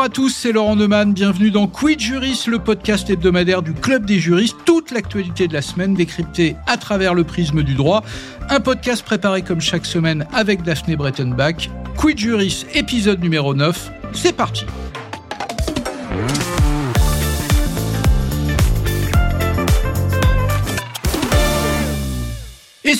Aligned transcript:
Bonjour 0.00 0.12
à 0.12 0.14
tous, 0.14 0.30
c'est 0.30 0.52
Laurent 0.52 0.76
Neumann. 0.76 1.12
Bienvenue 1.12 1.50
dans 1.50 1.66
Quid 1.66 2.00
Juris, 2.00 2.44
le 2.46 2.58
podcast 2.58 3.10
hebdomadaire 3.10 3.60
du 3.60 3.74
Club 3.74 4.06
des 4.06 4.18
juristes. 4.18 4.56
Toute 4.64 4.92
l'actualité 4.92 5.46
de 5.46 5.52
la 5.52 5.60
semaine 5.60 5.92
décryptée 5.92 6.56
à 6.66 6.78
travers 6.78 7.12
le 7.12 7.22
prisme 7.22 7.62
du 7.62 7.74
droit. 7.74 8.02
Un 8.48 8.60
podcast 8.60 9.04
préparé 9.04 9.42
comme 9.42 9.60
chaque 9.60 9.84
semaine 9.84 10.26
avec 10.32 10.62
Daphné 10.62 10.96
Brettenbach. 10.96 11.68
Quid 11.98 12.16
Juris, 12.16 12.64
épisode 12.72 13.20
numéro 13.20 13.54
9. 13.54 13.90
C'est 14.14 14.34
parti. 14.34 14.64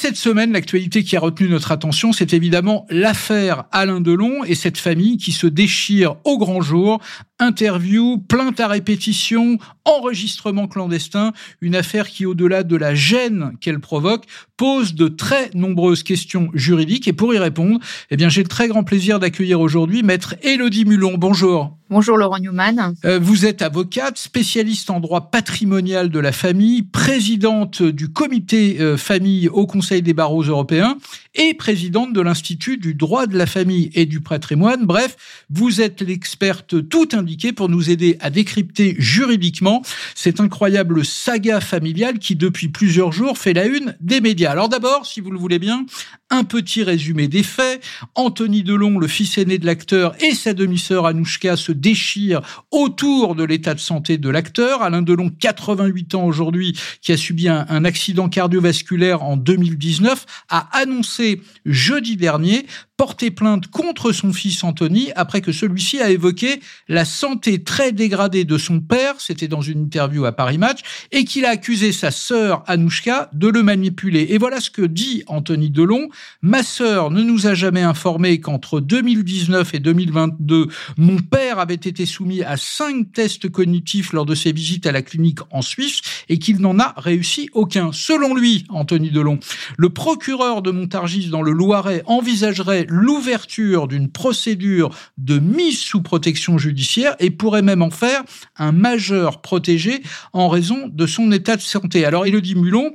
Cette 0.00 0.16
semaine, 0.16 0.52
l'actualité 0.52 1.04
qui 1.04 1.14
a 1.14 1.20
retenu 1.20 1.50
notre 1.50 1.72
attention, 1.72 2.14
c'est 2.14 2.32
évidemment 2.32 2.86
l'affaire 2.88 3.64
Alain 3.70 4.00
Delon 4.00 4.44
et 4.44 4.54
cette 4.54 4.78
famille 4.78 5.18
qui 5.18 5.30
se 5.30 5.46
déchire 5.46 6.16
au 6.24 6.38
grand 6.38 6.62
jour. 6.62 7.02
Interview, 7.40 8.18
plainte 8.18 8.60
à 8.60 8.68
répétition, 8.68 9.58
enregistrement 9.86 10.68
clandestin, 10.68 11.32
une 11.62 11.74
affaire 11.74 12.06
qui, 12.06 12.26
au-delà 12.26 12.62
de 12.62 12.76
la 12.76 12.94
gêne 12.94 13.52
qu'elle 13.62 13.80
provoque, 13.80 14.26
pose 14.58 14.94
de 14.94 15.08
très 15.08 15.48
nombreuses 15.54 16.02
questions 16.02 16.50
juridiques. 16.52 17.08
Et 17.08 17.14
pour 17.14 17.32
y 17.32 17.38
répondre, 17.38 17.80
eh 18.10 18.16
bien, 18.16 18.28
j'ai 18.28 18.42
le 18.42 18.48
très 18.48 18.68
grand 18.68 18.84
plaisir 18.84 19.18
d'accueillir 19.18 19.58
aujourd'hui 19.58 20.02
maître 20.02 20.34
Élodie 20.42 20.84
Mulon. 20.84 21.14
Bonjour. 21.16 21.78
Bonjour 21.88 22.16
Laurent 22.16 22.38
Newman. 22.38 22.94
Euh, 23.04 23.18
vous 23.20 23.46
êtes 23.46 23.62
avocate, 23.62 24.16
spécialiste 24.16 24.90
en 24.90 25.00
droit 25.00 25.32
patrimonial 25.32 26.08
de 26.08 26.20
la 26.20 26.30
famille, 26.30 26.82
présidente 26.82 27.82
du 27.82 28.12
comité 28.12 28.80
euh, 28.80 28.96
famille 28.96 29.48
au 29.48 29.66
Conseil 29.66 30.00
des 30.00 30.12
barreaux 30.12 30.44
européens 30.44 30.98
et 31.34 31.52
présidente 31.54 32.12
de 32.12 32.20
l'Institut 32.20 32.76
du 32.76 32.94
droit 32.94 33.26
de 33.26 33.36
la 33.36 33.46
famille 33.46 33.90
et 33.94 34.06
du 34.06 34.20
patrimoine. 34.20 34.86
Bref, 34.86 35.16
vous 35.50 35.80
êtes 35.80 36.00
l'experte 36.00 36.88
tout 36.88 37.16
pour 37.52 37.68
nous 37.68 37.90
aider 37.90 38.16
à 38.20 38.30
décrypter 38.30 38.96
juridiquement 38.98 39.82
cette 40.14 40.40
incroyable 40.40 41.04
saga 41.04 41.60
familiale 41.60 42.18
qui 42.18 42.36
depuis 42.36 42.68
plusieurs 42.68 43.12
jours 43.12 43.38
fait 43.38 43.52
la 43.52 43.66
une 43.66 43.96
des 44.00 44.20
médias. 44.20 44.50
Alors 44.50 44.68
d'abord, 44.68 45.06
si 45.06 45.20
vous 45.20 45.30
le 45.30 45.38
voulez 45.38 45.58
bien, 45.58 45.86
un 46.30 46.44
petit 46.44 46.82
résumé 46.82 47.28
des 47.28 47.42
faits. 47.42 47.82
Anthony 48.14 48.62
Delon, 48.62 48.98
le 48.98 49.08
fils 49.08 49.36
aîné 49.38 49.58
de 49.58 49.66
l'acteur, 49.66 50.14
et 50.22 50.34
sa 50.34 50.54
demi-sœur 50.54 51.06
Anouchka 51.06 51.56
se 51.56 51.72
déchirent 51.72 52.40
autour 52.70 53.34
de 53.34 53.44
l'état 53.44 53.74
de 53.74 53.80
santé 53.80 54.16
de 54.16 54.28
l'acteur. 54.28 54.82
Alain 54.82 55.02
Delon, 55.02 55.30
88 55.30 56.14
ans 56.14 56.24
aujourd'hui, 56.24 56.78
qui 57.02 57.12
a 57.12 57.16
subi 57.16 57.48
un, 57.48 57.84
accident 57.84 58.28
cardiovasculaire 58.28 59.22
en 59.22 59.36
2019, 59.36 60.26
a 60.48 60.68
annoncé 60.78 61.40
jeudi 61.64 62.16
dernier 62.16 62.66
porter 62.96 63.30
plainte 63.30 63.68
contre 63.68 64.12
son 64.12 64.30
fils 64.30 64.62
Anthony 64.62 65.10
après 65.16 65.40
que 65.40 65.52
celui-ci 65.52 66.02
a 66.02 66.10
évoqué 66.10 66.60
la 66.86 67.06
santé 67.06 67.64
très 67.64 67.92
dégradée 67.92 68.44
de 68.44 68.58
son 68.58 68.80
père, 68.80 69.14
c'était 69.18 69.48
dans 69.48 69.62
une 69.62 69.84
interview 69.84 70.26
à 70.26 70.32
Paris 70.32 70.58
Match, 70.58 70.80
et 71.10 71.24
qu'il 71.24 71.46
a 71.46 71.48
accusé 71.48 71.92
sa 71.92 72.10
sœur 72.10 72.62
Anouchka 72.66 73.30
de 73.32 73.48
le 73.48 73.62
manipuler. 73.62 74.26
Et 74.28 74.36
voilà 74.36 74.60
ce 74.60 74.70
que 74.70 74.82
dit 74.82 75.24
Anthony 75.28 75.70
Delon. 75.70 76.10
Ma 76.42 76.62
sœur 76.62 77.10
ne 77.10 77.22
nous 77.22 77.46
a 77.46 77.54
jamais 77.54 77.82
informé 77.82 78.40
qu'entre 78.40 78.80
2019 78.80 79.74
et 79.74 79.78
2022, 79.78 80.68
mon 80.96 81.18
père 81.18 81.58
avait 81.58 81.74
été 81.74 82.06
soumis 82.06 82.42
à 82.42 82.56
cinq 82.56 83.12
tests 83.12 83.50
cognitifs 83.50 84.12
lors 84.12 84.26
de 84.26 84.34
ses 84.34 84.52
visites 84.52 84.86
à 84.86 84.92
la 84.92 85.02
clinique 85.02 85.40
en 85.50 85.62
Suisse 85.62 86.00
et 86.28 86.38
qu'il 86.38 86.60
n'en 86.60 86.78
a 86.78 86.94
réussi 86.96 87.50
aucun. 87.52 87.90
Selon 87.92 88.34
lui, 88.34 88.64
Anthony 88.70 89.10
Delon, 89.10 89.38
le 89.76 89.90
procureur 89.90 90.62
de 90.62 90.70
Montargis 90.70 91.28
dans 91.28 91.42
le 91.42 91.52
Loiret 91.52 92.02
envisagerait 92.06 92.86
l'ouverture 92.88 93.88
d'une 93.88 94.10
procédure 94.10 94.90
de 95.18 95.38
mise 95.38 95.80
sous 95.80 96.02
protection 96.02 96.58
judiciaire 96.58 97.16
et 97.18 97.30
pourrait 97.30 97.62
même 97.62 97.82
en 97.82 97.90
faire 97.90 98.22
un 98.56 98.72
majeur 98.72 99.40
protégé 99.40 100.02
en 100.32 100.48
raison 100.48 100.88
de 100.88 101.06
son 101.06 101.32
état 101.32 101.56
de 101.56 101.62
santé. 101.62 102.04
Alors, 102.04 102.26
Elodie 102.26 102.54
Mulon, 102.54 102.94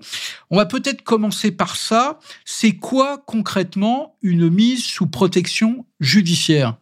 on 0.49 0.57
va 0.57 0.65
peut-être 0.65 1.03
commencer 1.03 1.51
par 1.51 1.75
ça. 1.75 2.19
C'est 2.43 2.73
quoi 2.73 3.14
concrètement 3.17 4.15
une 4.21 4.49
mise 4.49 4.83
sous 4.83 5.07
protection 5.07 5.85
judiciaire? 5.99 6.77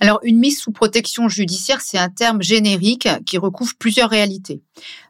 Alors, 0.00 0.20
une 0.22 0.38
mise 0.38 0.60
sous 0.60 0.70
protection 0.70 1.28
judiciaire, 1.28 1.80
c'est 1.80 1.98
un 1.98 2.08
terme 2.08 2.42
générique 2.42 3.08
qui 3.26 3.36
recouvre 3.36 3.72
plusieurs 3.78 4.10
réalités. 4.10 4.62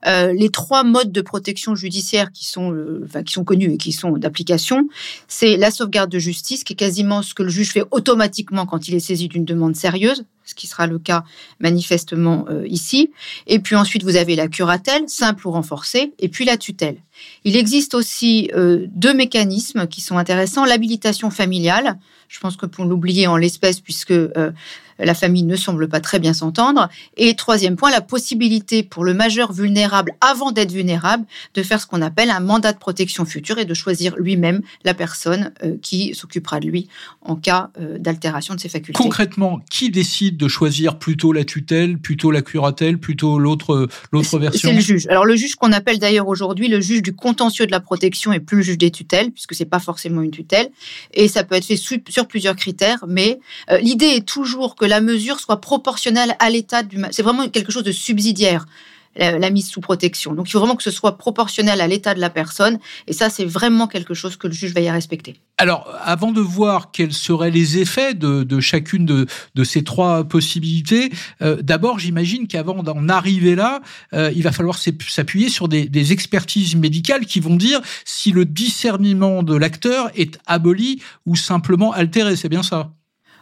Euh, 0.06 0.32
les 0.32 0.50
trois 0.50 0.84
modes 0.84 1.12
de 1.12 1.20
protection 1.20 1.74
judiciaire 1.74 2.32
qui 2.32 2.46
sont, 2.46 2.72
euh, 2.72 3.06
qui 3.24 3.32
sont 3.32 3.44
connus 3.44 3.72
et 3.72 3.76
qui 3.76 3.92
sont 3.92 4.12
d'application, 4.12 4.88
c'est 5.26 5.56
la 5.56 5.70
sauvegarde 5.70 6.10
de 6.10 6.18
justice, 6.18 6.64
qui 6.64 6.74
est 6.74 6.76
quasiment 6.76 7.22
ce 7.22 7.34
que 7.34 7.42
le 7.42 7.48
juge 7.48 7.72
fait 7.72 7.84
automatiquement 7.90 8.66
quand 8.66 8.88
il 8.88 8.94
est 8.94 9.00
saisi 9.00 9.28
d'une 9.28 9.44
demande 9.44 9.76
sérieuse, 9.76 10.24
ce 10.44 10.54
qui 10.54 10.66
sera 10.66 10.86
le 10.86 10.98
cas 10.98 11.24
manifestement 11.60 12.46
euh, 12.48 12.66
ici. 12.68 13.10
Et 13.46 13.58
puis 13.58 13.76
ensuite, 13.76 14.04
vous 14.04 14.16
avez 14.16 14.36
la 14.36 14.48
curatelle, 14.48 15.08
simple 15.08 15.46
ou 15.46 15.50
renforcée, 15.50 16.12
et 16.18 16.28
puis 16.28 16.44
la 16.44 16.56
tutelle. 16.56 16.96
Il 17.44 17.56
existe 17.56 17.94
aussi 17.94 18.48
deux 18.54 19.12
mécanismes 19.12 19.88
qui 19.88 20.00
sont 20.00 20.18
intéressants. 20.18 20.64
L'habilitation 20.64 21.30
familiale, 21.30 21.98
je 22.28 22.38
pense 22.38 22.56
que 22.56 22.66
pour 22.66 22.84
l'oublier 22.84 23.26
en 23.26 23.36
l'espèce, 23.36 23.80
puisque 23.80 24.14
la 24.98 25.14
famille 25.14 25.42
ne 25.42 25.56
semble 25.56 25.88
pas 25.88 26.00
très 26.00 26.18
bien 26.18 26.32
s'entendre. 26.32 26.88
Et 27.16 27.34
troisième 27.34 27.76
point, 27.76 27.90
la 27.90 28.00
possibilité 28.00 28.82
pour 28.82 29.04
le 29.04 29.14
majeur 29.14 29.52
vulnérable, 29.52 30.12
avant 30.20 30.52
d'être 30.52 30.72
vulnérable, 30.72 31.24
de 31.54 31.62
faire 31.62 31.80
ce 31.80 31.86
qu'on 31.86 32.02
appelle 32.02 32.30
un 32.30 32.40
mandat 32.40 32.72
de 32.72 32.78
protection 32.78 33.24
future 33.24 33.58
et 33.58 33.64
de 33.64 33.74
choisir 33.74 34.16
lui-même 34.16 34.60
la 34.84 34.94
personne 34.94 35.52
euh, 35.64 35.76
qui 35.82 36.14
s'occupera 36.14 36.60
de 36.60 36.68
lui 36.68 36.88
en 37.22 37.36
cas 37.36 37.70
euh, 37.80 37.98
d'altération 37.98 38.54
de 38.54 38.60
ses 38.60 38.68
facultés. 38.68 39.02
Concrètement, 39.02 39.60
qui 39.70 39.90
décide 39.90 40.36
de 40.36 40.48
choisir 40.48 40.98
plutôt 40.98 41.32
la 41.32 41.44
tutelle, 41.44 41.98
plutôt 41.98 42.30
la 42.30 42.42
curatelle, 42.42 42.98
plutôt 42.98 43.38
l'autre 43.38 43.88
l'autre 44.12 44.38
version? 44.38 44.70
C'est 44.70 44.74
le 44.74 44.80
juge. 44.80 45.06
Alors 45.08 45.24
le 45.24 45.36
juge 45.36 45.56
qu'on 45.56 45.72
appelle 45.72 45.98
d'ailleurs 45.98 46.28
aujourd'hui 46.28 46.68
le 46.68 46.80
juge 46.80 47.02
du 47.02 47.14
contentieux 47.14 47.66
de 47.66 47.70
la 47.70 47.80
protection 47.80 48.32
et 48.32 48.40
plus 48.40 48.58
le 48.58 48.62
juge 48.62 48.78
des 48.78 48.90
tutelles, 48.90 49.30
puisque 49.30 49.54
c'est 49.54 49.64
pas 49.64 49.78
forcément 49.78 50.22
une 50.22 50.30
tutelle, 50.30 50.70
et 51.14 51.28
ça 51.28 51.44
peut 51.44 51.54
être 51.54 51.64
fait 51.64 51.76
sur 51.76 52.26
plusieurs 52.26 52.56
critères, 52.56 53.04
mais 53.06 53.38
euh, 53.70 53.78
l'idée 53.78 54.06
est 54.06 54.26
toujours 54.26 54.74
que 54.74 54.84
la 54.88 55.00
mesure 55.00 55.40
soit 55.40 55.60
proportionnelle 55.60 56.36
à 56.38 56.50
l'état 56.50 56.82
du... 56.82 56.98
C'est 57.10 57.22
vraiment 57.22 57.48
quelque 57.48 57.72
chose 57.72 57.84
de 57.84 57.92
subsidiaire 57.92 58.66
la, 59.18 59.50
mise 59.50 59.68
sous 59.68 59.80
protection. 59.80 60.34
Donc 60.34 60.48
il 60.48 60.52
faut 60.52 60.60
vraiment 60.60 60.76
que 60.76 60.82
ce 60.82 60.90
soit 60.90 61.18
proportionnel 61.18 61.80
à 61.80 61.86
l'état 61.86 62.14
de 62.14 62.20
la 62.20 62.30
personne. 62.30 62.78
Et 63.06 63.12
ça, 63.12 63.30
c'est 63.30 63.44
vraiment 63.44 63.86
quelque 63.86 64.14
chose 64.14 64.36
que 64.36 64.46
le 64.46 64.52
juge 64.52 64.72
va 64.72 64.80
y 64.80 64.90
respecter. 64.90 65.36
Alors, 65.56 65.92
avant 66.02 66.30
de 66.30 66.40
voir 66.40 66.92
quels 66.92 67.12
seraient 67.12 67.50
les 67.50 67.78
effets 67.78 68.14
de, 68.14 68.60
chacune 68.60 69.06
de, 69.06 69.64
ces 69.64 69.82
trois 69.82 70.24
possibilités, 70.24 71.10
euh, 71.42 71.60
d'abord, 71.62 71.98
j'imagine 71.98 72.46
qu'avant 72.46 72.82
d'en 72.82 73.08
arriver 73.08 73.56
là, 73.56 73.80
euh, 74.14 74.30
il 74.34 74.42
va 74.42 74.52
falloir 74.52 74.78
s'appuyer 74.78 75.48
sur 75.48 75.68
des, 75.68 76.12
expertises 76.12 76.76
médicales 76.76 77.26
qui 77.26 77.40
vont 77.40 77.56
dire 77.56 77.80
si 78.04 78.30
le 78.30 78.44
discernement 78.44 79.42
de 79.42 79.56
l'acteur 79.56 80.10
est 80.14 80.38
aboli 80.46 81.02
ou 81.26 81.34
simplement 81.34 81.92
altéré. 81.92 82.36
C'est 82.36 82.48
bien 82.48 82.62
ça? 82.62 82.92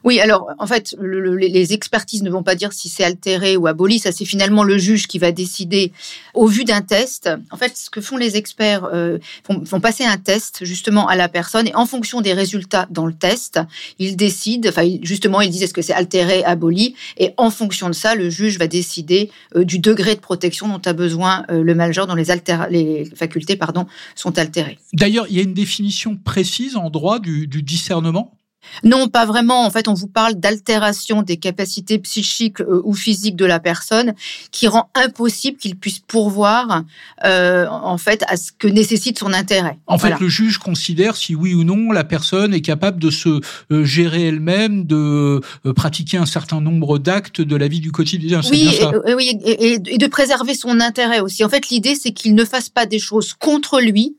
Oui, 0.06 0.20
alors 0.20 0.50
en 0.60 0.68
fait, 0.68 0.94
les 1.02 1.72
expertises 1.72 2.22
ne 2.22 2.30
vont 2.30 2.44
pas 2.44 2.54
dire 2.54 2.72
si 2.72 2.88
c'est 2.88 3.02
altéré 3.02 3.56
ou 3.56 3.66
aboli. 3.66 3.98
Ça, 3.98 4.12
c'est 4.12 4.24
finalement 4.24 4.62
le 4.62 4.78
juge 4.78 5.08
qui 5.08 5.18
va 5.18 5.32
décider 5.32 5.90
au 6.32 6.46
vu 6.46 6.64
d'un 6.64 6.80
test. 6.80 7.28
En 7.50 7.56
fait, 7.56 7.76
ce 7.76 7.90
que 7.90 8.00
font 8.00 8.16
les 8.16 8.36
experts, 8.36 8.84
euh, 8.84 9.18
font, 9.44 9.80
passer 9.80 10.04
un 10.04 10.16
test 10.16 10.64
justement 10.64 11.08
à 11.08 11.16
la 11.16 11.28
personne 11.28 11.66
et 11.66 11.74
en 11.74 11.86
fonction 11.86 12.20
des 12.20 12.34
résultats 12.34 12.86
dans 12.88 13.04
le 13.04 13.14
test, 13.14 13.58
ils 13.98 14.14
décident. 14.14 14.68
Enfin, 14.68 14.88
justement, 15.02 15.40
ils 15.40 15.50
disent 15.50 15.64
est-ce 15.64 15.74
que 15.74 15.82
c'est 15.82 15.92
altéré, 15.92 16.44
aboli, 16.44 16.94
et 17.18 17.32
en 17.36 17.50
fonction 17.50 17.88
de 17.88 17.94
ça, 17.94 18.14
le 18.14 18.30
juge 18.30 18.60
va 18.60 18.68
décider 18.68 19.32
euh, 19.56 19.64
du 19.64 19.80
degré 19.80 20.14
de 20.14 20.20
protection 20.20 20.68
dont 20.68 20.80
a 20.84 20.92
besoin 20.92 21.44
euh, 21.50 21.64
le 21.64 21.74
majeur 21.74 22.06
dont 22.06 22.14
les, 22.14 22.26
les 22.70 23.10
facultés 23.16 23.56
pardon 23.56 23.86
sont 24.14 24.38
altérées. 24.38 24.78
D'ailleurs, 24.92 25.26
il 25.28 25.36
y 25.36 25.40
a 25.40 25.42
une 25.42 25.54
définition 25.54 26.16
précise 26.16 26.76
en 26.76 26.90
droit 26.90 27.18
du 27.18 27.48
discernement? 27.48 28.36
Non, 28.84 29.08
pas 29.08 29.26
vraiment. 29.26 29.64
En 29.64 29.70
fait, 29.70 29.88
on 29.88 29.94
vous 29.94 30.06
parle 30.06 30.34
d'altération 30.34 31.22
des 31.22 31.36
capacités 31.36 31.98
psychiques 31.98 32.60
euh, 32.60 32.82
ou 32.84 32.94
physiques 32.94 33.36
de 33.36 33.44
la 33.44 33.60
personne 33.60 34.14
qui 34.50 34.68
rend 34.68 34.90
impossible 34.94 35.56
qu'il 35.56 35.76
puisse 35.76 35.98
pourvoir 35.98 36.82
euh, 37.24 37.66
en 37.68 37.98
fait 37.98 38.24
à 38.28 38.36
ce 38.36 38.52
que 38.52 38.68
nécessite 38.68 39.18
son 39.18 39.32
intérêt. 39.32 39.78
En 39.86 39.98
fait, 39.98 40.18
le 40.20 40.28
juge 40.28 40.58
considère 40.58 41.16
si 41.16 41.34
oui 41.34 41.54
ou 41.54 41.64
non 41.64 41.92
la 41.92 42.04
personne 42.04 42.54
est 42.54 42.60
capable 42.60 43.00
de 43.00 43.10
se 43.10 43.40
euh, 43.70 43.84
gérer 43.84 44.28
elle-même, 44.28 44.84
de 44.84 45.40
pratiquer 45.74 46.16
un 46.18 46.26
certain 46.26 46.60
nombre 46.60 46.98
d'actes 46.98 47.40
de 47.40 47.56
la 47.56 47.68
vie 47.68 47.80
du 47.80 47.92
quotidien. 47.92 48.40
Oui, 48.50 48.68
et, 49.06 49.14
oui, 49.14 49.38
et 49.86 49.98
de 49.98 50.06
préserver 50.06 50.54
son 50.54 50.80
intérêt 50.80 51.20
aussi. 51.20 51.44
En 51.44 51.48
fait, 51.48 51.68
l'idée 51.68 51.94
c'est 51.94 52.12
qu'il 52.12 52.34
ne 52.34 52.44
fasse 52.44 52.68
pas 52.68 52.86
des 52.86 52.98
choses 52.98 53.34
contre 53.34 53.80
lui 53.80 54.16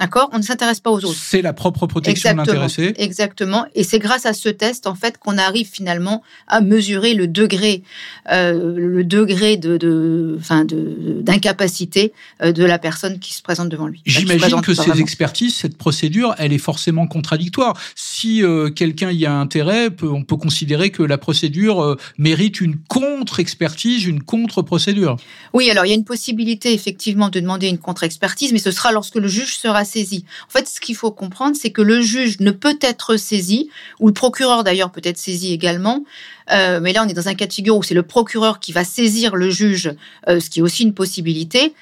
D'accord? 0.00 0.30
On 0.32 0.38
ne 0.38 0.42
s'intéresse 0.42 0.80
pas 0.80 0.90
aux 0.90 1.04
autres. 1.04 1.18
C'est 1.18 1.42
la 1.42 1.52
propre 1.52 1.86
protection 1.86 2.32
de 2.32 2.36
l'intéressé. 2.36 2.94
Exactement. 2.98 3.66
Et 3.74 3.82
c'est 3.82 3.98
grâce 3.98 4.26
à 4.26 4.32
ce 4.32 4.48
test, 4.48 4.86
en 4.86 4.94
fait, 4.94 5.18
qu'on 5.18 5.38
arrive 5.38 5.68
finalement 5.68 6.22
à 6.46 6.60
mesurer 6.60 7.14
le 7.14 7.26
degré, 7.26 7.82
euh, 8.30 8.74
le 8.76 9.04
degré 9.04 9.56
de, 9.56 9.76
de, 9.76 10.38
de, 10.64 11.20
d'incapacité 11.22 12.12
euh, 12.42 12.52
de 12.52 12.64
la 12.64 12.78
personne 12.78 13.18
qui 13.18 13.34
se 13.34 13.42
présente 13.42 13.68
devant 13.68 13.88
lui. 13.88 14.02
J'imagine 14.06 14.60
que 14.60 14.74
ces 14.74 15.00
expertises, 15.00 15.56
cette 15.56 15.76
procédure, 15.76 16.34
elle 16.38 16.52
est 16.52 16.58
forcément 16.58 17.06
contradictoire. 17.06 17.76
Si 17.94 18.42
euh, 18.42 18.70
quelqu'un 18.70 19.10
y 19.10 19.26
a 19.26 19.32
intérêt, 19.32 19.88
on 20.02 20.22
peut 20.22 20.36
considérer 20.36 20.90
que 20.90 21.02
la 21.02 21.18
procédure 21.18 21.82
euh, 21.82 21.96
mérite 22.18 22.60
une 22.60 22.76
contre-expertise, 22.76 24.04
une 24.04 24.22
contre-procédure. 24.22 25.16
Oui, 25.54 25.70
alors 25.70 25.86
il 25.86 25.88
y 25.88 25.92
a 25.92 25.96
une 25.96 26.04
possibilité 26.04 26.72
effectivement 26.72 27.28
de 27.30 27.40
demander 27.40 27.68
une 27.68 27.78
contre-expertise, 27.78 28.52
mais 28.52 28.58
ce 28.58 28.70
sera 28.70 28.92
lorsque 28.92 29.16
le 29.16 29.28
juge 29.28 29.56
sera 29.56 29.84
saisi. 29.88 30.24
En 30.48 30.50
fait, 30.50 30.68
ce 30.68 30.80
qu'il 30.80 30.94
faut 30.94 31.10
comprendre, 31.10 31.56
c'est 31.60 31.70
que 31.70 31.82
le 31.82 32.00
juge 32.00 32.40
ne 32.40 32.50
peut 32.50 32.78
être 32.80 33.16
saisi, 33.16 33.70
ou 34.00 34.08
le 34.08 34.12
procureur 34.12 34.64
d'ailleurs 34.64 34.90
peut 34.90 35.00
être 35.04 35.18
saisi 35.18 35.52
également, 35.52 36.04
euh, 36.50 36.80
mais 36.80 36.92
là 36.92 37.04
on 37.04 37.08
est 37.08 37.14
dans 37.14 37.28
un 37.28 37.34
cas 37.34 37.46
de 37.46 37.52
figure 37.52 37.76
où 37.76 37.82
c'est 37.82 37.94
le 37.94 38.02
procureur 38.02 38.60
qui 38.60 38.72
va 38.72 38.84
saisir 38.84 39.36
le 39.36 39.50
juge, 39.50 39.92
euh, 40.28 40.40
ce 40.40 40.50
qui 40.50 40.60
est 40.60 40.62
aussi 40.62 40.82
une 40.82 40.94
possibilité. 40.94 41.74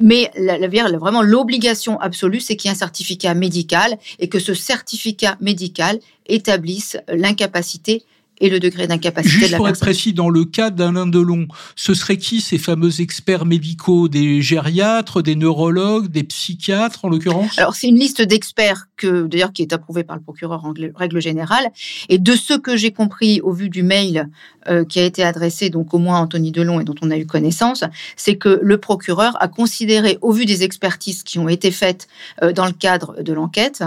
Mais 0.00 0.30
la, 0.36 0.58
vraiment 0.98 1.22
l'obligation 1.22 2.00
absolue, 2.00 2.40
c'est 2.40 2.56
qu'il 2.56 2.68
y 2.68 2.72
ait 2.72 2.76
un 2.76 2.78
certificat 2.78 3.34
médical 3.34 3.98
et 4.18 4.28
que 4.28 4.38
ce 4.38 4.54
certificat 4.54 5.36
médical 5.40 5.98
établisse 6.26 6.96
l'incapacité 7.08 8.04
et 8.38 8.50
le 8.50 8.60
degré 8.60 8.86
d'incapacité 8.86 9.46
de 9.46 9.52
la 9.52 9.56
pour 9.56 9.68
être 9.68 9.80
précis, 9.80 10.12
dans 10.12 10.28
le 10.28 10.44
cas 10.44 10.70
d'Alain 10.70 11.06
Delon, 11.06 11.46
ce 11.76 11.94
serait 11.94 12.16
qui 12.16 12.40
ces 12.40 12.58
fameux 12.58 13.00
experts 13.00 13.46
médicaux 13.46 14.08
Des 14.08 14.42
gériatres, 14.42 15.22
des 15.22 15.36
neurologues, 15.36 16.08
des 16.08 16.24
psychiatres 16.24 17.04
en 17.04 17.08
l'occurrence? 17.08 17.58
Alors 17.58 17.74
c'est 17.74 17.88
une 17.88 17.98
liste 17.98 18.22
d'experts 18.22 18.86
que 18.96 19.26
d'ailleurs 19.26 19.52
qui 19.52 19.62
est 19.62 19.72
approuvée 19.72 20.04
par 20.04 20.16
le 20.16 20.22
procureur 20.22 20.64
en 20.64 20.72
règle 20.94 21.20
générale. 21.20 21.70
Et 22.08 22.18
de 22.18 22.32
ce 22.32 22.54
que 22.54 22.76
j'ai 22.76 22.92
compris 22.92 23.40
au 23.40 23.52
vu 23.52 23.68
du 23.68 23.82
mail 23.82 24.28
euh, 24.68 24.84
qui 24.84 25.00
a 25.00 25.04
été 25.04 25.22
adressé 25.22 25.70
donc 25.70 25.94
au 25.94 25.98
moins 25.98 26.18
à 26.18 26.20
Anthony 26.20 26.52
Delon 26.52 26.80
et 26.80 26.84
dont 26.84 26.94
on 27.02 27.10
a 27.10 27.16
eu 27.16 27.26
connaissance, 27.26 27.84
c'est 28.16 28.36
que 28.36 28.60
le 28.62 28.78
procureur 28.78 29.36
a 29.42 29.48
considéré 29.48 30.18
au 30.22 30.32
vu 30.32 30.46
des 30.46 30.62
expertises 30.62 31.22
qui 31.22 31.38
ont 31.38 31.48
été 31.48 31.70
faites 31.70 32.08
euh, 32.42 32.52
dans 32.52 32.66
le 32.66 32.72
cadre 32.72 33.22
de 33.22 33.32
l'enquête 33.32 33.82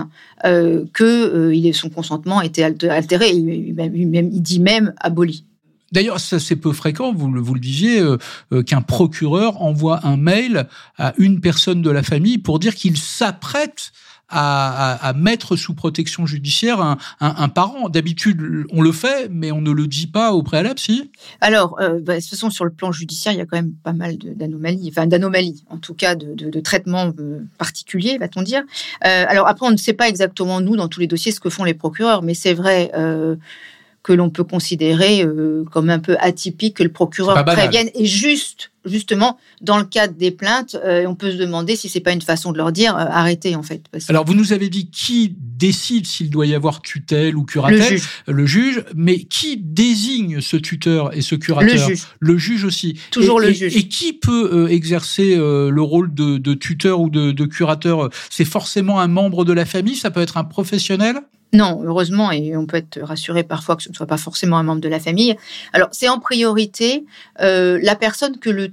euh, 0.45 0.85
que 0.93 1.53
son 1.73 1.89
consentement 1.89 2.41
était 2.41 2.63
altéré. 2.63 3.31
Il, 3.31 3.75
il 3.77 4.41
dit 4.41 4.59
même 4.59 4.93
aboli. 4.99 5.45
D'ailleurs, 5.93 6.19
c'est 6.19 6.55
peu 6.57 6.73
fréquent, 6.73 7.13
vous, 7.13 7.31
le 7.31 7.59
disiez, 7.59 8.03
qu'un 8.65 8.81
procureur 8.81 9.61
envoie 9.61 10.05
un 10.05 10.17
mail 10.17 10.67
à 10.97 11.13
une 11.17 11.39
personne 11.39 11.81
de 11.81 11.89
la 11.89 12.03
famille 12.03 12.37
pour 12.37 12.59
dire 12.59 12.75
qu'il 12.75 12.97
s'apprête 12.97 13.93
à, 14.29 15.07
à, 15.07 15.13
mettre 15.13 15.55
sous 15.55 15.73
protection 15.73 16.25
judiciaire 16.25 16.81
un, 16.81 16.97
un, 17.19 17.49
parent. 17.49 17.89
D'habitude, 17.89 18.65
on 18.71 18.81
le 18.81 18.91
fait, 18.91 19.29
mais 19.31 19.51
on 19.51 19.61
ne 19.61 19.71
le 19.71 19.87
dit 19.87 20.07
pas 20.07 20.33
au 20.33 20.43
préalable, 20.43 20.79
si? 20.79 21.11
Alors, 21.41 21.79
euh, 21.79 21.99
bah, 22.01 22.15
de 22.15 22.19
toute 22.19 22.29
façon, 22.29 22.49
sur 22.49 22.65
le 22.65 22.71
plan 22.71 22.91
judiciaire, 22.91 23.33
il 23.33 23.37
y 23.37 23.41
a 23.41 23.45
quand 23.45 23.57
même 23.57 23.73
pas 23.83 23.93
mal 23.93 24.17
d'anomalies, 24.17 24.89
enfin 24.89 25.07
d'anomalies, 25.07 25.63
en 25.69 25.77
tout 25.77 25.93
cas 25.93 26.15
de, 26.15 26.33
de, 26.33 26.49
de 26.49 26.59
traitements 26.59 27.13
euh, 27.19 27.39
particuliers, 27.57 28.17
va-t-on 28.17 28.41
dire. 28.41 28.63
Euh, 29.05 29.25
alors 29.27 29.47
après, 29.47 29.65
on 29.65 29.71
ne 29.71 29.77
sait 29.77 29.93
pas 29.93 30.09
exactement, 30.09 30.59
nous, 30.61 30.75
dans 30.75 30.87
tous 30.87 30.99
les 30.99 31.07
dossiers, 31.07 31.31
ce 31.31 31.39
que 31.39 31.49
font 31.49 31.63
les 31.63 31.73
procureurs, 31.73 32.21
mais 32.21 32.33
c'est 32.33 32.53
vrai... 32.53 32.91
Euh, 32.95 33.35
que 34.07 34.13
l'on 34.13 34.29
peut 34.29 34.45
considérer 34.45 35.21
euh, 35.21 35.65
comme 35.69 35.89
un 35.89 35.99
peu 35.99 36.15
atypique 36.21 36.77
que 36.77 36.83
le 36.83 36.91
procureur 36.91 37.43
prévienne. 37.43 37.89
Et 37.93 38.05
juste, 38.05 38.71
justement, 38.87 39.37
dans 39.61 39.77
le 39.77 39.83
cadre 39.83 40.13
des 40.15 40.31
plaintes, 40.31 40.75
euh, 40.83 41.05
on 41.07 41.15
peut 41.15 41.31
se 41.31 41.37
demander 41.37 41.75
si 41.75 41.89
c'est 41.89 41.99
pas 41.99 42.11
une 42.11 42.21
façon 42.21 42.51
de 42.51 42.57
leur 42.57 42.71
dire 42.71 42.95
euh, 42.95 43.05
arrêtez 43.09 43.55
en 43.55 43.63
fait. 43.63 43.83
Alors 44.09 44.25
vous 44.25 44.33
nous 44.33 44.53
avez 44.53 44.69
dit 44.69 44.89
qui 44.89 45.35
décide 45.39 46.05
s'il 46.05 46.29
doit 46.29 46.45
y 46.45 46.55
avoir 46.55 46.81
tutelle 46.81 47.35
ou 47.35 47.43
curatelle 47.43 47.79
Le 47.79 47.85
juge. 47.85 48.09
Le 48.27 48.45
juge. 48.45 48.83
Mais 48.95 49.19
qui 49.19 49.57
désigne 49.57 50.41
ce 50.41 50.57
tuteur 50.57 51.15
et 51.15 51.21
ce 51.21 51.35
curateur 51.35 51.73
Le 51.73 51.95
juge. 51.95 52.07
Le 52.19 52.37
juge 52.37 52.63
aussi. 52.63 52.99
Toujours 53.11 53.39
le 53.39 53.51
juge. 53.51 53.75
Et 53.75 53.87
qui 53.87 54.13
peut 54.13 54.67
exercer 54.69 55.35
le 55.35 55.81
rôle 55.81 56.13
de, 56.13 56.37
de 56.37 56.53
tuteur 56.53 57.01
ou 57.01 57.09
de, 57.09 57.31
de 57.31 57.45
curateur? 57.45 58.09
C'est 58.29 58.45
forcément 58.45 58.99
un 58.99 59.07
membre 59.07 59.45
de 59.45 59.53
la 59.53 59.65
famille? 59.65 59.95
Ça 59.95 60.11
peut 60.11 60.21
être 60.21 60.37
un 60.37 60.43
professionnel? 60.43 61.17
Non, 61.53 61.81
heureusement, 61.83 62.31
et 62.31 62.57
on 62.57 62.65
peut 62.65 62.77
être 62.77 62.99
rassuré 63.01 63.43
parfois 63.43 63.77
que 63.77 63.83
ce 63.83 63.89
ne 63.89 63.93
soit 63.93 64.05
pas 64.05 64.17
forcément 64.17 64.57
un 64.57 64.63
membre 64.63 64.81
de 64.81 64.89
la 64.89 64.99
famille. 64.99 65.35
Alors, 65.71 65.87
c'est 65.91 66.09
en 66.09 66.19
priorité 66.19 67.05
euh, 67.39 67.79
la 67.81 67.95
personne 67.95 68.37
que 68.37 68.49
le, 68.49 68.71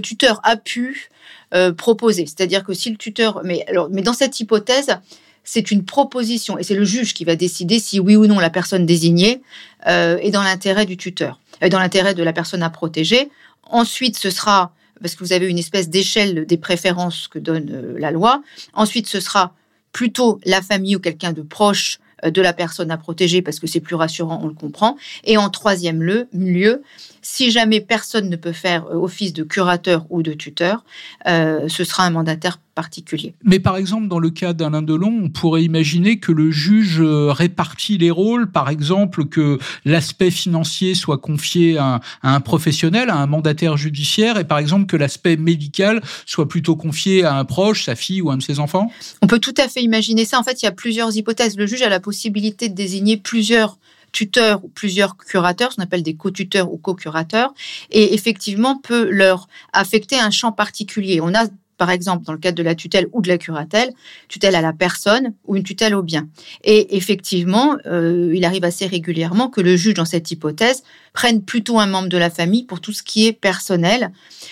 tuteur 0.00 0.40
a 0.44 0.56
pu 0.56 1.08
euh, 1.54 1.72
proposer. 1.72 2.26
C'est-à-dire 2.26 2.62
que 2.62 2.74
si 2.74 2.90
le 2.90 2.96
tuteur... 2.96 3.40
Mais, 3.42 3.64
alors, 3.68 3.88
mais 3.90 4.02
dans 4.02 4.12
cette 4.12 4.38
hypothèse, 4.38 4.98
c'est 5.44 5.70
une 5.70 5.86
proposition 5.86 6.58
et 6.58 6.62
c'est 6.62 6.74
le 6.74 6.84
juge 6.84 7.14
qui 7.14 7.24
va 7.24 7.36
décider 7.36 7.78
si 7.78 8.00
oui 8.00 8.16
ou 8.16 8.26
non 8.26 8.38
la 8.38 8.50
personne 8.50 8.84
désignée 8.84 9.40
euh, 9.86 10.18
est 10.18 10.30
dans 10.30 10.42
l'intérêt 10.42 10.84
du 10.84 10.98
tuteur, 10.98 11.40
dans 11.70 11.78
l'intérêt 11.78 12.12
de 12.12 12.22
la 12.22 12.34
personne 12.34 12.62
à 12.62 12.68
protéger. 12.68 13.30
Ensuite, 13.62 14.18
ce 14.18 14.28
sera, 14.28 14.74
parce 15.00 15.14
que 15.14 15.24
vous 15.24 15.32
avez 15.32 15.48
une 15.48 15.58
espèce 15.58 15.88
d'échelle 15.88 16.44
des 16.44 16.58
préférences 16.58 17.28
que 17.28 17.38
donne 17.38 17.96
la 17.96 18.10
loi, 18.10 18.42
ensuite 18.74 19.06
ce 19.06 19.20
sera 19.20 19.54
plutôt 19.98 20.38
la 20.44 20.62
famille 20.62 20.94
ou 20.94 21.00
quelqu'un 21.00 21.32
de 21.32 21.42
proche 21.42 21.98
euh, 22.24 22.30
de 22.30 22.40
la 22.40 22.52
personne 22.52 22.92
à 22.92 22.96
protéger 22.96 23.42
parce 23.42 23.58
que 23.58 23.66
c'est 23.66 23.80
plus 23.80 23.96
rassurant, 23.96 24.38
on 24.40 24.46
le 24.46 24.54
comprend. 24.54 24.96
Et 25.24 25.36
en 25.36 25.50
troisième 25.50 26.04
lieu, 26.04 26.82
si 27.20 27.50
jamais 27.50 27.80
personne 27.80 28.30
ne 28.30 28.36
peut 28.36 28.52
faire 28.52 28.86
euh, 28.86 28.94
office 28.94 29.32
de 29.32 29.42
curateur 29.42 30.06
ou 30.08 30.22
de 30.22 30.34
tuteur, 30.34 30.84
euh, 31.26 31.68
ce 31.68 31.82
sera 31.82 32.04
un 32.04 32.10
mandataire 32.10 32.58
particulier. 32.78 33.34
Mais 33.42 33.58
par 33.58 33.76
exemple, 33.76 34.06
dans 34.06 34.20
le 34.20 34.30
cas 34.30 34.52
d'Alain 34.52 34.82
Delon, 34.82 35.12
on 35.24 35.30
pourrait 35.30 35.64
imaginer 35.64 36.20
que 36.20 36.30
le 36.30 36.52
juge 36.52 37.02
répartit 37.02 37.98
les 37.98 38.12
rôles, 38.12 38.52
par 38.52 38.70
exemple 38.70 39.24
que 39.24 39.58
l'aspect 39.84 40.30
financier 40.30 40.94
soit 40.94 41.18
confié 41.18 41.76
à 41.76 42.00
un, 42.22 42.38
professionnel, 42.38 43.10
à 43.10 43.16
un 43.16 43.26
mandataire 43.26 43.76
judiciaire, 43.76 44.38
et 44.38 44.44
par 44.44 44.58
exemple 44.58 44.86
que 44.86 44.96
l'aspect 44.96 45.36
médical 45.36 46.00
soit 46.24 46.46
plutôt 46.46 46.76
confié 46.76 47.24
à 47.24 47.34
un 47.34 47.44
proche, 47.44 47.86
sa 47.86 47.96
fille 47.96 48.22
ou 48.22 48.30
un 48.30 48.36
de 48.36 48.44
ses 48.44 48.60
enfants 48.60 48.92
On 49.22 49.26
peut 49.26 49.40
tout 49.40 49.54
à 49.56 49.66
fait 49.66 49.82
imaginer 49.82 50.24
ça. 50.24 50.38
En 50.38 50.44
fait, 50.44 50.62
il 50.62 50.66
y 50.66 50.68
a 50.68 50.72
plusieurs 50.72 51.16
hypothèses. 51.16 51.56
Le 51.56 51.66
juge 51.66 51.82
a 51.82 51.88
la 51.88 51.98
possibilité 51.98 52.68
de 52.68 52.76
désigner 52.76 53.16
plusieurs 53.16 53.76
tuteurs 54.12 54.64
ou 54.64 54.68
plusieurs 54.68 55.16
curateurs, 55.16 55.72
ce 55.72 55.76
qu'on 55.76 55.82
appelle 55.82 56.04
des 56.04 56.14
co-tuteurs 56.14 56.72
ou 56.72 56.76
co-curateurs, 56.78 57.52
et 57.90 58.14
effectivement 58.14 58.78
peut 58.78 59.08
leur 59.10 59.48
affecter 59.72 60.16
un 60.20 60.30
champ 60.30 60.52
particulier. 60.52 61.20
On 61.20 61.34
a 61.34 61.46
par 61.78 61.90
exemple, 61.90 62.24
dans 62.24 62.32
le 62.32 62.38
cadre 62.38 62.58
de 62.58 62.62
la 62.62 62.74
tutelle 62.74 63.06
ou 63.12 63.22
de 63.22 63.28
la 63.28 63.38
curatelle, 63.38 63.92
tutelle 64.28 64.54
à 64.54 64.60
la 64.60 64.72
personne 64.72 65.32
ou 65.46 65.56
une 65.56 65.62
tutelle 65.62 65.94
au 65.94 66.02
bien. 66.02 66.28
Et 66.64 66.96
effectivement, 66.96 67.76
euh, 67.86 68.32
il 68.34 68.44
arrive 68.44 68.64
assez 68.64 68.86
régulièrement 68.86 69.48
que 69.48 69.60
le 69.60 69.76
juge, 69.76 69.94
dans 69.94 70.04
cette 70.04 70.30
hypothèse, 70.30 70.82
prenne 71.14 71.42
plutôt 71.42 71.78
un 71.78 71.86
membre 71.86 72.08
de 72.08 72.18
la 72.18 72.30
famille 72.30 72.64
pour 72.64 72.80
tout 72.80 72.92
ce 72.92 73.02
qui 73.02 73.26
est 73.26 73.32
personnel. 73.32 74.10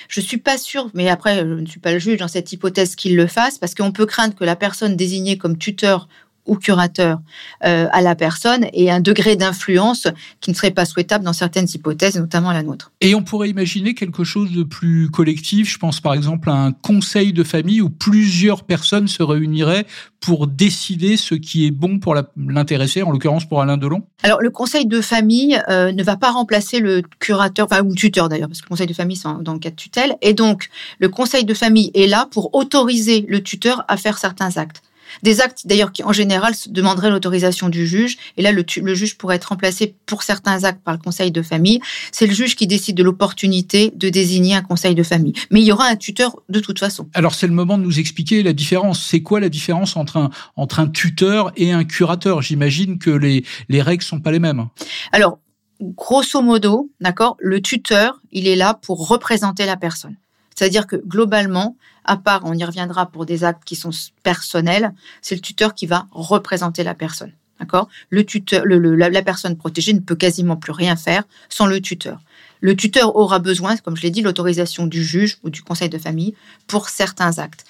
Je 0.09 0.21
suis 0.21 0.39
pas 0.39 0.57
sûre, 0.57 0.89
mais 0.95 1.09
après, 1.09 1.41
je 1.41 1.45
ne 1.45 1.67
suis 1.67 1.81
pas 1.81 1.93
le 1.93 1.99
juge 1.99 2.19
dans 2.19 2.29
cette 2.29 2.53
hypothèse 2.53 2.97
qu'il 2.97 3.17
le 3.17 3.27
fasse, 3.27 3.59
parce 3.59 3.75
qu'on 3.75 3.93
peut 3.93 4.07
craindre 4.07 4.35
que 4.35 4.45
la 4.45 4.57
personne 4.57 4.97
désignée 4.97 5.37
comme 5.37 5.59
tuteur 5.59 6.09
ou 6.47 6.57
curateur 6.57 7.19
euh, 7.65 7.89
à 7.93 8.01
la 8.03 8.15
personne 8.15 8.67
et 8.73 8.91
un 8.91 9.01
degré 9.01 9.37
d'influence 9.37 10.09
qui 10.41 10.51
ne 10.51 10.57
serait 10.57 10.71
pas 10.71 10.85
souhaitable 10.85 11.25
dans 11.25 11.33
certaines 11.33 11.67
hypothèses, 11.73 12.17
notamment 12.17 12.53
la 12.53 12.63
nôtre. 12.63 12.93
Et 13.01 13.15
on 13.15 13.23
pourrait 13.23 13.51
imaginer 13.51 13.95
quelque 13.95 14.25
chose 14.25 14.53
de 14.53 14.63
plus 14.63 15.11
collectif. 15.11 15.71
Je 15.71 15.79
pense 15.79 16.01
par 16.01 16.15
exemple 16.15 16.51
à 16.51 16.55
un 16.55 16.73
conseil 16.73 17.33
de 17.33 17.45
famille 17.45 17.81
où 17.81 17.91
plusieurs 17.91 18.65
personnes 18.65 19.09
se 19.09 19.23
réuniraient 19.23 19.87
pour 20.21 20.47
décider 20.47 21.17
ce 21.17 21.35
qui 21.35 21.67
est 21.67 21.71
bon 21.71 21.99
pour 21.99 22.17
l'intéressé, 22.37 23.03
en 23.03 23.13
l'occurrence 23.13 23.45
pour 23.45 23.61
Alain 23.61 23.77
Delon 23.77 24.03
Alors 24.23 24.41
le 24.41 24.51
conseil 24.51 24.87
de 24.87 25.01
famille 25.01 25.61
euh, 25.69 25.93
ne 25.93 26.03
va 26.03 26.17
pas 26.17 26.31
remplacer 26.31 26.81
le 26.81 27.03
curateur, 27.21 27.67
enfin 27.71 27.83
ou 27.83 27.91
le 27.91 27.95
tuteur 27.95 28.29
d'ailleurs, 28.29 28.49
parce 28.49 28.61
que 28.61 28.67
le 28.67 28.71
conseil 28.71 28.87
de 28.87 28.95
famille 28.95 29.17
c'est 29.17 29.29
dans 29.43 29.53
le 29.53 29.59
cas 29.59 29.71
de 29.71 29.77
tutelle. 29.77 30.17
Et 30.23 30.35
donc 30.35 30.69
le 30.99 31.09
conseil 31.09 31.45
de 31.45 31.55
famille 31.55 31.91
est 31.95 32.07
là 32.07 32.29
pour 32.31 32.55
autoriser 32.55 33.25
le 33.29 33.43
tuteur 33.43 33.85
à 33.89 33.97
faire 33.97 34.19
certains 34.19 34.57
actes. 34.57 34.83
Des 35.23 35.41
actes 35.41 35.67
d'ailleurs 35.67 35.93
qui 35.93 36.03
en 36.03 36.13
général 36.13 36.55
demanderaient 36.69 37.11
l'autorisation 37.11 37.69
du 37.69 37.87
juge. 37.87 38.17
Et 38.37 38.43
là, 38.43 38.53
le, 38.53 38.65
juge 38.95 39.17
pourrait 39.17 39.37
être 39.37 39.47
remplacé 39.47 39.95
pour 40.07 40.23
certains 40.23 40.65
actes 40.65 40.83
par 40.83 40.95
le 40.95 41.01
conseil 41.01 41.31
de 41.31 41.43
famille. 41.43 41.81
C'est 42.13 42.27
le 42.27 42.35
juge 42.35 42.57
qui 42.57 42.67
décide 42.67 42.97
de 42.97 43.03
l'opportunité 43.03 43.93
de 43.95 44.09
désigner 44.09 44.55
un 44.55 44.63
conseil 44.63 44.95
de 44.95 45.03
famille. 45.03 45.35
Mais 45.51 45.61
il 45.61 45.67
y 45.67 45.73
aura 45.73 45.87
un 45.87 45.97
tuteur 45.97 46.37
de 46.49 46.61
toute 46.61 46.79
façon. 46.79 47.09
Alors 47.15 47.35
c'est 47.35 47.47
le 47.47 47.55
moment 47.55 47.79
de 47.79 47.83
nous 47.83 47.99
expliquer 47.99 48.43
la 48.43 48.53
différence. 48.53 49.03
C'est 49.03 49.23
quoi 49.23 49.41
la 49.41 49.49
différence 49.49 49.97
entre 49.97 50.17
un, 50.17 50.31
entre 50.57 50.81
un 50.81 50.89
tuteur 50.89 51.53
et 51.57 51.73
un 51.73 51.85
curateur? 51.85 52.43
J'imagine 52.43 52.99
que 52.99 53.11
les, 53.11 53.45
les 53.69 53.83
règles 53.83 54.05
sont 54.05 54.21
pas 54.21 54.33
les 54.33 54.39
mêmes. 54.39 54.67
Alors, 55.13 55.39
grosso 55.81 56.41
modo, 56.43 56.91
d'accord, 57.01 57.37
le 57.39 57.61
tuteur, 57.61 58.21
il 58.33 58.47
est 58.49 58.57
là 58.57 58.75
pour 58.75 59.09
représenter 59.09 59.67
la 59.67 59.77
personne. 59.77 60.17
C'est-à-dire 60.55 60.87
que 60.87 60.97
globalement, 60.97 61.77
à 62.07 62.17
part, 62.17 62.43
on 62.45 62.55
y 62.55 62.65
reviendra 62.65 63.07
pour 63.07 63.27
des 63.27 63.45
actes 63.45 63.65
qui 63.65 63.77
sont 63.77 63.91
personnels, 64.23 64.93
c'est 65.23 65.35
le 65.35 65.41
tuteur 65.41 65.75
qui 65.75 65.87
va 65.87 66.07
représenter 66.13 66.85
la 66.85 66.95
personne. 66.95 67.33
D'accord? 67.61 67.89
Le 68.11 68.25
tuteur, 68.25 68.65
la, 68.67 69.23
personne 69.23 69.57
protégée 69.57 69.95
ne 69.95 70.01
peut 70.01 70.15
quasiment 70.15 70.57
plus 70.57 70.73
rien 70.73 70.97
faire 70.97 71.25
sans 71.49 71.67
le 71.67 71.81
tuteur. 71.81 72.21
Le 72.61 72.77
tuteur 72.77 73.17
aura 73.17 73.39
besoin, 73.39 73.77
comme 73.79 73.97
je 73.97 74.03
l'ai 74.03 74.11
dit, 74.11 74.23
l'autorisation 74.23 74.87
du 74.87 75.03
juge 75.03 75.39
ou 75.43 75.51
du 75.51 75.63
conseil 75.63 75.89
de 75.89 75.99
famille 75.99 76.35
pour 76.67 76.89
certains 76.89 77.39
actes. 77.39 77.65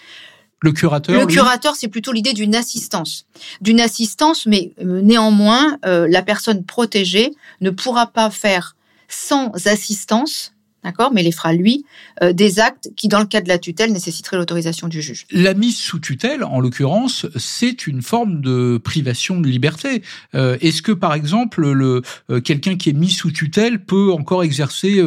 Le 0.61 0.73
curateur 0.73 1.19
Le 1.19 1.27
curateur, 1.27 1.77
c'est 1.77 1.89
plutôt 1.89 2.13
l'idée 2.13 2.33
d'une 2.33 2.55
assistance. 2.55 3.27
D'une 3.61 3.81
assistance, 3.81 4.47
mais 4.47 4.73
euh, 4.81 5.03
néanmoins, 5.03 5.79
euh, 5.85 6.09
la 6.09 6.23
personne 6.23 6.65
protégée 6.65 7.33
ne 7.61 7.71
pourra 7.71 8.07
pas 8.07 8.31
faire 8.31 8.75
sans 9.09 9.53
assistance 9.67 10.53
d'accord, 10.87 11.13
mais 11.13 11.23
les 11.23 11.33
fera 11.33 11.53
lui, 11.53 11.85
euh, 12.23 12.33
des 12.33 12.61
actes 12.61 12.91
qui, 12.97 13.09
dans 13.09 13.19
le 13.19 13.27
cas 13.27 13.41
de 13.41 13.49
la 13.49 13.59
tutelle, 13.59 13.93
nécessiteraient 13.93 14.37
l'autorisation 14.37 14.89
du 14.89 15.03
juge. 15.03 15.27
La 15.31 15.55
mise 15.55 15.77
sous 15.77 15.99
tutelle, 15.99 16.45
en 16.45 16.61
l'occurrence, 16.61 17.27
c'est 17.37 17.87
une 17.87 18.03
forme 18.03 18.41
de 18.41 18.79
privation 18.83 19.41
de 19.41 19.49
liberté. 19.49 20.03
Euh, 20.35 20.57
est-ce 20.61 20.83
que, 20.83 20.93
par 20.93 21.15
exemple, 21.15 21.69
le 21.69 22.03
euh, 22.31 22.41
quelqu'un 22.41 22.77
qui 22.77 22.91
est 22.91 22.93
mis 22.93 23.11
sous 23.11 23.33
tutelle 23.33 23.85
peut 23.85 24.13
encore 24.13 24.45
exercer 24.45 25.03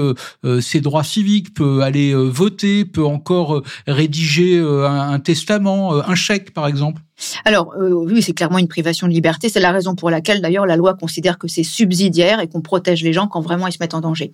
ses 0.62 0.82
droits 0.82 1.04
civiques, 1.04 1.54
peut 1.54 1.82
aller 1.82 2.14
voter, 2.14 2.86
peut 2.86 3.06
encore 3.06 3.64
rédiger 3.88 4.60
un 4.60 5.20
testament, 5.20 5.94
un 5.94 6.16
chèque, 6.16 6.54
par 6.54 6.68
exemple? 6.68 7.02
Alors 7.46 7.74
euh, 7.76 7.92
oui, 7.92 8.22
c'est 8.22 8.34
clairement 8.34 8.58
une 8.58 8.68
privation 8.68 9.08
de 9.08 9.14
liberté. 9.14 9.50
C'est 9.50 9.60
la 9.60 9.72
raison 9.72 9.96
pour 9.96 10.10
laquelle 10.10 10.42
d'ailleurs 10.42 10.66
la 10.66 10.76
loi 10.76 10.94
considère 10.94 11.38
que 11.38 11.48
c'est 11.48 11.64
subsidiaire 11.64 12.40
et 12.40 12.48
qu'on 12.48 12.62
protège 12.62 13.04
les 13.04 13.14
gens 13.14 13.28
quand 13.28 13.42
vraiment 13.42 13.68
ils 13.68 13.72
se 13.72 13.78
mettent 13.80 13.94
en 13.94 14.02
danger. 14.02 14.34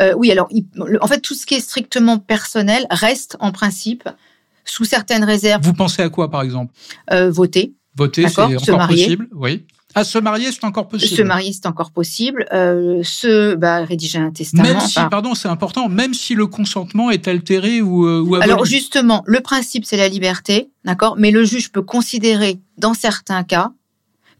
Euh, 0.00 0.14
oui, 0.16 0.30
alors 0.30 0.48
en 1.00 1.06
fait 1.06 1.20
tout 1.20 1.34
ce 1.34 1.46
qui 1.46 1.54
est 1.54 1.60
strictement 1.60 2.18
personnel 2.18 2.86
reste 2.90 3.36
en 3.40 3.52
principe 3.52 4.08
sous 4.64 4.84
certaines 4.84 5.24
réserves. 5.24 5.62
Vous 5.62 5.74
pensez 5.74 6.02
à 6.02 6.08
quoi 6.08 6.30
par 6.30 6.42
exemple? 6.42 6.72
Euh, 7.12 7.30
Voter. 7.30 7.74
Voter, 7.94 8.28
c'est 8.28 8.40
encore 8.40 8.88
possible, 8.88 9.28
oui. 9.32 9.66
À 9.94 10.04
se 10.04 10.18
marier, 10.18 10.50
c'est 10.52 10.64
encore 10.64 10.88
possible. 10.88 11.16
Se 11.16 11.22
marier, 11.22 11.52
c'est 11.52 11.66
encore 11.66 11.90
possible. 11.90 12.46
Euh, 12.52 13.02
se 13.02 13.54
bah, 13.54 13.84
rédiger 13.84 14.18
un 14.18 14.30
testament. 14.30 14.62
Même 14.62 14.80
si, 14.80 14.98
pardon, 15.10 15.34
c'est 15.34 15.48
important, 15.48 15.88
même 15.88 16.14
si 16.14 16.34
le 16.34 16.46
consentement 16.46 17.10
est 17.10 17.28
altéré 17.28 17.82
ou, 17.82 18.06
euh, 18.06 18.20
ou 18.20 18.36
Alors 18.36 18.64
justement, 18.64 19.22
le 19.26 19.40
principe, 19.40 19.84
c'est 19.84 19.96
la 19.96 20.08
liberté, 20.08 20.70
d'accord? 20.84 21.16
Mais 21.18 21.30
le 21.30 21.44
juge 21.44 21.70
peut 21.72 21.82
considérer, 21.82 22.58
dans 22.78 22.94
certains 22.94 23.44
cas, 23.44 23.72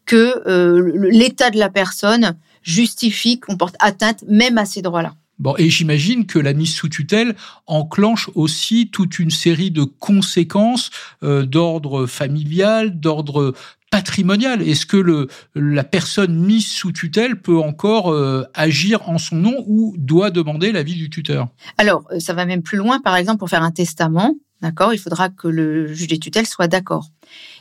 que 0.07 0.43
euh, 0.49 1.09
l'état 1.11 1.51
de 1.51 1.59
la 1.59 1.69
personne 1.69 2.37
justifie 2.63 3.39
qu'on 3.41 3.57
porte 3.57 3.77
atteinte 3.79 4.25
même 4.29 4.59
à 4.59 4.65
ces 4.65 4.83
droits-là. 4.83 5.15
Bon, 5.39 5.55
et 5.59 5.71
j'imagine 5.71 6.27
que 6.27 6.39
la 6.39 6.53
mise 6.53 6.75
sous 6.75 6.89
tutelle 6.89 7.35
enclenche 7.67 8.31
aussi 8.35 8.91
toute 8.93 9.19
une 9.19 9.31
série 9.31 9.71
de 9.71 9.83
conséquences 9.83 10.91
euh, 11.23 11.45
d'ordre 11.45 12.07
familial, 12.07 13.01
d'ordre 13.01 13.55
patrimonial 13.93 14.63
Est-ce 14.63 14.87
que 14.87 15.29
la 15.55 15.85
personne 15.85 16.35
mise 16.35 16.67
sous 16.67 16.93
tutelle 16.93 17.41
peut 17.41 17.59
encore 17.59 18.11
euh, 18.11 18.43
agir 18.55 19.07
en 19.09 19.19
son 19.19 19.37
nom 19.37 19.65
ou 19.67 19.95
doit 19.99 20.31
demander 20.31 20.73
l'avis 20.73 20.95
du 20.95 21.11
tuteur? 21.11 21.49
Alors, 21.77 22.03
euh, 22.11 22.19
ça 22.19 22.33
va 22.33 22.47
même 22.47 22.63
plus 22.63 22.79
loin. 22.79 23.01
Par 23.01 23.17
exemple, 23.17 23.39
pour 23.39 23.51
faire 23.51 23.63
un 23.63 23.71
testament, 23.71 24.35
d'accord, 24.63 24.95
il 24.95 24.99
faudra 24.99 25.29
que 25.29 25.47
le 25.47 25.93
juge 25.93 26.09
des 26.09 26.19
tutelles 26.19 26.47
soit 26.47 26.69
d'accord. 26.69 27.11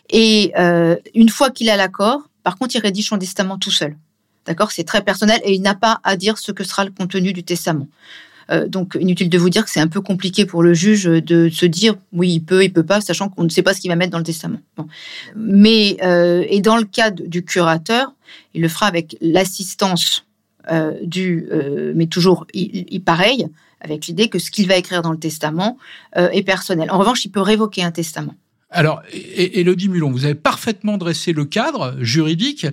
Et 0.10 0.54
euh, 0.58 0.96
une 1.14 1.30
fois 1.30 1.52
qu'il 1.52 1.70
a 1.70 1.76
l'accord, 1.76 2.22
par 2.44 2.58
contre, 2.58 2.76
il 2.78 2.80
rédige 2.80 3.10
son 3.10 3.18
testament 3.18 3.58
tout 3.58 3.70
seul. 3.70 3.98
D'accord? 4.46 4.72
C'est 4.72 4.86
très 4.86 5.04
personnel 5.04 5.42
et 5.44 5.54
il 5.54 5.62
n'a 5.62 5.76
pas 5.76 6.00
à 6.04 6.16
dire 6.16 6.38
ce 6.38 6.54
que 6.54 6.64
sera 6.64 6.86
le 6.86 6.92
contenu 6.92 7.34
du 7.34 7.44
testament. 7.44 7.88
Euh, 8.51 8.67
donc, 8.67 8.98
inutile 9.00 9.29
de 9.29 9.38
vous 9.38 9.50
dire 9.50 9.63
que 9.63 9.72
c'est 9.72 9.79
un 9.79 9.88
peu 9.88 10.01
compliqué 10.01 10.46
pour 10.46 10.63
le 10.63 10.74
juge 10.74 11.05
de 11.05 11.50
se 11.50 11.65
dire 11.65 11.96
oui, 12.12 12.34
il 12.34 12.39
peut, 12.41 12.63
il 12.63 12.74
peut 12.74 12.84
pas, 12.84 13.01
sachant 13.01 13.29
qu'on 13.29 13.43
ne 13.43 13.50
sait 13.50 13.62
pas 13.62 13.74
ce 13.74 13.81
qu'il 13.81 13.89
va 13.89 13.96
mettre 13.96 14.12
dans 14.12 14.17
le 14.17 14.24
testament. 14.24 14.60
Mais, 15.36 15.98
euh, 16.03 16.43
et 16.50 16.62
dans 16.62 16.77
le 16.77 16.84
cas 16.84 17.12
du 17.12 17.43
curateur, 17.43 18.13
il 18.53 18.62
le 18.62 18.67
fera 18.67 18.88
avec 18.88 19.17
l'assistance 19.22 20.25
euh, 20.72 20.93
du, 21.03 21.48
mais 21.96 22.08
toujours 22.08 22.46
il, 22.53 23.01
pareil, 23.03 23.48
avec 23.79 24.08
l'idée 24.08 24.27
que 24.27 24.39
ce 24.39 24.51
qu'il 24.51 24.67
va 24.67 24.75
écrire 24.75 25.01
dans 25.01 25.12
le 25.12 25.20
testament 25.20 25.77
est 26.15 26.43
personnel. 26.43 26.91
En 26.91 26.98
revanche, 26.98 27.25
il 27.25 27.29
peut 27.29 27.41
révoquer 27.41 27.84
un 27.84 27.91
testament. 27.91 28.36
Alors, 28.72 29.01
Elodie 29.12 29.90
Mulon, 29.90 30.12
vous 30.12 30.25
avez 30.25 30.36
parfaitement 30.36 30.98
dressé 30.98 31.34
le 31.34 31.46
cadre 31.46 31.96
juridique. 32.00 32.68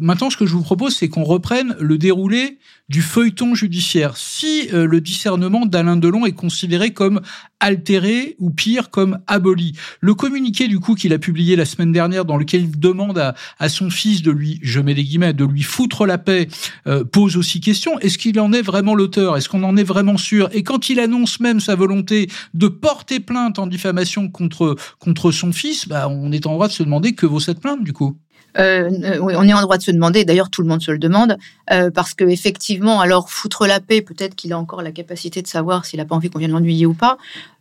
maintenant, 0.00 0.30
ce 0.30 0.36
que 0.36 0.46
je 0.46 0.52
vous 0.52 0.62
propose, 0.62 0.96
c'est 0.96 1.08
qu'on 1.08 1.24
reprenne 1.24 1.76
le 1.80 1.98
déroulé 1.98 2.58
du 2.88 3.02
feuilleton 3.02 3.54
judiciaire. 3.54 4.16
Si 4.16 4.68
euh, 4.72 4.86
le 4.86 5.00
discernement 5.00 5.66
d'Alain 5.66 5.96
Delon 5.96 6.24
est 6.24 6.32
considéré 6.32 6.92
comme 6.92 7.20
altéré 7.58 8.36
ou 8.38 8.50
pire 8.50 8.90
comme 8.90 9.18
aboli. 9.26 9.72
Le 10.00 10.14
communiqué 10.14 10.68
du 10.68 10.78
coup 10.78 10.94
qu'il 10.94 11.12
a 11.12 11.18
publié 11.18 11.56
la 11.56 11.64
semaine 11.64 11.90
dernière 11.90 12.24
dans 12.24 12.36
lequel 12.36 12.62
il 12.62 12.78
demande 12.78 13.18
à, 13.18 13.34
à 13.58 13.68
son 13.68 13.90
fils 13.90 14.22
de 14.22 14.30
lui, 14.30 14.60
je 14.62 14.78
mets 14.78 14.94
des 14.94 15.04
guillemets, 15.04 15.32
de 15.32 15.44
lui 15.44 15.62
foutre 15.62 16.06
la 16.06 16.18
paix, 16.18 16.48
euh, 16.86 17.02
pose 17.02 17.36
aussi 17.36 17.60
question, 17.60 17.98
est-ce 18.00 18.18
qu'il 18.18 18.38
en 18.38 18.52
est 18.52 18.62
vraiment 18.62 18.94
l'auteur? 18.94 19.36
Est-ce 19.36 19.48
qu'on 19.48 19.62
en 19.62 19.76
est 19.76 19.84
vraiment 19.84 20.18
sûr? 20.18 20.48
Et 20.52 20.62
quand 20.62 20.90
il 20.90 21.00
annonce 21.00 21.40
même 21.40 21.60
sa 21.60 21.74
volonté 21.74 22.28
de 22.54 22.68
porter 22.68 23.20
plainte 23.20 23.58
en 23.58 23.66
diffamation 23.66 24.28
contre, 24.28 24.76
contre 24.98 25.15
son 25.32 25.52
fils, 25.52 25.88
bah, 25.88 26.08
on 26.08 26.32
est 26.32 26.46
en 26.46 26.52
droit 26.52 26.68
de 26.68 26.72
se 26.72 26.82
demander 26.82 27.14
que 27.14 27.26
vaut 27.26 27.40
cette 27.40 27.60
plainte 27.60 27.82
du 27.84 27.92
coup 27.92 28.16
euh, 28.58 29.18
on 29.20 29.46
est 29.46 29.52
en 29.52 29.60
droit 29.60 29.76
de 29.76 29.82
se 29.82 29.90
demander, 29.90 30.24
d'ailleurs 30.24 30.50
tout 30.50 30.62
le 30.62 30.68
monde 30.68 30.82
se 30.82 30.90
le 30.90 30.98
demande, 30.98 31.36
euh, 31.70 31.90
parce 31.90 32.14
que 32.14 32.24
effectivement, 32.24 33.00
alors 33.00 33.30
foutre 33.30 33.66
la 33.66 33.80
paix, 33.80 34.00
peut-être 34.00 34.34
qu'il 34.34 34.52
a 34.52 34.58
encore 34.58 34.82
la 34.82 34.92
capacité 34.92 35.42
de 35.42 35.46
savoir 35.46 35.84
s'il 35.84 35.98
n'a 35.98 36.04
pas 36.04 36.14
envie 36.14 36.30
qu'on 36.30 36.38
vienne 36.38 36.52
l'ennuyer 36.52 36.86
ou 36.86 36.94
pas. 36.94 37.18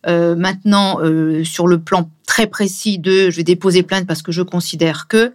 Euh, 0.07 0.35
maintenant, 0.35 0.99
sur 1.43 1.67
le 1.67 1.79
plan 1.79 2.09
très 2.27 2.47
précis 2.47 2.99
de 2.99 3.29
je 3.29 3.35
vais 3.35 3.43
déposer 3.43 3.83
plainte 3.83 4.07
parce 4.07 4.21
que 4.21 4.31
je 4.31 4.41
considère 4.41 5.07
que, 5.07 5.33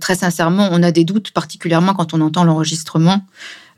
très 0.00 0.14
sincèrement, 0.14 0.68
on 0.72 0.82
a 0.82 0.90
des 0.90 1.04
doutes, 1.04 1.30
particulièrement 1.30 1.94
quand 1.94 2.14
on 2.14 2.20
entend 2.20 2.44
l'enregistrement. 2.44 3.22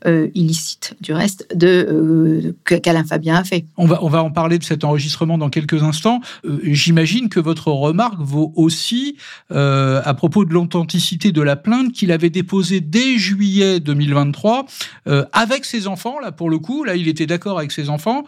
Euh, 0.07 0.29
illicite 0.33 0.95
du 0.99 1.13
reste 1.13 1.47
de 1.55 2.53
euh, 2.67 2.79
qu'Alain 2.79 3.03
Fabien 3.03 3.35
a 3.35 3.43
fait. 3.43 3.65
On 3.77 3.85
va 3.85 4.03
on 4.03 4.09
va 4.09 4.23
en 4.23 4.31
parler 4.31 4.57
de 4.57 4.63
cet 4.63 4.83
enregistrement 4.83 5.37
dans 5.37 5.51
quelques 5.51 5.83
instants. 5.83 6.21
Euh, 6.43 6.59
j'imagine 6.63 7.29
que 7.29 7.39
votre 7.39 7.67
remarque 7.67 8.19
vaut 8.19 8.51
aussi 8.55 9.17
à 9.49 10.13
propos 10.15 10.45
de 10.45 10.53
l'authenticité 10.53 11.31
de 11.31 11.41
la 11.41 11.55
plainte 11.55 11.91
qu'il 11.91 12.11
avait 12.11 12.29
déposée 12.29 12.79
dès 12.81 13.17
juillet 13.17 13.79
2023 13.79 14.65
avec 15.33 15.65
ses 15.65 15.87
enfants 15.87 16.19
là 16.19 16.31
pour 16.31 16.49
le 16.49 16.57
coup 16.57 16.83
là 16.83 16.95
il 16.95 17.07
était 17.07 17.25
d'accord 17.25 17.57
avec 17.59 17.71
ses 17.71 17.89
enfants 17.89 18.23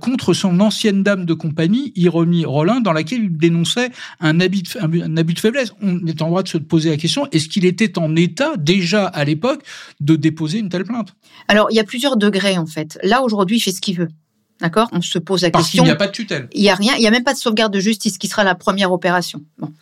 contre 0.00 0.32
son 0.32 0.60
ancienne 0.60 1.02
dame 1.02 1.24
de 1.24 1.34
compagnie 1.34 1.92
Iromi 1.96 2.44
Rollin 2.44 2.80
dans 2.80 2.92
laquelle 2.92 3.24
il 3.24 3.36
dénonçait 3.36 3.90
un 4.20 4.34
de, 4.34 5.02
un 5.02 5.16
abus 5.16 5.34
de 5.34 5.40
faiblesse. 5.40 5.72
On 5.82 6.06
est 6.06 6.22
en 6.22 6.28
droit 6.28 6.42
de 6.42 6.48
se 6.48 6.58
poser 6.58 6.90
la 6.90 6.96
question 6.96 7.26
est-ce 7.32 7.48
qu'il 7.48 7.64
était 7.64 7.98
en 7.98 8.14
état 8.16 8.56
déjà 8.56 9.06
à 9.06 9.24
l'époque 9.24 9.62
de 10.00 10.16
déposer 10.16 10.58
une 10.58 10.68
telle 10.68 10.84
plainte? 10.84 11.09
Alors, 11.48 11.68
il 11.70 11.74
y 11.74 11.80
a 11.80 11.84
plusieurs 11.84 12.16
degrés, 12.16 12.58
en 12.58 12.66
fait. 12.66 12.98
Là, 13.02 13.22
aujourd'hui, 13.22 13.56
il 13.56 13.60
fait 13.60 13.72
ce 13.72 13.80
qu'il 13.80 13.96
veut. 13.96 14.08
D'accord? 14.60 14.88
On 14.92 15.00
se 15.00 15.18
pose 15.18 15.42
la 15.42 15.50
question. 15.50 15.60
Parce 15.60 15.70
qu'il 15.70 15.82
n'y 15.82 15.90
a 15.90 15.96
pas 15.96 16.06
de 16.06 16.12
tutelle. 16.12 16.48
Il 16.52 16.60
n'y 16.60 16.68
a 16.68 16.74
rien, 16.74 16.94
il 16.96 17.00
n'y 17.00 17.06
a 17.06 17.10
même 17.10 17.24
pas 17.24 17.32
de 17.32 17.38
sauvegarde 17.38 17.72
de 17.72 17.80
justice 17.80 18.18
qui 18.18 18.28
sera 18.28 18.44
la 18.44 18.54
première 18.54 18.92
opération. 18.92 19.40
Bon. 19.58 19.72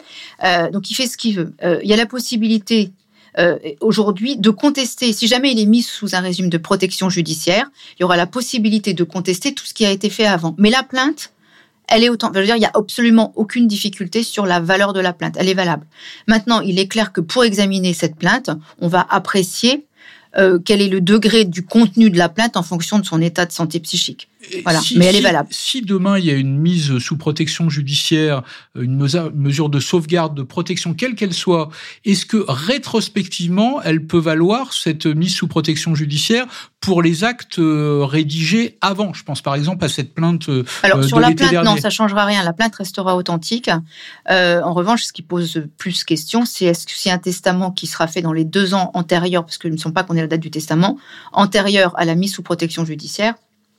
Euh, 0.44 0.70
donc, 0.70 0.90
il 0.90 0.94
fait 0.94 1.06
ce 1.06 1.16
qu'il 1.16 1.36
veut. 1.36 1.52
Euh, 1.64 1.80
il 1.82 1.90
y 1.90 1.92
a 1.92 1.96
la 1.96 2.06
possibilité 2.06 2.92
euh, 3.38 3.58
aujourd'hui 3.80 4.36
de 4.36 4.50
contester, 4.50 5.12
si 5.12 5.26
jamais 5.26 5.52
il 5.52 5.60
est 5.60 5.66
mis 5.66 5.82
sous 5.82 6.14
un 6.14 6.20
régime 6.20 6.48
de 6.48 6.58
protection 6.58 7.10
judiciaire, 7.10 7.70
il 7.98 8.02
y 8.02 8.04
aura 8.04 8.16
la 8.16 8.26
possibilité 8.26 8.94
de 8.94 9.04
contester 9.04 9.52
tout 9.52 9.66
ce 9.66 9.74
qui 9.74 9.84
a 9.84 9.90
été 9.90 10.10
fait 10.10 10.26
avant. 10.26 10.54
Mais 10.58 10.70
la 10.70 10.82
plainte, 10.82 11.32
elle 11.88 12.04
est 12.04 12.08
autant. 12.08 12.30
Je 12.34 12.38
veux 12.38 12.46
dire, 12.46 12.56
il 12.56 12.60
n'y 12.60 12.66
a 12.66 12.72
absolument 12.74 13.32
aucune 13.34 13.66
difficulté 13.66 14.22
sur 14.22 14.46
la 14.46 14.60
valeur 14.60 14.92
de 14.92 15.00
la 15.00 15.12
plainte. 15.12 15.36
Elle 15.38 15.48
est 15.48 15.54
valable. 15.54 15.86
Maintenant, 16.26 16.60
il 16.60 16.78
est 16.78 16.86
clair 16.86 17.12
que 17.12 17.20
pour 17.20 17.44
examiner 17.44 17.94
cette 17.94 18.16
plainte, 18.16 18.50
on 18.80 18.88
va 18.88 19.06
apprécier 19.10 19.86
quel 20.64 20.82
est 20.82 20.88
le 20.88 21.00
degré 21.00 21.44
du 21.44 21.64
contenu 21.64 22.10
de 22.10 22.18
la 22.18 22.28
plainte 22.28 22.56
en 22.56 22.62
fonction 22.62 22.98
de 22.98 23.04
son 23.04 23.20
état 23.20 23.46
de 23.46 23.52
santé 23.52 23.80
psychique? 23.80 24.28
Voilà, 24.62 24.80
mais 24.96 25.06
elle 25.06 25.16
est 25.16 25.20
valable. 25.20 25.48
Si 25.50 25.82
demain 25.82 26.16
il 26.16 26.24
y 26.24 26.30
a 26.30 26.34
une 26.34 26.58
mise 26.58 26.98
sous 26.98 27.16
protection 27.16 27.68
judiciaire, 27.68 28.42
une 28.76 28.96
mesure 28.96 29.68
de 29.68 29.80
sauvegarde, 29.80 30.36
de 30.36 30.42
protection, 30.42 30.94
quelle 30.94 31.16
qu'elle 31.16 31.34
soit, 31.34 31.70
est-ce 32.04 32.24
que 32.24 32.44
rétrospectivement 32.48 33.82
elle 33.82 34.06
peut 34.06 34.18
valoir 34.18 34.72
cette 34.72 35.06
mise 35.06 35.34
sous 35.34 35.48
protection 35.48 35.96
judiciaire 35.96 36.46
pour 36.80 37.02
les 37.02 37.24
actes 37.24 37.58
euh, 37.58 38.04
rédigés 38.04 38.78
avant? 38.80 39.12
Je 39.12 39.24
pense 39.24 39.42
par 39.42 39.56
exemple 39.56 39.84
à 39.84 39.88
cette 39.88 40.14
plainte. 40.14 40.48
Euh, 40.48 40.64
Alors 40.84 41.02
sur 41.02 41.18
la 41.18 41.32
plainte, 41.32 41.52
non, 41.64 41.76
ça 41.76 41.90
changera 41.90 42.24
rien. 42.24 42.44
La 42.44 42.52
plainte 42.52 42.76
restera 42.76 43.16
authentique. 43.16 43.70
Euh, 44.30 44.62
en 44.62 44.72
revanche, 44.72 45.02
ce 45.02 45.12
qui 45.12 45.22
pose 45.22 45.64
plus 45.78 46.04
question, 46.04 46.44
c'est 46.44 46.66
est-ce 46.66 46.86
que 46.86 46.92
c'est 46.94 47.10
un 47.10 47.18
testament 47.18 47.72
qui 47.72 47.88
sera 47.88 48.06
fait 48.06 48.22
dans 48.22 48.32
les 48.32 48.44
deux 48.44 48.74
ans 48.74 48.92
antérieurs, 48.94 49.44
parce 49.44 49.58
que 49.58 49.66
ne 49.66 49.76
sont 49.76 49.90
pas 49.90 50.04
qu'on 50.04 50.14
ait 50.14 50.20
la 50.20 50.28
date 50.28 50.40
du 50.40 50.52
testament, 50.52 50.96
antérieur 51.32 51.98
à 51.98 52.04
la 52.04 52.14
mise 52.14 52.34
sous 52.34 52.42
protection 52.42 52.84
judiciaire 52.84 53.34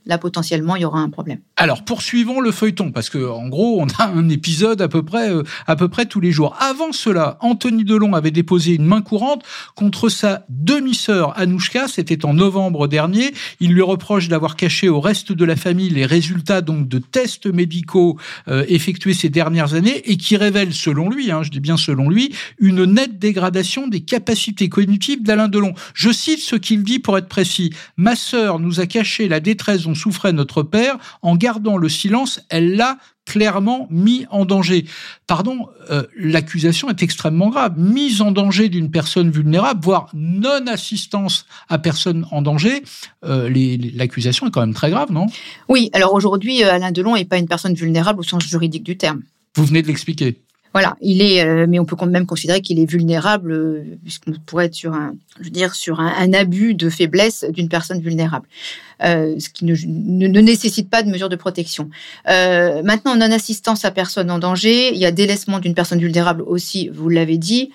là 0.06 0.18
potentiellement 0.18 0.76
il 0.76 0.82
y 0.82 0.86
aura 0.86 1.00
un 1.00 1.10
problème. 1.10 1.40
Alors 1.56 1.84
poursuivons 1.84 2.40
le 2.40 2.52
feuilleton 2.52 2.92
parce 2.92 3.10
que 3.10 3.30
en 3.30 3.48
gros 3.48 3.82
on 3.82 3.88
a 4.00 4.08
un 4.08 4.30
épisode 4.30 4.82
à 4.82 4.88
peu 4.88 5.04
près 5.04 5.32
euh, 5.32 5.44
à 5.68 5.76
peu 5.76 5.88
près 5.88 6.06
tous 6.06 6.20
les 6.20 6.32
jours. 6.32 6.56
Avant 6.60 6.92
cela, 6.92 7.38
Anthony 7.42 7.84
Delon 7.84 8.14
avait 8.14 8.32
déposé 8.32 8.74
une 8.74 8.86
main 8.86 9.02
courante 9.02 9.44
contre 9.76 10.10
sa 10.10 10.46
demi-sœur 10.50 11.38
Anouchka, 11.38 11.88
c'était 11.88 12.26
en 12.26 12.34
novembre 12.34 12.88
dernier. 12.88 13.34
Il 13.60 13.72
lui 13.74 13.82
reproche 13.82 14.28
d'avoir 14.28 14.56
caché 14.56 14.90
au 14.90 15.00
reste 15.00 15.32
de 15.32 15.46
la 15.46 15.56
famille 15.56 15.90
les 15.90 16.06
résultats 16.06 16.62
donc 16.62 16.88
de 16.88 17.00
tests 17.00 17.48
médicaux 17.48 18.18
euh, 18.48 18.66
effectués 18.68 19.14
ces 19.14 19.30
dernières 19.30 19.74
années 19.74 20.02
et 20.10 20.18
qui 20.18 20.38
révèlent 20.38 20.74
selon 20.74 21.10
lui, 21.10 21.32
hein, 21.32 21.44
je 21.44 21.50
dis 21.50 21.60
bien 21.60 21.78
selon 21.78 22.10
lui, 22.10 22.34
une 22.60 22.86
nette 22.86 23.20
dégradation 23.20 23.88
des 23.88 24.02
capacités 24.02 24.70
cognitives 24.70 25.24
d'Alain 25.24 25.48
Delon. 25.48 25.74
Je 25.94 26.12
cite 26.12 26.40
ce 26.40 26.56
qu'il 26.56 26.84
dit 26.84 27.00
pour 27.00 27.18
être 27.18 27.28
précis. 27.28 27.74
Ma 27.98 28.16
sœur 28.16 28.60
nous 28.60 28.80
a 28.80 28.86
caché 28.86 29.28
la 29.28 29.40
détresse 29.40 29.82
dont 29.90 29.96
souffrait 29.96 30.34
notre 30.34 30.64
père, 30.64 30.98
en 31.22 31.36
gardant 31.36 31.78
le 31.78 31.90
silence, 31.90 32.42
elle 32.50 32.76
l'a 32.76 32.98
clairement 33.26 33.88
mis 33.92 34.26
en 34.32 34.46
danger. 34.46 34.86
Pardon, 35.28 35.68
euh, 35.92 36.04
l'accusation 36.18 36.90
est 36.90 37.04
extrêmement 37.04 37.50
grave. 37.50 37.78
Mise 37.78 38.22
en 38.22 38.32
danger 38.32 38.70
d'une 38.70 38.90
personne 38.90 39.30
vulnérable, 39.30 39.82
voire 39.84 40.10
non-assistance 40.14 41.46
à 41.70 41.78
personne 41.78 42.26
en 42.32 42.42
danger, 42.42 42.84
euh, 43.24 43.50
l'accusation 43.94 44.48
est 44.48 44.52
quand 44.52 44.62
même 44.62 44.74
très 44.74 44.90
grave, 44.90 45.12
non? 45.12 45.28
Oui, 45.68 45.90
alors 45.94 46.14
aujourd'hui, 46.14 46.64
euh, 46.64 46.74
Alain 46.74 46.92
Delon 46.92 47.16
n'est 47.16 47.26
pas 47.26 47.38
une 47.38 47.48
personne 47.48 47.76
vulnérable 47.76 48.22
au 48.22 48.24
sens 48.24 48.44
juridique 48.44 48.84
du 48.84 48.98
terme. 48.98 49.22
Vous 49.56 49.66
venez 49.66 49.82
de 49.82 49.88
l'expliquer. 49.88 50.40
Voilà, 50.74 50.96
il 51.02 51.22
est, 51.22 51.44
euh, 51.44 51.66
mais 51.68 51.80
on 51.80 51.86
peut 51.86 51.96
quand 51.96 52.06
même 52.06 52.28
considérer 52.28 52.62
qu'il 52.62 52.80
est 52.80 52.86
vulnérable, 52.86 53.52
euh, 53.52 53.84
puisqu'on 54.04 54.34
pourrait 54.46 54.66
être 54.66 54.76
sur 54.76 54.94
un, 54.94 55.16
je 55.40 55.46
veux 55.46 55.50
dire, 55.50 55.74
sur 55.74 56.00
un, 56.00 56.34
abus 56.34 56.76
de 56.76 56.90
faiblesse 56.90 57.44
d'une 57.50 57.70
personne 57.70 58.00
vulnérable, 58.02 58.48
euh, 59.04 59.36
ce 59.40 59.50
qui 59.50 59.66
ne, 59.66 60.42
nécessite 60.42 60.90
pas 60.90 61.02
de 61.02 61.10
mesure 61.10 61.30
de 61.30 61.36
protection. 61.36 61.90
maintenant, 62.28 63.16
non-assistance 63.16 63.84
à 63.84 63.92
personne 63.92 64.30
en 64.30 64.38
danger, 64.38 64.94
il 64.94 65.00
y 65.00 65.06
a 65.06 65.12
délaissement 65.12 65.60
d'une 65.60 65.74
personne 65.74 66.00
vulnérable 66.00 66.44
aussi, 66.44 66.90
vous 66.90 67.10
l'avez 67.10 67.38
dit 67.38 67.72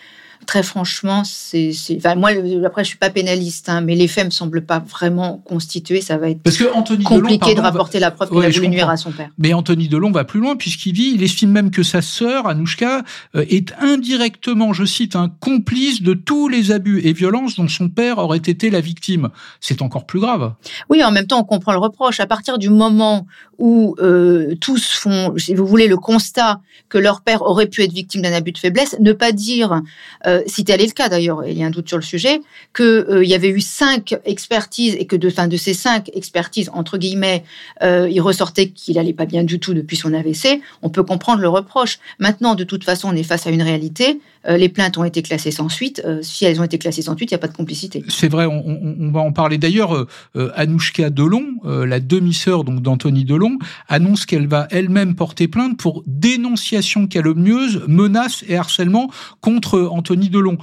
très 0.46 0.62
franchement, 0.62 1.22
c'est, 1.24 1.72
enfin, 1.96 2.14
moi, 2.14 2.30
après, 2.64 2.84
je 2.84 2.88
suis 2.88 2.98
pas 2.98 3.10
pénaliste, 3.10 3.68
hein, 3.68 3.80
mais 3.80 3.94
les 3.94 4.08
faits 4.08 4.26
me 4.26 4.30
semblent 4.30 4.64
pas 4.64 4.78
vraiment 4.78 5.42
constitués. 5.44 6.00
Ça 6.00 6.16
va 6.18 6.30
être 6.30 6.42
Parce 6.42 6.56
que 6.56 6.72
Anthony 6.72 7.04
compliqué 7.04 7.54
de 7.54 7.60
rapporter 7.60 7.98
la 7.98 8.10
preuve 8.10 8.30
qu'il 8.30 8.42
a 8.42 8.48
voulu 8.48 8.68
nuire 8.68 8.88
à 8.88 8.96
son 8.96 9.12
père. 9.12 9.30
Mais 9.38 9.52
Anthony 9.52 9.88
Delon 9.88 10.10
va 10.10 10.24
plus 10.24 10.40
loin 10.40 10.56
puisqu'il 10.56 10.92
dit, 10.92 11.12
il 11.14 11.22
estime 11.22 11.50
même 11.50 11.70
que 11.70 11.82
sa 11.82 12.02
sœur, 12.02 12.46
Anouchka, 12.46 13.02
euh, 13.34 13.44
est 13.48 13.72
indirectement, 13.80 14.72
je 14.72 14.84
cite, 14.84 15.16
un 15.16 15.28
complice 15.28 16.02
de 16.02 16.14
tous 16.14 16.48
les 16.48 16.72
abus 16.72 17.00
et 17.04 17.12
violences 17.12 17.56
dont 17.56 17.68
son 17.68 17.88
père 17.88 18.18
aurait 18.18 18.38
été 18.38 18.70
la 18.70 18.80
victime. 18.80 19.30
C'est 19.60 19.82
encore 19.82 20.06
plus 20.06 20.20
grave. 20.20 20.54
Oui, 20.88 21.02
en 21.04 21.10
même 21.10 21.26
temps, 21.26 21.40
on 21.40 21.44
comprend 21.44 21.72
le 21.72 21.78
reproche. 21.78 22.20
À 22.20 22.26
partir 22.26 22.58
du 22.58 22.70
moment 22.70 23.26
où 23.58 23.94
euh, 24.00 24.54
tous 24.60 24.94
font, 24.94 25.34
si 25.36 25.54
vous 25.54 25.66
voulez, 25.66 25.86
le 25.86 25.96
constat 25.96 26.60
que 26.88 26.98
leur 26.98 27.22
père 27.22 27.42
aurait 27.42 27.66
pu 27.66 27.82
être 27.82 27.92
victime 27.92 28.22
d'un 28.22 28.32
abus 28.32 28.52
de 28.52 28.58
faiblesse, 28.58 28.96
ne 29.00 29.12
pas 29.12 29.32
dire 29.32 29.82
euh, 30.26 30.33
si 30.46 30.64
tel 30.64 30.80
est 30.80 30.86
le 30.86 30.92
cas 30.92 31.08
d'ailleurs, 31.08 31.44
il 31.46 31.56
y 31.56 31.62
a 31.62 31.66
un 31.66 31.70
doute 31.70 31.88
sur 31.88 31.98
le 31.98 32.02
sujet, 32.02 32.40
qu'il 32.74 32.84
euh, 32.84 33.24
y 33.24 33.34
avait 33.34 33.48
eu 33.48 33.60
cinq 33.60 34.14
expertises 34.24 34.96
et 34.98 35.06
que 35.06 35.16
de, 35.16 35.30
fin, 35.30 35.48
de 35.48 35.56
ces 35.56 35.74
cinq 35.74 36.10
expertises, 36.14 36.70
entre 36.72 36.98
guillemets, 36.98 37.44
euh, 37.82 38.08
il 38.10 38.20
ressortait 38.20 38.68
qu'il 38.68 38.98
allait 38.98 39.12
pas 39.12 39.26
bien 39.26 39.44
du 39.44 39.58
tout 39.58 39.74
depuis 39.74 39.96
son 39.96 40.12
AVC, 40.12 40.60
on 40.82 40.90
peut 40.90 41.02
comprendre 41.02 41.40
le 41.40 41.48
reproche. 41.48 41.98
Maintenant, 42.18 42.54
de 42.54 42.64
toute 42.64 42.84
façon, 42.84 43.08
on 43.08 43.16
est 43.16 43.22
face 43.22 43.46
à 43.46 43.50
une 43.50 43.62
réalité. 43.62 44.18
Euh, 44.46 44.56
les 44.56 44.68
plaintes 44.68 44.98
ont 44.98 45.04
été 45.04 45.22
classées 45.22 45.50
sans 45.50 45.68
suite. 45.68 46.02
Euh, 46.04 46.20
si 46.22 46.44
elles 46.44 46.60
ont 46.60 46.64
été 46.64 46.78
classées 46.78 47.02
sans 47.02 47.16
suite, 47.16 47.30
il 47.30 47.34
n'y 47.34 47.38
a 47.38 47.40
pas 47.40 47.48
de 47.48 47.56
complicité. 47.56 48.04
C'est 48.08 48.28
vrai, 48.28 48.46
on, 48.46 49.10
va 49.10 49.20
en 49.20 49.32
parler. 49.32 49.58
D'ailleurs, 49.58 49.94
euh, 50.36 50.52
Anouchka 50.54 51.10
Delon, 51.10 51.44
la 51.64 52.00
demi-sœur 52.00 52.64
d'Anthony 52.64 53.24
Delon, 53.24 53.58
annonce 53.88 54.26
qu'elle 54.26 54.46
va 54.46 54.66
elle-même 54.70 55.14
porter 55.14 55.48
plainte 55.48 55.78
pour 55.78 56.02
dénonciation 56.06 57.06
calomnieuse, 57.06 57.82
menace 57.86 58.44
et 58.48 58.56
harcèlement 58.56 59.10
contre 59.40 59.88
Anthony 59.90 60.23
Delon. 60.30 60.58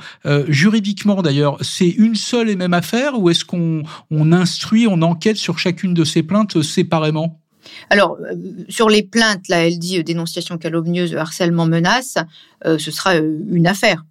juridiquement, 0.48 1.22
d'ailleurs, 1.22 1.58
c'est 1.62 1.89
une 1.89 2.15
seule 2.15 2.50
et 2.50 2.56
même 2.56 2.74
affaire 2.74 3.20
ou 3.20 3.30
est-ce 3.30 3.46
qu'on 3.46 3.84
on 4.10 4.32
instruit, 4.32 4.88
on 4.88 5.01
enquête 5.01 5.38
sur 5.38 5.60
chacune 5.60 5.94
de 5.94 6.03
ces 6.03 6.24
plaintes 6.24 6.62
séparément? 6.62 7.41
Alors, 7.89 8.18
euh, 8.22 8.36
sur 8.70 8.89
les 8.89 9.03
plaintes, 9.03 9.48
là, 9.48 9.68
elle 9.68 9.80
dit 9.80 10.00
euh, 10.00 10.03
dénonciation 10.03 10.58
calomnieuse, 10.58 11.15
harcèlement, 11.15 11.65
menace, 11.65 12.18
euh, 12.65 12.77
ce 12.77 12.91
sera 12.91 13.15
une 13.15 13.65
affaire, 13.65 14.06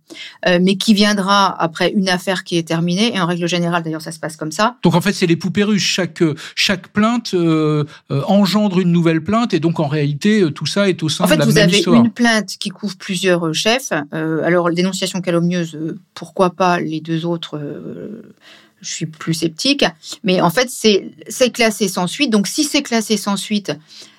mais 0.44 0.74
qui 0.74 0.92
viendra 0.92 1.54
après 1.62 1.92
une 1.92 2.08
affaire 2.08 2.42
qui 2.42 2.58
est 2.58 2.66
terminée? 2.66 3.14
Et 3.14 3.20
en 3.20 3.26
règle 3.26 3.46
générale, 3.46 3.84
d'ailleurs, 3.84 4.02
ça 4.02 4.10
se 4.10 4.18
passe 4.18 4.36
comme 4.36 4.50
ça. 4.50 4.76
Donc, 4.82 4.96
en 4.96 5.00
fait, 5.00 5.12
c'est 5.12 5.28
les 5.28 5.36
poupées 5.36 5.62
russes. 5.62 5.84
Chaque, 5.84 6.24
chaque 6.56 6.88
plainte 6.88 7.32
engendre 8.10 8.80
une 8.80 8.90
nouvelle 8.90 9.22
plainte, 9.22 9.54
et 9.54 9.60
donc, 9.60 9.78
en 9.78 9.86
réalité, 9.86 10.44
tout 10.52 10.66
ça 10.66 10.88
est 10.88 11.00
au 11.04 11.08
sein 11.08 11.26
de 11.26 11.30
la 11.30 11.36
même 11.36 11.48
histoire. 11.48 11.64
En 11.64 11.70
fait, 11.70 11.82
vous 11.84 11.88
avez 11.90 11.98
une 11.98 12.10
plainte 12.10 12.56
qui 12.58 12.70
couvre 12.70 12.96
plusieurs 12.96 13.54
chefs. 13.54 13.92
alors, 14.10 14.68
dénonciation 14.72 15.20
calomnieuse, 15.20 15.78
pourquoi 16.14 16.50
pas 16.50 16.80
les 16.80 17.00
deux 17.00 17.26
autres 17.26 17.60
je 18.80 18.90
suis 18.90 19.06
plus 19.06 19.34
sceptique. 19.34 19.84
Mais 20.24 20.40
en 20.40 20.50
fait, 20.50 20.68
c'est 20.70 21.50
classé 21.52 21.88
sans 21.88 22.06
suite. 22.06 22.30
Donc, 22.30 22.46
si 22.46 22.64
c'est 22.64 22.82
classé 22.82 23.16
sans 23.16 23.36
suite, 23.36 23.72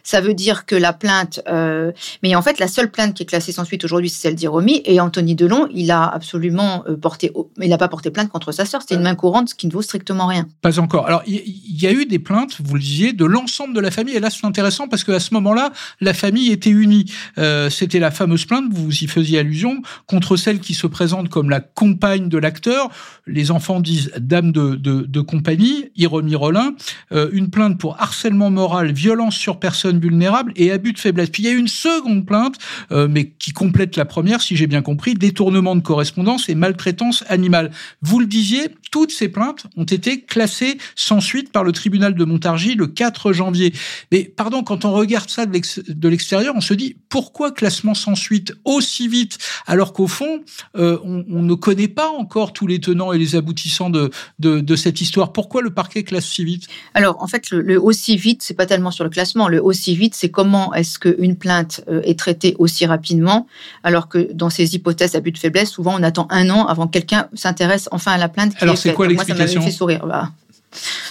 ça 0.04 0.22
veut 0.22 0.34
dire 0.34 0.66
que 0.66 0.76
la 0.76 0.94
plainte. 0.94 1.42
Euh, 1.48 1.92
mais 2.24 2.36
en 2.36 2.42
fait, 2.42 2.60
la 2.60 2.68
seule 2.68 2.92
plainte 2.92 3.14
qui 3.14 3.24
est 3.24 3.26
classée 3.26 3.52
sans 3.52 3.66
suite 3.66 3.84
aujourd'hui, 3.84 4.10
c'est 4.10 4.22
celle 4.22 4.36
d'Iromi. 4.36 4.82
Et 4.86 5.00
Anthony 5.00 5.36
Delon, 5.36 5.68
il 5.74 5.92
a 5.92 6.04
absolument 6.04 6.84
euh, 6.88 6.96
porté. 6.96 7.32
Il 7.60 7.70
n'a 7.70 7.78
pas 7.78 7.88
porté 7.88 8.12
plainte 8.12 8.30
contre 8.30 8.52
sa 8.52 8.66
sœur. 8.66 8.82
C'était 8.82 8.96
une 8.96 9.02
main 9.02 9.16
courante, 9.16 9.50
ce 9.50 9.56
qui 9.56 9.68
ne 9.68 9.72
vaut 9.72 9.82
strictement 9.82 10.28
rien. 10.28 10.48
Pas 10.62 10.80
encore. 10.80 11.08
Alors, 11.08 11.24
il 11.28 11.42
y, 11.46 11.88
a 11.88 11.92
eu 11.92 12.06
des 12.06 12.20
plaintes, 12.20 12.58
vous 12.64 12.76
le 12.76 12.82
disiez, 12.82 13.14
de 13.14 13.26
l'ensemble 13.26 13.74
de 13.74 13.80
la 13.80 13.92
famille. 13.92 14.16
Et 14.16 14.20
là, 14.20 14.30
c'est 14.30 14.46
intéressant 14.46 14.88
parce 14.88 15.04
qu'à 15.04 15.20
ce 15.20 15.34
moment-là, 15.34 15.72
la 16.00 16.14
famille 16.14 16.52
était 16.52 16.70
unie. 16.70 17.06
Euh, 17.38 17.70
C'était 17.70 18.00
la 18.00 18.12
fameuse 18.12 18.46
plainte, 18.46 18.66
vous 18.72 18.92
y 18.92 19.08
faisiez 19.08 19.40
allusion, 19.40 19.82
contre 20.08 20.36
celle 20.36 20.60
qui 20.60 20.74
se 20.74 20.88
présente 20.88 21.30
comme 21.30 21.50
la 21.50 21.60
compagne 21.60 22.30
de 22.30 22.38
l'acteur. 22.38 22.90
Les 23.28 23.52
enfants 23.52 23.80
disent 23.80 24.12
dame 24.18 24.52
de, 24.52 25.22
compagnie, 25.22 25.92
Iromi 25.96 26.36
Rollin. 26.36 26.76
Une 27.12 27.50
plainte 27.50 27.78
pour 27.78 28.02
harcèlement 28.02 28.50
moral, 28.50 28.92
violence 28.92 29.36
sur 29.36 29.60
personne 29.60 29.91
vulnérables 30.00 30.54
et 30.56 30.72
abus 30.72 30.94
de 30.94 31.00
faiblesse. 31.00 31.30
Puis 31.30 31.44
il 31.44 31.46
y 31.48 31.50
a 31.50 31.56
une 31.56 31.68
seconde 31.68 32.26
plainte, 32.26 32.58
euh, 32.92 33.08
mais 33.10 33.32
qui 33.40 33.52
complète 33.52 33.96
la 33.96 34.06
première, 34.06 34.42
si 34.42 34.56
j'ai 34.56 34.68
bien 34.68 34.82
compris, 34.82 35.14
détournement 35.14 35.76
de 35.76 35.82
correspondance 35.82 36.50
et 36.50 36.56
maltraitance 36.56 37.24
animale. 37.28 37.72
Vous 38.02 38.20
le 38.20 38.26
disiez, 38.26 38.70
toutes 38.92 39.12
ces 39.12 39.30
plaintes 39.30 39.66
ont 39.78 39.86
été 39.86 40.22
classées 40.22 40.78
sans 40.96 41.22
suite 41.22 41.52
par 41.52 41.64
le 41.64 41.72
tribunal 41.72 42.14
de 42.14 42.26
Montargis 42.26 42.76
le 42.76 42.88
4 42.88 43.32
janvier. 43.34 43.74
Mais 44.12 44.26
pardon, 44.26 44.64
quand 44.64 44.86
on 44.86 44.92
regarde 44.92 45.30
ça 45.30 45.46
de 45.46 46.10
l'extérieur, 46.10 46.54
on 46.56 46.62
se 46.62 46.74
dit 46.74 46.98
pourquoi 47.10 47.52
classement 47.52 47.94
sans 47.94 48.16
suite 48.16 48.54
aussi 48.66 49.08
vite, 49.08 49.38
alors 49.66 49.94
qu'au 49.94 50.08
fond, 50.08 50.42
euh, 50.78 50.98
on, 51.04 51.42
ne 51.42 51.54
connaît 51.56 51.88
pas 51.88 52.10
encore 52.10 52.54
tous 52.54 52.68
les 52.68 52.80
tenants 52.80 53.14
et 53.14 53.18
les 53.18 53.36
aboutissants 53.36 53.90
de, 53.90 54.12
de, 54.40 54.76
cette 54.76 55.02
histoire. 55.02 55.34
Pourquoi 55.34 55.62
le 55.62 55.72
parquet 55.72 56.04
classe 56.04 56.26
si 56.26 56.44
vite? 56.44 56.68
Alors, 56.94 57.22
en 57.22 57.28
fait, 57.28 57.50
le, 57.50 57.62
le 57.62 57.82
aussi 57.82 58.18
vite, 58.18 58.44
c'est 58.44 58.54
pas 58.54 58.66
tellement 58.66 58.92
sur 58.92 59.04
le 59.04 59.10
classement. 59.10 59.48
Le 59.48 59.64
aussi 59.64 59.96
vite, 59.96 60.16
c'est 60.16 60.30
comment 60.30 60.74
est-ce 60.74 61.00
qu'une 61.00 61.36
plainte 61.36 61.82
euh, 61.90 62.02
est 62.04 62.18
traitée 62.18 62.56
aussi 62.60 62.86
rapidement, 62.86 63.48
alors 63.84 64.08
que 64.08 64.32
dans 64.34 64.50
ces 64.50 64.76
hypothèses 64.76 65.14
d'abus 65.14 65.32
de 65.32 65.38
faiblesse, 65.38 65.72
souvent 65.72 65.96
on 66.00 66.04
attend 66.04 66.28
un 66.30 66.50
an 66.50 66.66
avant 66.66 66.88
que 66.88 66.92
quelqu'un 66.92 67.28
s'intéresse 67.34 67.90
enfin 67.92 68.12
à 68.12 68.18
la 68.18 68.30
plainte. 68.30 68.54
alors 68.60 68.78
c'est 68.82 68.94
quoi 68.94 69.08
l'explication 69.08 69.62
Moi, 69.62 69.66
ça 69.66 69.72
fait 69.72 69.78
sourire. 69.78 70.06
Bah, 70.06 70.32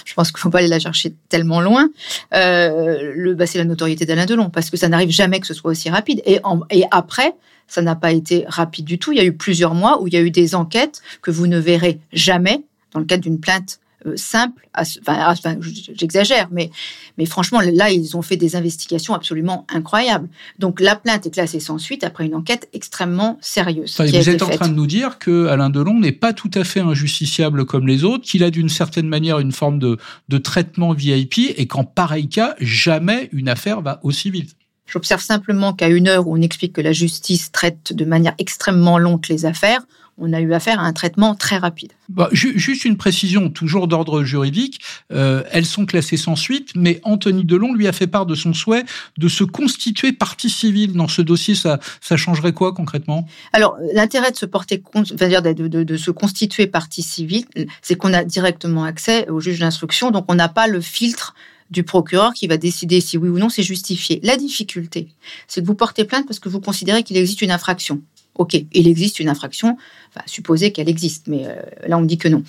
je 0.05 0.13
pense 0.13 0.31
qu'il 0.31 0.37
ne 0.37 0.41
faut 0.41 0.49
pas 0.49 0.59
aller 0.59 0.67
la 0.67 0.79
chercher 0.79 1.13
tellement 1.29 1.61
loin. 1.61 1.89
Euh, 2.33 3.13
le, 3.15 3.33
bah, 3.33 3.45
c'est 3.45 3.57
la 3.57 3.65
notoriété 3.65 4.05
d'Alain 4.05 4.25
Delon, 4.25 4.49
parce 4.49 4.69
que 4.69 4.77
ça 4.77 4.89
n'arrive 4.89 5.11
jamais 5.11 5.39
que 5.39 5.47
ce 5.47 5.53
soit 5.53 5.71
aussi 5.71 5.89
rapide. 5.89 6.21
Et, 6.25 6.39
et 6.69 6.83
après, 6.91 7.33
ça 7.67 7.81
n'a 7.81 7.95
pas 7.95 8.11
été 8.11 8.43
rapide 8.47 8.85
du 8.85 8.99
tout. 8.99 9.11
Il 9.11 9.17
y 9.17 9.21
a 9.21 9.23
eu 9.23 9.33
plusieurs 9.33 9.73
mois 9.73 10.01
où 10.01 10.07
il 10.07 10.13
y 10.13 10.17
a 10.17 10.21
eu 10.21 10.31
des 10.31 10.55
enquêtes 10.55 11.01
que 11.21 11.31
vous 11.31 11.47
ne 11.47 11.59
verrez 11.59 11.99
jamais 12.11 12.63
dans 12.93 12.99
le 12.99 13.05
cadre 13.05 13.23
d'une 13.23 13.39
plainte 13.39 13.79
simple. 14.15 14.67
Enfin, 14.75 15.57
j'exagère, 15.93 16.47
mais, 16.51 16.71
mais 17.17 17.25
franchement, 17.25 17.59
là, 17.61 17.91
ils 17.91 18.15
ont 18.17 18.21
fait 18.21 18.37
des 18.37 18.55
investigations 18.55 19.13
absolument 19.13 19.65
incroyables. 19.69 20.29
Donc, 20.59 20.79
la 20.79 20.95
plainte 20.95 21.25
est 21.25 21.31
classée 21.31 21.59
sans 21.59 21.77
suite 21.77 22.03
après 22.03 22.25
une 22.25 22.35
enquête 22.35 22.69
extrêmement 22.73 23.37
sérieuse. 23.41 23.95
vous 23.99 24.29
êtes 24.29 24.41
en 24.41 24.49
train 24.49 24.69
de 24.69 24.73
nous 24.73 24.87
dire 24.87 25.19
que 25.19 25.47
Alain 25.47 25.69
Delon 25.69 25.99
n'est 25.99 26.11
pas 26.11 26.33
tout 26.33 26.51
à 26.53 26.63
fait 26.63 26.79
injusticiable 26.79 27.65
comme 27.65 27.87
les 27.87 28.03
autres, 28.03 28.23
qu'il 28.23 28.43
a 28.43 28.51
d'une 28.51 28.69
certaine 28.69 29.07
manière 29.07 29.39
une 29.39 29.51
forme 29.51 29.79
de, 29.79 29.97
de 30.29 30.37
traitement 30.37 30.93
VIP 30.93 31.39
et 31.55 31.67
qu'en 31.67 31.83
pareil 31.83 32.27
cas, 32.27 32.55
jamais 32.59 33.29
une 33.31 33.49
affaire 33.49 33.81
va 33.81 33.99
aussi 34.03 34.29
vite. 34.29 34.55
J'observe 34.91 35.21
simplement 35.21 35.73
qu'à 35.73 35.87
une 35.87 36.07
heure 36.09 36.27
où 36.27 36.37
on 36.37 36.41
explique 36.41 36.73
que 36.73 36.81
la 36.81 36.91
justice 36.91 37.51
traite 37.51 37.93
de 37.93 38.03
manière 38.03 38.33
extrêmement 38.39 38.97
longue 38.97 39.25
les 39.29 39.45
affaires, 39.45 39.81
on 40.21 40.33
a 40.33 40.39
eu 40.39 40.53
affaire 40.53 40.79
à 40.79 40.83
un 40.83 40.93
traitement 40.93 41.35
très 41.35 41.57
rapide. 41.57 41.91
Bah, 42.09 42.29
juste 42.31 42.85
une 42.85 42.97
précision, 42.97 43.49
toujours 43.49 43.87
d'ordre 43.87 44.23
juridique, 44.23 44.81
euh, 45.11 45.43
elles 45.51 45.65
sont 45.65 45.85
classées 45.85 46.17
sans 46.17 46.35
suite, 46.35 46.69
mais 46.75 47.01
Anthony 47.03 47.43
Delon 47.43 47.73
lui 47.73 47.87
a 47.87 47.91
fait 47.91 48.07
part 48.07 48.25
de 48.25 48.35
son 48.35 48.53
souhait 48.53 48.83
de 49.17 49.27
se 49.27 49.43
constituer 49.43 50.11
partie 50.11 50.49
civile 50.49 50.93
dans 50.93 51.07
ce 51.07 51.21
dossier. 51.21 51.55
Ça, 51.55 51.79
ça 51.99 52.17
changerait 52.17 52.53
quoi 52.53 52.73
concrètement? 52.73 53.25
Alors, 53.53 53.75
l'intérêt 53.93 54.31
de 54.31 54.37
se 54.37 54.45
porter 54.45 54.81
dire 55.03 55.41
de, 55.41 55.67
de, 55.83 55.97
se 55.97 56.11
constituer 56.11 56.67
partie 56.67 57.01
civile, 57.01 57.45
c'est 57.81 57.95
qu'on 57.95 58.13
a 58.13 58.23
directement 58.23 58.83
accès 58.83 59.27
au 59.29 59.39
juge 59.39 59.59
d'instruction, 59.59 60.11
donc 60.11 60.25
on 60.27 60.35
n'a 60.35 60.49
pas 60.49 60.67
le 60.67 60.81
filtre 60.81 61.33
du 61.71 61.83
procureur 61.83 62.33
qui 62.33 62.47
va 62.47 62.57
décider 62.57 63.01
si 63.01 63.17
oui 63.17 63.29
ou 63.29 63.39
non 63.39 63.49
c'est 63.49 63.63
justifié. 63.63 64.19
La 64.23 64.37
difficulté, 64.37 65.07
c'est 65.47 65.61
que 65.61 65.65
vous 65.65 65.75
portez 65.75 66.03
plainte 66.03 66.27
parce 66.27 66.39
que 66.39 66.49
vous 66.49 66.59
considérez 66.59 67.03
qu'il 67.03 67.17
existe 67.17 67.41
une 67.41 67.51
infraction. 67.51 68.01
Ok, 68.41 68.55
il 68.73 68.87
existe 68.87 69.19
une 69.19 69.29
infraction, 69.29 69.77
enfin, 70.09 70.71
qu'elle 70.71 70.89
existe, 70.89 71.27
mais 71.27 71.45
euh, 71.45 71.61
là 71.85 71.99
on 71.99 72.01
dit 72.01 72.17
que 72.17 72.27
non. 72.27 72.41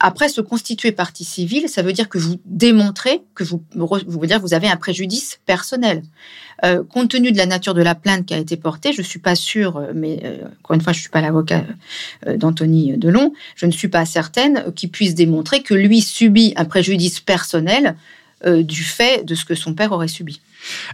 Après, 0.00 0.28
se 0.28 0.40
constituer 0.40 0.90
partie 0.90 1.22
civile, 1.22 1.68
ça 1.68 1.82
veut 1.82 1.92
dire 1.92 2.08
que 2.08 2.18
vous 2.18 2.40
démontrez 2.46 3.22
que 3.36 3.44
vous, 3.44 3.62
vous, 3.76 4.26
dire 4.26 4.40
vous 4.40 4.54
avez 4.54 4.66
un 4.66 4.74
préjudice 4.74 5.38
personnel. 5.46 6.02
Euh, 6.64 6.82
compte 6.82 7.10
tenu 7.10 7.30
de 7.30 7.36
la 7.36 7.46
nature 7.46 7.74
de 7.74 7.82
la 7.82 7.94
plainte 7.94 8.26
qui 8.26 8.34
a 8.34 8.38
été 8.38 8.56
portée, 8.56 8.92
je 8.92 9.02
suis 9.02 9.20
pas 9.20 9.36
sûre, 9.36 9.76
euh, 9.76 9.92
mais 9.94 10.20
encore 10.58 10.74
une 10.74 10.80
fois, 10.80 10.92
je 10.92 10.98
suis 10.98 11.10
pas 11.10 11.20
l'avocat 11.20 11.62
d'Anthony 12.26 12.98
Delon, 12.98 13.32
je 13.54 13.66
ne 13.66 13.70
suis 13.70 13.86
pas 13.86 14.04
certaine 14.04 14.72
qu'il 14.74 14.90
puisse 14.90 15.14
démontrer 15.14 15.62
que 15.62 15.74
lui 15.74 16.00
subit 16.00 16.54
un 16.56 16.64
préjudice 16.64 17.20
personnel 17.20 17.94
du 18.44 18.82
fait 18.82 19.24
de 19.24 19.36
ce 19.36 19.44
que 19.44 19.54
son 19.54 19.74
père 19.74 19.92
aurait 19.92 20.08
subi. 20.08 20.40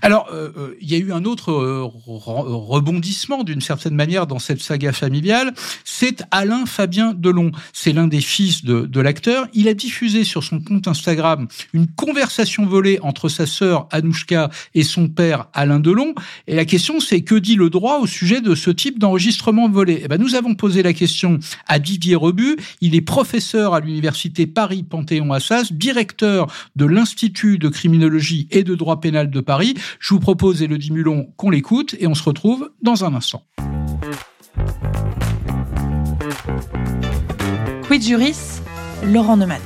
Alors, 0.00 0.28
euh, 0.32 0.50
euh, 0.56 0.74
il 0.80 0.90
y 0.90 0.94
a 0.94 0.98
eu 0.98 1.12
un 1.12 1.24
autre 1.24 1.52
euh, 1.52 1.82
rebondissement 1.84 3.44
d'une 3.44 3.60
certaine 3.60 3.94
manière 3.94 4.26
dans 4.26 4.38
cette 4.38 4.60
saga 4.60 4.92
familiale. 4.92 5.54
C'est 5.84 6.22
Alain 6.30 6.66
Fabien 6.66 7.14
Delon. 7.14 7.52
C'est 7.72 7.92
l'un 7.92 8.08
des 8.08 8.20
fils 8.20 8.64
de, 8.64 9.00
l'acteur. 9.00 9.46
Il 9.52 9.68
a 9.68 9.74
diffusé 9.74 10.22
sur 10.24 10.44
son 10.44 10.60
compte 10.60 10.86
Instagram 10.86 11.48
une 11.72 11.88
conversation 11.88 12.66
volée 12.66 12.98
entre 13.02 13.28
sa 13.28 13.46
sœur 13.46 13.88
Anouchka 13.90 14.50
et 14.74 14.84
son 14.84 15.08
père 15.08 15.46
Alain 15.54 15.80
Delon. 15.80 16.14
Et 16.46 16.54
la 16.54 16.64
question, 16.64 17.00
c'est 17.00 17.22
que 17.22 17.34
dit 17.34 17.56
le 17.56 17.68
droit 17.68 17.98
au 17.98 18.06
sujet 18.06 18.40
de 18.40 18.54
ce 18.54 18.70
type 18.70 18.98
d'enregistrement 18.98 19.68
volé? 19.68 20.02
Eh 20.04 20.08
ben, 20.08 20.20
Nous 20.20 20.34
avons 20.34 20.54
posé 20.54 20.82
la 20.82 20.92
question 20.92 21.38
à 21.66 21.78
Didier 21.78 22.14
Rebu. 22.14 22.56
Il 22.80 22.94
est 22.94 23.00
professeur 23.00 23.74
à 23.74 23.80
l'université 23.80 24.46
Paris-Panthéon-Assas, 24.46 25.72
directeur 25.72 26.52
de 26.76 26.84
l'Institut 26.84 27.58
de 27.58 27.68
criminologie 27.68 28.46
et 28.50 28.62
de 28.62 28.74
droit 28.74 29.00
pénal 29.00 29.30
de 29.30 29.40
Paris 29.40 29.61
je 29.98 30.14
vous 30.14 30.20
propose, 30.20 30.62
Elodie 30.62 30.92
Mulon, 30.92 31.32
qu'on 31.36 31.50
l'écoute 31.50 31.94
et 31.98 32.06
on 32.06 32.14
se 32.14 32.22
retrouve 32.22 32.70
dans 32.82 33.04
un 33.04 33.14
instant. 33.14 33.42
Quid 37.86 38.02
Juris, 38.02 38.60
Laurent 39.04 39.36
Neumann. 39.36 39.60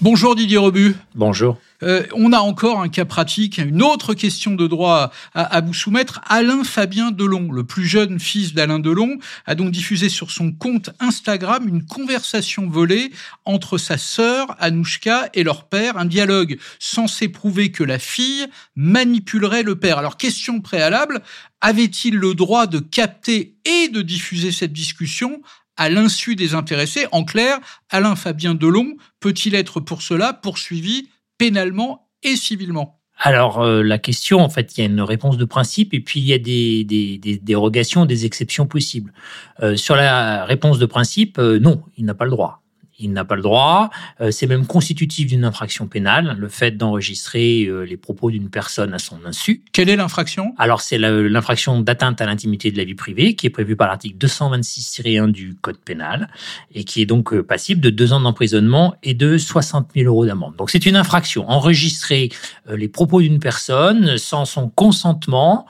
Bonjour 0.00 0.36
Didier 0.36 0.58
Rebu. 0.58 0.94
Bonjour. 1.14 1.58
Euh, 1.82 2.04
on 2.12 2.32
a 2.32 2.38
encore 2.38 2.80
un 2.80 2.88
cas 2.88 3.04
pratique, 3.04 3.58
une 3.58 3.82
autre 3.82 4.14
question 4.14 4.54
de 4.54 4.66
droit 4.66 5.12
à, 5.34 5.60
vous 5.60 5.74
soumettre. 5.74 6.20
Alain 6.26 6.64
Fabien 6.64 7.10
Delon, 7.10 7.52
le 7.52 7.64
plus 7.64 7.86
jeune 7.86 8.18
fils 8.18 8.54
d'Alain 8.54 8.80
Delon, 8.80 9.18
a 9.46 9.54
donc 9.54 9.70
diffusé 9.70 10.08
sur 10.08 10.30
son 10.30 10.52
compte 10.52 10.90
Instagram 10.98 11.68
une 11.68 11.84
conversation 11.84 12.68
volée 12.68 13.12
entre 13.44 13.78
sa 13.78 13.96
sœur 13.96 14.56
Anouchka 14.58 15.28
et 15.34 15.44
leur 15.44 15.68
père, 15.68 15.96
un 15.96 16.04
dialogue 16.04 16.58
censé 16.78 17.28
prouver 17.28 17.70
que 17.70 17.84
la 17.84 17.98
fille 17.98 18.46
manipulerait 18.74 19.62
le 19.62 19.76
père. 19.78 19.98
Alors 19.98 20.16
question 20.16 20.60
préalable, 20.60 21.22
avait-il 21.60 22.16
le 22.16 22.34
droit 22.34 22.66
de 22.66 22.78
capter 22.80 23.56
et 23.64 23.88
de 23.88 24.02
diffuser 24.02 24.52
cette 24.52 24.72
discussion 24.72 25.40
à 25.76 25.88
l'insu 25.88 26.34
des 26.34 26.54
intéressés? 26.54 27.06
En 27.12 27.24
clair, 27.24 27.58
Alain 27.90 28.16
Fabien 28.16 28.54
Delon 28.54 28.96
peut-il 29.20 29.54
être 29.54 29.78
pour 29.78 30.02
cela 30.02 30.32
poursuivi 30.32 31.08
pénalement 31.38 32.08
et 32.22 32.36
civilement 32.36 32.98
alors 33.18 33.60
euh, 33.60 33.82
la 33.82 33.98
question, 33.98 34.38
en 34.38 34.48
fait, 34.48 34.76
il 34.76 34.80
y 34.80 34.86
a 34.86 34.86
une 34.86 35.00
réponse 35.00 35.36
de 35.36 35.44
principe 35.44 35.92
et 35.92 36.00
puis 36.00 36.20
il 36.20 36.26
y 36.26 36.32
a 36.32 36.38
des, 36.38 37.40
dérogations, 37.42 38.06
des 38.06 38.26
exceptions 38.26 38.66
possibles. 38.66 39.12
Euh, 39.60 39.76
sur 39.76 39.96
la 39.96 40.44
réponse 40.44 40.78
de 40.78 40.86
principe, 40.86 41.38
euh, 41.38 41.58
non, 41.58 41.82
il 41.96 42.04
n'a 42.04 42.14
pas 42.14 42.24
le 42.24 42.30
droit 42.30 42.62
il 42.98 43.12
n'a 43.12 43.24
pas 43.24 43.36
le 43.36 43.42
droit. 43.42 43.90
Euh, 44.20 44.30
c'est 44.30 44.46
même 44.46 44.66
constitutif 44.66 45.28
d'une 45.28 45.44
infraction 45.44 45.86
pénale, 45.86 46.36
le 46.38 46.48
fait 46.48 46.72
d'enregistrer 46.72 47.64
euh, 47.64 47.82
les 47.82 47.96
propos 47.96 48.30
d'une 48.30 48.50
personne 48.50 48.92
à 48.92 48.98
son 48.98 49.18
insu. 49.24 49.62
Quelle 49.72 49.88
est 49.88 49.96
l'infraction? 49.96 50.54
Alors 50.58 50.80
c'est 50.80 50.98
l'infraction 50.98 51.80
d'atteinte 51.80 52.20
à 52.20 52.26
l'intimité 52.26 52.70
de 52.70 52.76
la 52.76 52.84
vie 52.84 52.94
privée 52.94 53.34
qui 53.34 53.46
est 53.46 53.50
prévue 53.50 53.76
par 53.76 53.88
l'article 53.88 54.16
226-1 54.26 55.30
du 55.30 55.54
Code 55.54 55.78
pénal 55.78 56.28
et 56.74 56.84
qui 56.84 57.00
est 57.00 57.06
donc 57.06 57.32
euh, 57.32 57.42
passible 57.42 57.80
de 57.80 57.90
deux 57.90 58.12
ans 58.12 58.20
d'emprisonnement 58.20 58.96
et 59.02 59.14
de 59.14 59.38
60 59.38 59.90
000 59.94 60.06
euros 60.06 60.26
d'amende. 60.26 60.56
Donc 60.56 60.70
c'est 60.70 60.86
une 60.86 60.96
infraction. 60.96 61.48
Enregistrer 61.48 62.30
les 62.68 62.88
propos 62.88 63.20
d'une 63.20 63.38
personne 63.38 64.18
sans 64.18 64.44
son 64.44 64.68
consentement, 64.68 65.66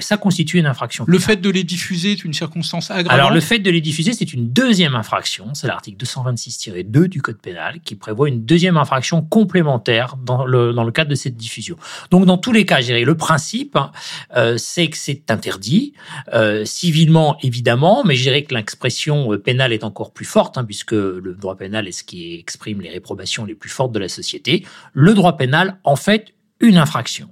ça 0.00 0.16
constitue 0.16 0.58
une 0.58 0.66
infraction. 0.66 1.04
Pénale. 1.04 1.18
Le 1.18 1.24
fait 1.24 1.36
de 1.36 1.50
les 1.50 1.64
diffuser 1.64 2.12
est 2.12 2.24
une 2.24 2.34
circonstance 2.34 2.90
aggravante. 2.90 3.12
Alors 3.12 3.30
le 3.30 3.40
fait 3.40 3.58
de 3.58 3.70
les 3.70 3.80
diffuser, 3.80 4.12
c'est 4.12 4.32
une 4.32 4.50
deuxième 4.50 4.94
infraction. 4.94 5.54
C'est 5.54 5.66
l'article 5.66 5.96
226 5.98 6.70
2 6.84 7.08
du 7.08 7.22
Code 7.22 7.38
pénal 7.40 7.80
qui 7.84 7.94
prévoit 7.94 8.28
une 8.28 8.44
deuxième 8.44 8.76
infraction 8.76 9.22
complémentaire 9.22 10.16
dans 10.16 10.44
le, 10.44 10.72
dans 10.72 10.84
le 10.84 10.92
cadre 10.92 11.10
de 11.10 11.14
cette 11.14 11.36
diffusion. 11.36 11.76
Donc 12.10 12.26
dans 12.26 12.38
tous 12.38 12.52
les 12.52 12.64
cas, 12.64 12.80
dirais, 12.80 13.04
le 13.04 13.16
principe, 13.16 13.76
hein, 13.76 13.90
euh, 14.36 14.56
c'est 14.56 14.88
que 14.88 14.96
c'est 14.96 15.30
interdit, 15.30 15.94
euh, 16.32 16.64
civilement 16.64 17.36
évidemment, 17.42 18.02
mais 18.04 18.14
je 18.14 18.22
dirais 18.22 18.42
que 18.44 18.54
l'expression 18.54 19.32
euh, 19.32 19.38
pénale 19.38 19.72
est 19.72 19.84
encore 19.84 20.12
plus 20.12 20.24
forte, 20.24 20.58
hein, 20.58 20.64
puisque 20.64 20.92
le 20.92 21.36
droit 21.38 21.56
pénal 21.56 21.88
est 21.88 21.92
ce 21.92 22.04
qui 22.04 22.34
exprime 22.34 22.80
les 22.80 22.90
réprobations 22.90 23.44
les 23.44 23.54
plus 23.54 23.70
fortes 23.70 23.92
de 23.92 23.98
la 23.98 24.08
société. 24.08 24.64
Le 24.92 25.14
droit 25.14 25.36
pénal 25.36 25.78
en 25.84 25.96
fait 25.96 26.34
une 26.60 26.76
infraction. 26.76 27.28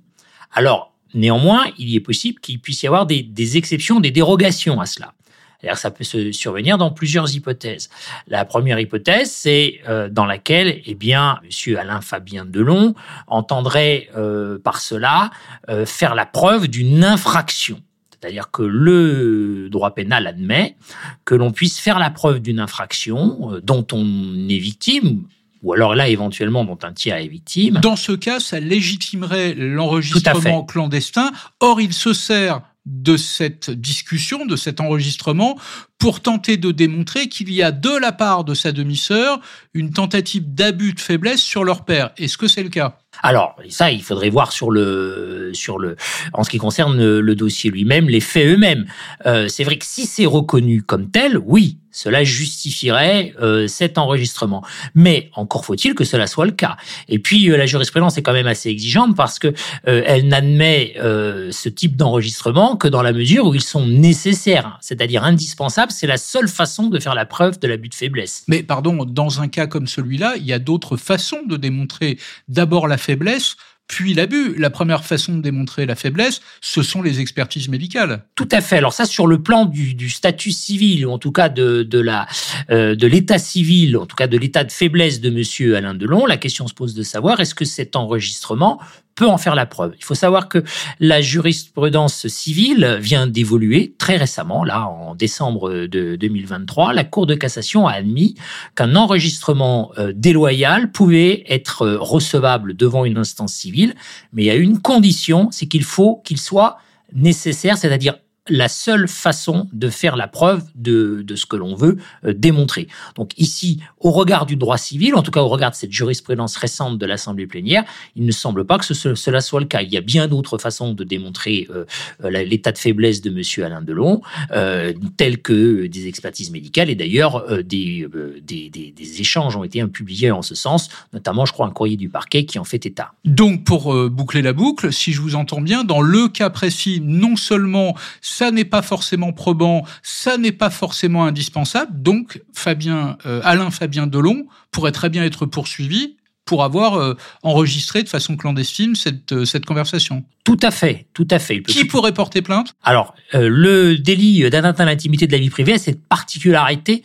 Alors, 0.53 0.92
Néanmoins, 1.15 1.67
il 1.79 1.95
est 1.95 2.01
possible 2.01 2.41
qu'il 2.41 2.61
puisse 2.61 2.83
y 2.83 2.87
avoir 2.87 3.07
des, 3.07 3.23
des, 3.23 3.57
exceptions, 3.57 4.01
des 4.01 4.11
dérogations 4.11 4.81
à 4.81 4.87
cela. 4.87 5.15
C'est-à-dire 5.63 5.79
ça 5.79 5.91
peut 5.93 6.05
se 6.05 6.33
survenir 6.33 6.77
dans 6.77 6.91
plusieurs 6.91 7.35
hypothèses. 7.37 7.89
La 8.27 8.45
première 8.45 8.81
hypothèse, 8.81 9.31
c'est 9.31 9.81
euh, 9.89 10.09
dans 10.09 10.27
laquelle, 10.27 10.81
eh 10.85 10.95
bien, 10.95 11.39
Monsieur 11.45 11.79
Alain 11.79 12.01
Fabien 12.01 12.45
Delon 12.45 12.95
entendrait 13.29 14.09
euh, 14.17 14.59
par 14.59 14.81
cela 14.81 15.31
euh, 15.69 15.87
faire 15.87 16.17
la 16.17 16.27
preuve 16.27 16.67
d'une 16.67 17.05
infraction. 17.05 17.81
C'est-à-dire 18.11 18.51
que 18.51 18.63
le 18.63 19.69
droit 19.71 19.95
pénal 19.95 20.27
admet 20.27 20.77
que 21.25 21.35
l'on 21.35 21.53
puisse 21.53 21.79
faire 21.79 21.99
la 21.99 22.11
preuve 22.11 22.41
d'une 22.41 22.61
infraction 22.61 23.61
dont 23.63 23.87
on 23.93 24.49
est 24.49 24.59
victime, 24.59 25.25
ou 25.63 25.73
alors 25.73 25.95
là 25.95 26.09
éventuellement 26.09 26.65
dont 26.65 26.79
un 26.83 26.93
tiers 26.93 27.17
est 27.17 27.29
victime. 27.29 27.79
Dans 27.83 27.97
ce 27.97 28.13
cas, 28.13 28.41
ça 28.41 28.61
légitimerait 28.61 29.55
l'enregistrement 29.55 30.65
clandestin. 30.65 31.31
Or, 31.61 31.81
il 31.81 31.93
se 31.93 32.13
sert 32.13 32.63
de 32.85 33.17
cette 33.17 33.71
discussion, 33.71 34.45
de 34.45 34.57
cet 34.57 34.81
enregistrement, 34.81 35.57
pour 35.99 36.21
tenter 36.21 36.57
de 36.57 36.73
démontrer 36.73 37.29
qu'il 37.29 37.53
y 37.53 37.63
a 37.63 37.71
de 37.71 37.97
la 37.97 38.11
part 38.11 38.45
de 38.45 38.55
sa 38.55 38.73
demi-sœur 38.73 39.41
une 39.73 39.93
tentative 39.93 40.53
d'abus 40.53 40.95
de 40.95 41.01
faiblesse 41.01 41.43
sur 41.43 41.63
leur 41.63 41.85
père. 41.85 42.11
Est-ce 42.17 42.37
que 42.37 42.49
c'est 42.49 42.65
le 42.65 42.71
cas? 42.71 42.99
Alors 43.23 43.57
ça, 43.69 43.91
il 43.91 44.03
faudrait 44.03 44.31
voir 44.31 44.53
sur 44.53 44.71
le 44.71 45.51
sur 45.53 45.79
le 45.79 45.97
en 46.33 46.45
ce 46.45 46.51
qui 46.51 46.59
concerne 46.59 46.97
le, 46.97 47.35
dossier 47.35 47.71
lui-même, 47.71 48.09
les 48.09 48.21
faits 48.21 48.47
eux-mêmes. 48.47 48.87
Euh, 49.27 49.49
c'est 49.49 49.65
vrai 49.65 49.77
que 49.77 49.85
si 49.85 50.07
c'est 50.07 50.27
reconnu 50.27 50.83
comme 50.83 51.11
tel, 51.11 51.39
oui, 51.39 51.79
cela 51.93 52.25
justifierait 52.25 53.35
euh, 53.41 53.69
cet 53.69 53.99
enregistrement. 53.99 54.65
Mais 54.95 55.31
encore 55.35 55.65
faut-il 55.65 55.95
que 55.95 56.05
cela 56.05 56.27
soit 56.27 56.47
le 56.47 56.53
cas. 56.53 56.77
Et 57.09 57.19
puis 57.19 57.51
euh, 57.51 57.57
la 57.57 57.67
jurisprudence 57.67 58.17
est 58.17 58.23
quand 58.23 58.33
même 58.33 58.47
assez 58.47 58.71
exigeante 58.71 59.15
parce 59.15 59.39
que 59.39 59.49
euh, 59.87 60.03
elle 60.07 60.27
n'admet 60.27 60.95
ce 60.95 61.69
type 61.69 61.97
d'enregistrement 61.97 62.77
que 62.77 62.89
dans 62.89 63.03
la 63.03 63.13
mesure 63.13 63.47
où 63.47 63.55
ils 63.55 63.63
sont 63.63 63.87
nécessaires, 63.87 64.79
c'est-à-dire 64.81 65.23
indispensables. 65.23 65.93
C'est 65.93 66.07
la 66.07 66.17
seule 66.17 66.49
façon 66.49 66.87
de 66.87 66.99
faire 66.99 67.15
la 67.15 67.27
preuve 67.27 67.59
de 67.59 67.69
l'abus 67.69 67.91
de 67.91 67.95
faiblesse. 67.95 68.45
Mais 68.49 68.63
pardon, 68.63 69.05
dans 69.05 69.43
un 69.43 69.49
cas 69.49 69.67
comme 69.67 69.87
celui-là, 69.87 70.35
il 70.39 70.47
y 70.47 70.53
a 70.55 70.59
d'autres 70.59 70.97
façons 70.97 71.43
de 71.47 71.57
démontrer 71.57 72.19
d'abord 72.49 72.89
la 72.89 72.97
faiblesse 73.03 73.57
puis 73.93 74.15
l'abus. 74.15 74.55
La 74.57 74.71
première 74.71 75.05
façon 75.05 75.37
de 75.37 75.43
démontrer 75.43 75.85
la 75.87 75.95
faiblesse, 75.95 76.41
ce 76.61 76.83
sont 76.83 77.03
les 77.03 77.21
expertises 77.21 77.69
médicales. 77.69 78.25
Tout 78.35 78.49
à 78.51 78.61
fait. 78.61 78.79
Alors 78.79 78.93
ça, 78.95 79.05
sur 79.05 79.27
le 79.27 79.43
plan 79.43 79.67
du, 79.67 80.09
statut 80.09 80.51
civil, 80.51 81.07
ou 81.07 81.11
en 81.11 81.19
tout 81.19 81.33
cas 81.33 81.53
euh, 81.59 81.85
de 81.85 83.07
l'état 83.07 83.39
civil, 83.39 83.99
en 83.99 84.07
tout 84.07 84.17
cas 84.17 84.27
de 84.27 84.39
l'état 84.39 84.65
de 84.65 84.73
faiblesse 84.73 85.21
de 85.21 85.31
Monsieur 85.31 85.77
Alain 85.77 85.95
Delon, 85.95 86.25
la 86.27 86.39
question 86.39 86.67
se 86.67 86.75
pose 86.75 86.95
de 86.95 87.03
savoir 87.03 87.41
est-ce 87.41 87.55
que 87.55 87.65
cet 87.65 87.95
enregistrement 87.95 88.81
peut 89.15 89.27
en 89.27 89.39
faire 89.39 89.55
la 89.55 89.67
preuve. 89.67 89.95
Il 89.99 90.05
faut 90.05 90.15
savoir 90.15 90.49
que 90.49 90.63
la 91.01 91.21
jurisprudence 91.21 92.27
civile 92.29 92.99
vient 93.01 93.27
d'évoluer 93.27 93.95
très 93.99 94.17
récemment, 94.17 94.65
là 94.65 94.87
en 94.87 95.15
décembre 95.15 95.87
de 95.87 96.17
2023. 96.17 96.93
La 96.93 97.05
Cour 97.05 97.27
de 97.27 97.35
cassation 97.35 97.87
a 97.87 97.93
admis 97.93 98.35
qu'un 98.75 98.97
enregistrement 98.97 99.93
euh, 99.99 100.13
déloyal 100.15 100.91
pouvait 100.91 101.45
être 101.49 101.83
euh, 101.83 101.99
recevable 101.99 102.75
devant 102.75 103.05
une 103.05 103.19
instance 103.19 103.53
civile, 103.53 103.95
mais 104.33 104.43
il 104.43 104.47
y 104.47 104.51
a 104.51 104.55
une 104.55 104.81
condition, 104.81 105.49
c'est 105.51 105.67
qu'il 105.67 105.85
faut 105.85 106.21
qu'il 106.25 106.39
soit 106.39 106.79
nécessaire, 107.13 107.77
c'est-à-dire 107.77 108.15
la 108.49 108.69
seule 108.69 109.07
façon 109.07 109.69
de 109.73 109.89
faire 109.89 110.17
la 110.17 110.27
preuve 110.27 110.65
de, 110.75 111.23
de 111.23 111.37
ce 111.37 111.47
que 111.47 111.57
l'on 111.57 111.77
veut 111.77 111.99
euh, 112.25 112.33
démontrer. 112.33 112.89
Donc 113.15 113.39
ici, 113.39 113.81
au 114.01 114.11
regard 114.11 114.47
du 114.47 114.57
droit 114.57 114.79
civil, 114.79 115.15
en 115.15 115.23
tout 115.23 115.31
cas 115.31 115.43
au 115.43 115.49
regard 115.49 115.71
de 115.71 115.77
cette 115.77 115.93
jurisprudence 115.93 116.57
récente 116.57 116.99
de 116.99 117.07
l'Assemblée 117.07 117.47
plénière, 117.47 117.85
il 118.17 118.27
ne 118.27 118.33
semble 118.33 118.65
pas 118.65 118.79
que 118.79 118.85
ce, 118.85 119.15
cela 119.15 119.41
soit 119.41 119.61
le 119.61 119.67
cas. 119.67 119.83
Il 119.83 119.93
y 119.93 119.97
a 119.97 120.01
bien 120.01 120.27
d'autres 120.27 120.59
façons 120.59 120.93
de 120.93 121.05
démontrer 121.05 121.69
euh, 121.71 121.85
euh, 122.25 122.31
l'état 122.31 122.73
de 122.73 122.79
faiblesse 122.79 123.21
de 123.21 123.31
Monsieur 123.31 123.65
Alain 123.65 123.81
Delon, 123.81 124.23
euh, 124.51 124.93
telles 125.17 125.41
que 125.41 125.87
des 125.87 126.09
expertises 126.09 126.51
médicales 126.51 126.91
et 126.91 126.97
d'ailleurs 126.97 127.47
des, 127.63 128.07
des, 128.43 128.71
des, 128.71 129.21
échanges 129.21 129.57
ont 129.57 129.65
été 129.65 129.85
publiés 129.87 130.31
en 130.31 130.43
ce 130.43 130.55
sens, 130.55 130.89
notamment 131.13 131.45
je 131.45 131.53
crois 131.53 131.67
un 131.67 131.71
courrier 131.71 131.97
du 131.97 132.09
parquet 132.09 132.45
qui 132.45 132.59
en 132.59 132.65
fait 132.65 132.87
état. 132.87 133.13
Donc 133.25 133.65
pour 133.65 133.95
boucler 134.11 134.43
la 134.43 134.53
boucle, 134.53 134.93
si 134.93 135.13
je 135.13 135.21
vous 135.21 135.35
entends 135.35 135.61
bien, 135.61 135.85
dans 135.85 136.01
le 136.01 136.29
cas 136.29 136.51
précis, 136.51 137.01
non 137.05 137.37
seulement 137.37 137.95
ça 138.33 138.51
n'est 138.51 138.65
pas 138.65 138.83
forcément 138.83 139.33
probant, 139.33 139.85
ça 140.03 140.39
n'est 140.39 140.53
pas 140.53 140.71
forcément 140.71 141.27
indispensable. 141.27 142.03
Donc, 142.03 142.43
euh, 142.67 143.41
Alain 143.45 143.71
Fabien 143.71 144.07
Delon 144.07 144.47
pourrait 144.71 144.93
très 144.93 145.11
bien 145.11 145.23
être 145.23 145.45
poursuivi 145.45 146.17
pour 146.45 146.65
avoir 146.65 146.95
euh, 146.95 147.15
enregistré 147.43 148.03
de 148.03 148.09
façon 148.09 148.37
clandestine 148.37 148.95
cette, 148.95 149.33
euh, 149.33 149.45
cette 149.45 149.65
conversation. 149.65 150.25
Tout 150.45 150.59
à 150.63 150.73
fait, 150.73 151.07
tout 151.15 151.29
à 151.31 151.39
fait. 151.39 151.63
Qui 151.63 151.85
pourrait 151.85 152.13
porter 152.13 152.43
plainte? 152.43 152.75
Alors, 152.83 153.15
euh, 153.35 153.49
le 153.49 153.97
délit 153.97 154.51
d'atteinte 154.51 154.81
à 154.81 154.85
l'intimité 154.85 155.29
de 155.29 155.33
la 155.33 155.39
vie 155.39 155.51
privée 155.51 155.75
a 155.75 155.79
cette 155.79 156.05
particularité 156.05 157.05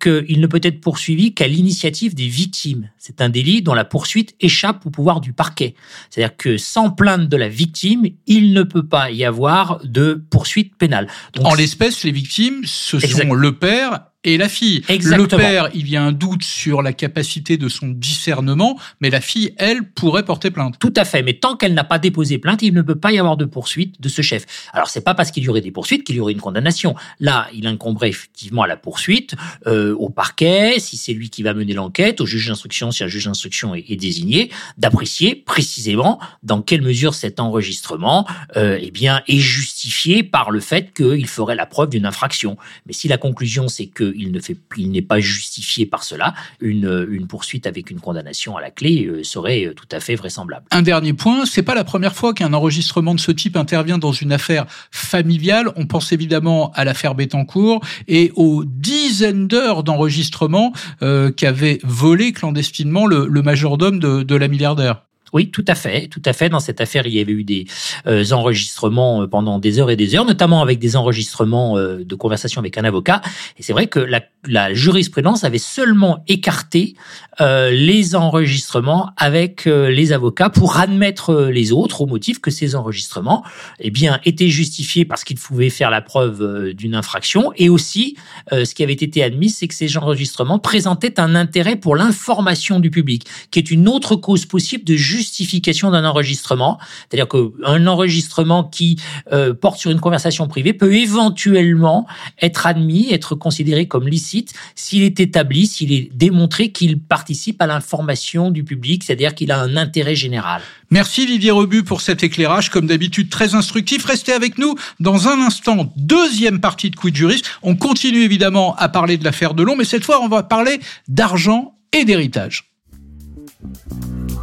qu'il 0.00 0.40
ne 0.40 0.46
peut 0.46 0.60
être 0.62 0.80
poursuivi 0.80 1.34
qu'à 1.34 1.46
l'initiative 1.46 2.14
des 2.14 2.28
victimes. 2.28 2.88
C'est 2.98 3.20
un 3.20 3.28
délit 3.28 3.62
dont 3.62 3.74
la 3.74 3.84
poursuite 3.84 4.34
échappe 4.40 4.86
au 4.86 4.90
pouvoir 4.90 5.20
du 5.20 5.32
parquet. 5.32 5.74
C'est-à-dire 6.08 6.36
que 6.36 6.56
sans 6.56 6.90
plainte 6.90 7.28
de 7.28 7.36
la 7.36 7.48
victime, 7.48 8.06
il 8.26 8.54
ne 8.54 8.62
peut 8.62 8.86
pas 8.86 9.10
y 9.10 9.24
avoir 9.24 9.80
de 9.84 10.22
poursuite 10.30 10.76
pénale. 10.76 11.08
Donc, 11.34 11.46
en 11.46 11.54
l'espèce, 11.54 12.04
les 12.04 12.12
victimes, 12.12 12.62
ce 12.64 12.98
sont 12.98 13.34
le 13.34 13.52
père 13.52 14.00
et 14.24 14.36
la 14.36 14.48
fille. 14.48 14.82
Exactement. 14.88 15.22
Le 15.22 15.48
père, 15.48 15.68
il 15.74 15.88
y 15.88 15.96
a 15.96 16.02
un 16.02 16.12
doute 16.12 16.44
sur 16.44 16.82
la 16.82 16.92
capacité 16.92 17.56
de 17.56 17.68
son 17.68 17.88
discernement, 17.88 18.78
mais 19.00 19.10
la 19.10 19.20
fille, 19.20 19.54
elle, 19.58 19.82
pourrait 19.82 20.24
porter 20.24 20.50
plainte. 20.50 20.78
Tout 20.78 20.92
à 20.96 21.04
fait, 21.04 21.22
mais 21.22 21.34
tant 21.34 21.56
qu'elle 21.56 21.74
n'a 21.74 21.84
pas 21.84 21.98
déposé 21.98 22.38
plainte, 22.38 22.62
il 22.62 22.72
ne 22.74 22.82
peut 22.82 22.94
pas 22.94 23.12
y 23.12 23.18
avoir 23.18 23.36
de 23.36 23.44
poursuite 23.44 24.00
de 24.00 24.08
ce 24.08 24.22
chef. 24.22 24.46
Alors 24.72 24.88
c'est 24.88 25.02
pas 25.02 25.14
parce 25.14 25.30
qu'il 25.30 25.42
y 25.42 25.48
aurait 25.48 25.60
des 25.60 25.70
poursuites 25.70 26.04
qu'il 26.04 26.16
y 26.16 26.20
aurait 26.20 26.32
une 26.32 26.40
condamnation. 26.40 26.94
Là, 27.18 27.48
il 27.54 27.66
incomberait 27.66 28.10
effectivement 28.10 28.62
à 28.62 28.66
la 28.66 28.76
poursuite, 28.76 29.34
euh, 29.66 29.94
au 29.96 30.08
parquet, 30.08 30.78
si 30.78 30.96
c'est 30.96 31.12
lui 31.12 31.30
qui 31.30 31.42
va 31.42 31.54
mener 31.54 31.74
l'enquête, 31.74 32.20
au 32.20 32.26
juge 32.26 32.48
d'instruction, 32.48 32.90
si 32.90 33.02
un 33.02 33.08
juge 33.08 33.24
d'instruction 33.24 33.74
est, 33.74 33.96
désigné, 33.96 34.50
d'apprécier 34.78 35.34
précisément 35.34 36.18
dans 36.42 36.62
quelle 36.62 36.82
mesure 36.82 37.14
cet 37.14 37.40
enregistrement, 37.40 38.26
euh, 38.56 38.78
eh 38.80 38.90
bien, 38.90 39.22
est 39.26 39.38
justifié 39.38 40.22
par 40.22 40.50
le 40.50 40.60
fait 40.60 40.92
qu'il 40.94 41.26
ferait 41.26 41.54
la 41.54 41.66
preuve 41.66 41.90
d'une 41.90 42.06
infraction. 42.06 42.56
Mais 42.86 42.92
si 42.92 43.08
la 43.08 43.18
conclusion 43.18 43.68
c'est 43.68 43.86
que 43.86 44.11
il 44.16 44.32
ne 44.32 44.40
fait, 44.40 44.56
il 44.76 44.90
n'est 44.90 45.02
pas 45.02 45.20
justifié 45.20 45.86
par 45.86 46.04
cela. 46.04 46.34
Une, 46.60 47.06
une 47.10 47.26
poursuite 47.26 47.66
avec 47.66 47.90
une 47.90 48.00
condamnation 48.00 48.56
à 48.56 48.60
la 48.60 48.70
clé 48.70 49.06
euh, 49.06 49.22
serait 49.22 49.66
euh, 49.66 49.74
tout 49.74 49.88
à 49.90 50.00
fait 50.00 50.14
vraisemblable. 50.14 50.66
Un 50.70 50.82
dernier 50.82 51.12
point, 51.12 51.46
c'est 51.46 51.62
pas 51.62 51.74
la 51.74 51.84
première 51.84 52.14
fois 52.14 52.34
qu'un 52.34 52.52
enregistrement 52.52 53.14
de 53.14 53.20
ce 53.20 53.32
type 53.32 53.56
intervient 53.56 53.98
dans 53.98 54.12
une 54.12 54.32
affaire 54.32 54.66
familiale. 54.90 55.70
On 55.76 55.86
pense 55.86 56.12
évidemment 56.12 56.72
à 56.74 56.84
l'affaire 56.84 57.14
Bettencourt 57.14 57.84
et 58.08 58.32
aux 58.36 58.64
dizaines 58.64 59.48
d'heures 59.48 59.82
d'enregistrement 59.82 60.72
euh, 61.02 61.30
qu'avait 61.30 61.78
volé 61.82 62.32
clandestinement 62.32 63.06
le, 63.06 63.26
le 63.26 63.42
majordome 63.42 63.98
de, 63.98 64.22
de 64.22 64.34
la 64.34 64.48
milliardaire. 64.48 65.02
Oui, 65.32 65.50
tout 65.50 65.64
à 65.66 65.74
fait, 65.74 66.08
tout 66.08 66.20
à 66.26 66.34
fait. 66.34 66.50
Dans 66.50 66.60
cette 66.60 66.82
affaire, 66.82 67.06
il 67.06 67.14
y 67.14 67.20
avait 67.20 67.32
eu 67.32 67.42
des 67.42 67.64
euh, 68.06 68.22
enregistrements 68.32 69.22
euh, 69.22 69.26
pendant 69.26 69.58
des 69.58 69.78
heures 69.78 69.90
et 69.90 69.96
des 69.96 70.14
heures, 70.14 70.26
notamment 70.26 70.60
avec 70.60 70.78
des 70.78 70.94
enregistrements 70.94 71.78
euh, 71.78 72.04
de 72.04 72.14
conversation 72.14 72.60
avec 72.60 72.76
un 72.76 72.84
avocat. 72.84 73.22
Et 73.56 73.62
c'est 73.62 73.72
vrai 73.72 73.86
que 73.86 73.98
la, 73.98 74.20
la, 74.46 74.74
jurisprudence 74.74 75.42
avait 75.44 75.58
seulement 75.58 76.22
écarté 76.28 76.94
les 77.40 78.14
enregistrements 78.14 79.10
avec 79.16 79.64
les 79.64 80.12
avocats 80.12 80.50
pour 80.50 80.76
admettre 80.76 81.50
les 81.50 81.72
autres 81.72 82.02
au 82.02 82.06
motif 82.06 82.40
que 82.40 82.50
ces 82.50 82.76
enregistrements, 82.76 83.42
eh 83.80 83.90
bien, 83.90 84.20
étaient 84.24 84.48
justifiés 84.48 85.04
parce 85.04 85.24
qu'ils 85.24 85.38
pouvaient 85.38 85.70
faire 85.70 85.90
la 85.90 86.02
preuve 86.02 86.72
d'une 86.74 86.94
infraction. 86.94 87.52
Et 87.56 87.68
aussi, 87.68 88.16
ce 88.50 88.74
qui 88.74 88.82
avait 88.84 88.92
été 88.92 89.24
admis, 89.24 89.50
c'est 89.50 89.66
que 89.66 89.74
ces 89.74 89.96
enregistrements 89.96 90.58
présentaient 90.58 91.18
un 91.18 91.34
intérêt 91.34 91.76
pour 91.76 91.96
l'information 91.96 92.78
du 92.78 92.90
public, 92.90 93.26
qui 93.50 93.58
est 93.58 93.70
une 93.70 93.88
autre 93.88 94.14
cause 94.14 94.46
possible 94.46 94.84
de 94.84 94.94
justice 94.94 95.21
justification 95.22 95.90
d'un 95.90 96.04
enregistrement. 96.04 96.78
C'est-à-dire 97.08 97.28
qu'un 97.28 97.86
enregistrement 97.86 98.64
qui 98.64 98.98
euh, 99.32 99.54
porte 99.54 99.78
sur 99.78 99.90
une 99.90 100.00
conversation 100.00 100.48
privée 100.48 100.72
peut 100.72 100.92
éventuellement 100.92 102.06
être 102.40 102.66
admis, 102.66 103.12
être 103.12 103.34
considéré 103.34 103.86
comme 103.86 104.08
licite 104.08 104.52
s'il 104.74 105.02
est 105.02 105.20
établi, 105.20 105.66
s'il 105.66 105.92
est 105.92 106.10
démontré 106.12 106.72
qu'il 106.72 107.00
participe 107.00 107.62
à 107.62 107.66
l'information 107.66 108.50
du 108.50 108.64
public, 108.64 109.04
c'est-à-dire 109.04 109.34
qu'il 109.34 109.52
a 109.52 109.60
un 109.60 109.76
intérêt 109.76 110.16
général. 110.16 110.62
Merci 110.90 111.26
Didier 111.26 111.52
Rebu 111.52 111.84
pour 111.84 112.00
cet 112.00 112.22
éclairage, 112.22 112.68
comme 112.68 112.86
d'habitude 112.86 113.30
très 113.30 113.54
instructif. 113.54 114.04
Restez 114.04 114.32
avec 114.32 114.58
nous 114.58 114.74
dans 115.00 115.28
un 115.28 115.40
instant, 115.40 115.92
deuxième 115.96 116.60
partie 116.60 116.90
de 116.90 116.96
Quid 116.96 117.16
Juris. 117.16 117.42
On 117.62 117.76
continue 117.76 118.22
évidemment 118.22 118.74
à 118.76 118.88
parler 118.88 119.16
de 119.16 119.24
l'affaire 119.24 119.54
de 119.54 119.62
Long, 119.62 119.76
mais 119.76 119.84
cette 119.84 120.04
fois 120.04 120.20
on 120.22 120.28
va 120.28 120.42
parler 120.42 120.80
d'argent 121.08 121.78
et 121.92 122.04
d'héritage. 122.04 122.72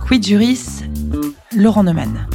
Quid 0.10 0.26
Juris, 0.26 0.82
Laurent 1.56 1.84
Neumann. 1.84 2.28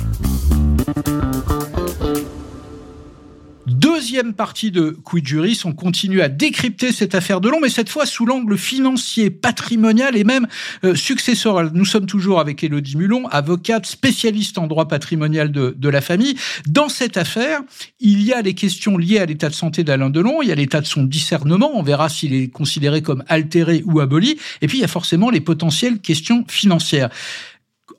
Deuxième 3.67 4.33
partie 4.33 4.71
de 4.71 4.91
Quid 4.91 5.27
Juris, 5.27 5.61
on 5.65 5.73
continue 5.73 6.21
à 6.21 6.29
décrypter 6.29 6.93
cette 6.93 7.17
affaire 7.17 7.41
de 7.41 7.49
long, 7.49 7.59
mais 7.61 7.69
cette 7.69 7.89
fois 7.89 8.07
sous 8.07 8.27
l'angle 8.27 8.57
financier, 8.57 9.29
patrimonial 9.29 10.17
et 10.17 10.23
même 10.23 10.47
euh, 10.85 10.95
successoral. 10.95 11.73
Nous 11.75 11.85
sommes 11.85 12.07
toujours 12.07 12.39
avec 12.39 12.63
Élodie 12.63 12.97
Mulon, 12.97 13.27
avocate 13.27 13.87
spécialiste 13.87 14.57
en 14.59 14.69
droit 14.69 14.87
patrimonial 14.87 15.51
de, 15.51 15.75
de 15.77 15.89
la 15.89 16.01
famille. 16.01 16.37
Dans 16.69 16.89
cette 16.89 17.17
affaire, 17.17 17.61
il 17.99 18.23
y 18.23 18.33
a 18.33 18.41
les 18.41 18.55
questions 18.55 18.97
liées 18.97 19.19
à 19.19 19.27
l'état 19.27 19.49
de 19.49 19.55
santé 19.55 19.83
d'Alain 19.83 20.11
Delon, 20.11 20.43
il 20.43 20.49
y 20.49 20.53
a 20.53 20.55
l'état 20.55 20.81
de 20.81 20.87
son 20.87 21.03
discernement, 21.03 21.73
on 21.75 21.83
verra 21.83 22.09
s'il 22.09 22.35
est 22.35 22.53
considéré 22.53 23.03
comme 23.03 23.25
altéré 23.27 23.83
ou 23.85 23.99
aboli, 23.99 24.39
et 24.63 24.69
puis 24.69 24.79
il 24.79 24.83
y 24.83 24.85
a 24.85 24.89
forcément 24.89 25.31
les 25.31 25.41
potentielles 25.41 25.99
questions 25.99 26.45
financières. 26.47 27.11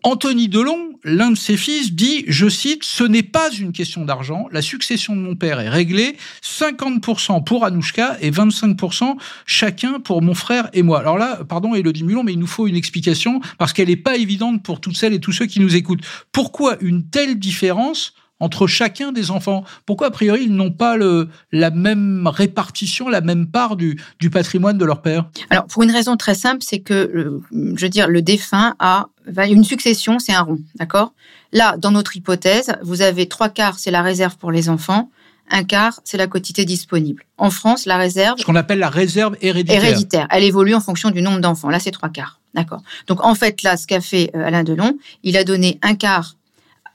Anthony 0.06 0.50
Delon, 0.50 0.91
l'un 1.04 1.32
de 1.32 1.36
ses 1.36 1.58
fils, 1.58 1.96
dit, 1.96 2.26
je 2.28 2.48
cite, 2.48 2.84
Ce 2.84 3.04
n'est 3.04 3.24
pas 3.24 3.50
une 3.52 3.72
question 3.72 4.06
d'argent, 4.06 4.48
la 4.52 4.62
succession 4.62 5.15
de 5.15 5.22
mon 5.22 5.36
père 5.36 5.60
est 5.60 5.68
réglée, 5.68 6.15
50% 6.44 7.44
pour 7.44 7.65
Anouchka 7.65 8.15
et 8.22 8.30
25% 8.30 9.15
chacun 9.48 10.00
pour 10.00 10.22
mon 10.22 10.36
frère 10.36 10.70
et 10.74 10.84
moi. 10.84 11.00
Alors 11.00 11.18
là, 11.18 11.39
pardon 11.50 11.74
Elodie 11.74 12.04
Mulon, 12.04 12.22
mais 12.24 12.34
il 12.34 12.39
nous 12.39 12.46
faut 12.46 12.68
une 12.68 12.76
explication 12.76 13.41
parce 13.58 13.74
qu'elle 13.74 13.88
n'est 13.88 13.96
pas 13.96 14.15
évidente 14.15 14.62
pour 14.62 14.80
toutes 14.80 14.96
celles 14.96 15.13
et 15.13 15.20
tous 15.20 15.32
ceux 15.32 15.48
qui 15.48 15.60
nous 15.60 15.76
écoutent. 15.76 16.04
Pourquoi 16.32 16.78
une 16.82 17.10
telle 17.10 17.39
différence 17.39 18.13
entre 18.39 18.68
chacun 18.68 19.12
des 19.12 19.32
enfants? 19.32 19.63
Pourquoi, 19.88 20.08
a 20.08 20.12
priori, 20.12 20.44
ils 20.44 20.54
n'ont 20.54 20.72
pas 20.72 20.98
le, 20.98 21.30
la 21.52 21.72
même 21.72 22.28
répartition, 22.28 23.10
la 23.10 23.22
même 23.22 23.48
part 23.48 23.76
du, 23.76 24.00
du 24.20 24.30
patrimoine 24.30 24.78
de 24.78 24.86
leur 24.86 25.02
père? 25.02 25.32
Alors, 25.50 25.65
pour 25.65 25.82
une 25.82 25.91
raison 25.91 26.15
très 26.15 26.36
simple, 26.36 26.60
c'est 26.62 26.82
que, 26.82 27.41
je 27.52 27.82
veux 27.82 27.89
dire, 27.89 28.08
le 28.08 28.22
défunt 28.22 28.76
a 28.78 29.08
une 29.27 29.63
succession, 29.63 30.19
c'est 30.19 30.33
un 30.33 30.41
rond, 30.41 30.59
d'accord? 30.75 31.13
Là, 31.51 31.77
dans 31.77 31.91
notre 31.91 32.15
hypothèse, 32.15 32.73
vous 32.81 33.01
avez 33.01 33.27
trois 33.27 33.49
quarts, 33.49 33.79
c'est 33.79 33.91
la 33.91 34.01
réserve 34.01 34.38
pour 34.38 34.51
les 34.51 34.69
enfants, 34.69 35.09
un 35.49 35.63
quart, 35.63 35.99
c'est 36.03 36.17
la 36.17 36.27
quotité 36.27 36.65
disponible. 36.65 37.23
En 37.38 37.49
France, 37.49 37.85
la 37.85 37.97
réserve... 37.97 38.39
Ce 38.39 38.45
qu'on 38.45 38.55
appelle 38.55 38.79
la 38.79 38.89
réserve 38.89 39.38
héréditaire. 39.41 39.83
Héréditaire. 39.83 40.27
Elle 40.31 40.43
évolue 40.43 40.73
en 40.73 40.81
fonction 40.81 41.11
du 41.11 41.21
nombre 41.21 41.39
d'enfants. 41.39 41.69
Là, 41.69 41.79
c'est 41.79 41.91
trois 41.91 42.09
quarts. 42.09 42.39
D'accord? 42.55 42.81
Donc, 43.07 43.23
en 43.23 43.35
fait, 43.35 43.61
là, 43.61 43.77
ce 43.77 43.85
qu'a 43.85 44.01
fait 44.01 44.31
euh, 44.35 44.45
Alain 44.45 44.63
Delon, 44.63 44.97
il 45.23 45.38
a 45.38 45.43
donné 45.43 45.77
un 45.81 45.95
quart 45.95 46.35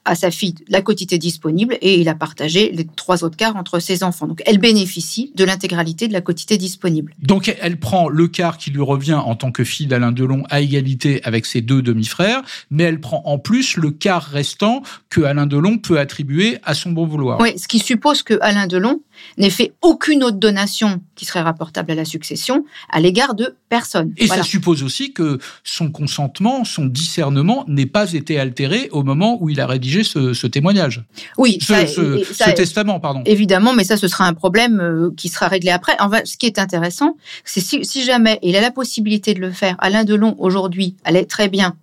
à 0.05 0.15
sa 0.15 0.31
fille 0.31 0.55
la 0.69 0.83
quotité 0.83 1.19
disponible 1.19 1.77
et 1.83 2.01
il 2.01 2.09
a 2.09 2.15
partagé 2.15 2.71
les 2.73 2.87
trois 2.87 3.25
autres 3.25 3.37
quarts 3.37 3.57
entre 3.57 3.79
ses 3.81 4.03
enfants. 4.03 4.27
Donc 4.27 4.43
elle 4.47 4.59
bénéficie 4.59 5.33
de 5.35 5.45
l'intégralité 5.45 6.09
de 6.09 6.13
la 6.13 6.21
quotité 6.21 6.57
disponible. 6.57 7.15
Donc 7.23 7.55
elle 7.61 7.79
prend 7.79 8.09
le 8.09 8.29
quart 8.29 8.59
qui 8.59 8.71
lui 8.71 8.83
revient 8.83 9.15
en 9.15 9.37
tant 9.37 9.53
que 9.53 9.65
fille 9.65 9.87
d'Alain 9.87 10.13
Delon 10.13 10.45
à 10.51 10.61
égalité 10.61 11.21
avec 11.25 11.47
ses 11.47 11.61
deux 11.61 11.83
demi-frères, 11.83 12.43
mais 12.71 12.85
elle 12.85 13.01
prend 13.01 13.23
en 13.25 13.39
plus 13.39 13.77
le 13.77 13.91
quart 13.91 14.25
restant 14.25 14.83
que 15.09 15.21
Alain 15.21 15.47
Delon 15.47 15.79
peut 15.79 15.99
attribuer 15.99 16.59
à 16.65 16.75
son 16.75 16.93
bon 16.93 17.07
vouloir. 17.07 17.41
Oui, 17.41 17.59
ce 17.59 17.69
qui 17.69 17.79
suppose 17.79 18.23
que 18.23 18.39
Alain 18.41 18.67
Delon 18.67 19.01
n'ait 19.39 19.51
fait 19.51 19.73
aucune 19.83 20.23
autre 20.25 20.39
donation 20.39 21.01
qui 21.15 21.25
serait 21.25 21.41
rapportable 21.41 21.93
à 21.93 21.95
la 21.95 22.05
succession 22.05 22.65
à 22.91 23.01
l'égard 23.01 23.35
de 23.35 23.57
personne. 23.69 24.13
Et 24.17 24.27
ça 24.27 24.43
suppose 24.43 24.83
aussi 24.83 25.13
que 25.13 25.39
son 25.65 25.91
consentement, 25.91 26.65
son 26.65 26.87
discernement 26.87 27.65
n'ait 27.69 27.87
pas 27.87 28.13
été 28.13 28.39
altéré 28.39 28.89
au 28.93 29.03
moment 29.03 29.39
où 29.41 29.49
il 29.49 29.61
a 29.61 29.67
rédigé 29.67 30.05
ce, 30.05 30.47
témoignage. 30.47 31.05
Oui, 31.39 31.59
ce, 31.61 32.53
testament, 32.53 33.01
pardon. 33.01 33.23
Évidemment, 33.27 33.73
mais 33.73 33.85
ça, 33.85 33.97
ce 33.97 34.09
sera 34.09 34.27
un 34.27 34.35
problème 34.35 34.81
euh, 34.81 35.11
qui 35.17 35.29
sera 35.29 35.49
réglé 35.49 35.71
après. 35.71 35.97
En 36.01 36.11
ce 36.25 36.37
qui 36.37 36.47
est 36.47 36.59
intéressant, 36.59 37.17
c'est 37.45 37.61
si, 37.61 37.85
si 37.85 38.05
jamais 38.05 38.39
il 38.43 38.57
a 38.57 38.61
la 38.61 38.71
possibilité 38.71 39.35
de 39.35 39.41
le 39.41 39.53
faire, 39.53 39.77
Alain 39.79 40.05
Delon 40.05 40.35
aujourd'hui 40.39 40.97
allait 41.05 41.25
très 41.25 41.49
bien 41.49 41.77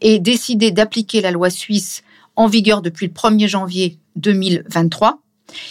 et 0.00 0.18
décider 0.18 0.70
d'appliquer 0.70 1.20
la 1.20 1.30
loi 1.30 1.50
suisse 1.50 2.02
en 2.36 2.46
vigueur 2.46 2.82
depuis 2.82 3.06
le 3.06 3.12
1er 3.12 3.48
janvier 3.48 3.98
2023, 4.16 5.20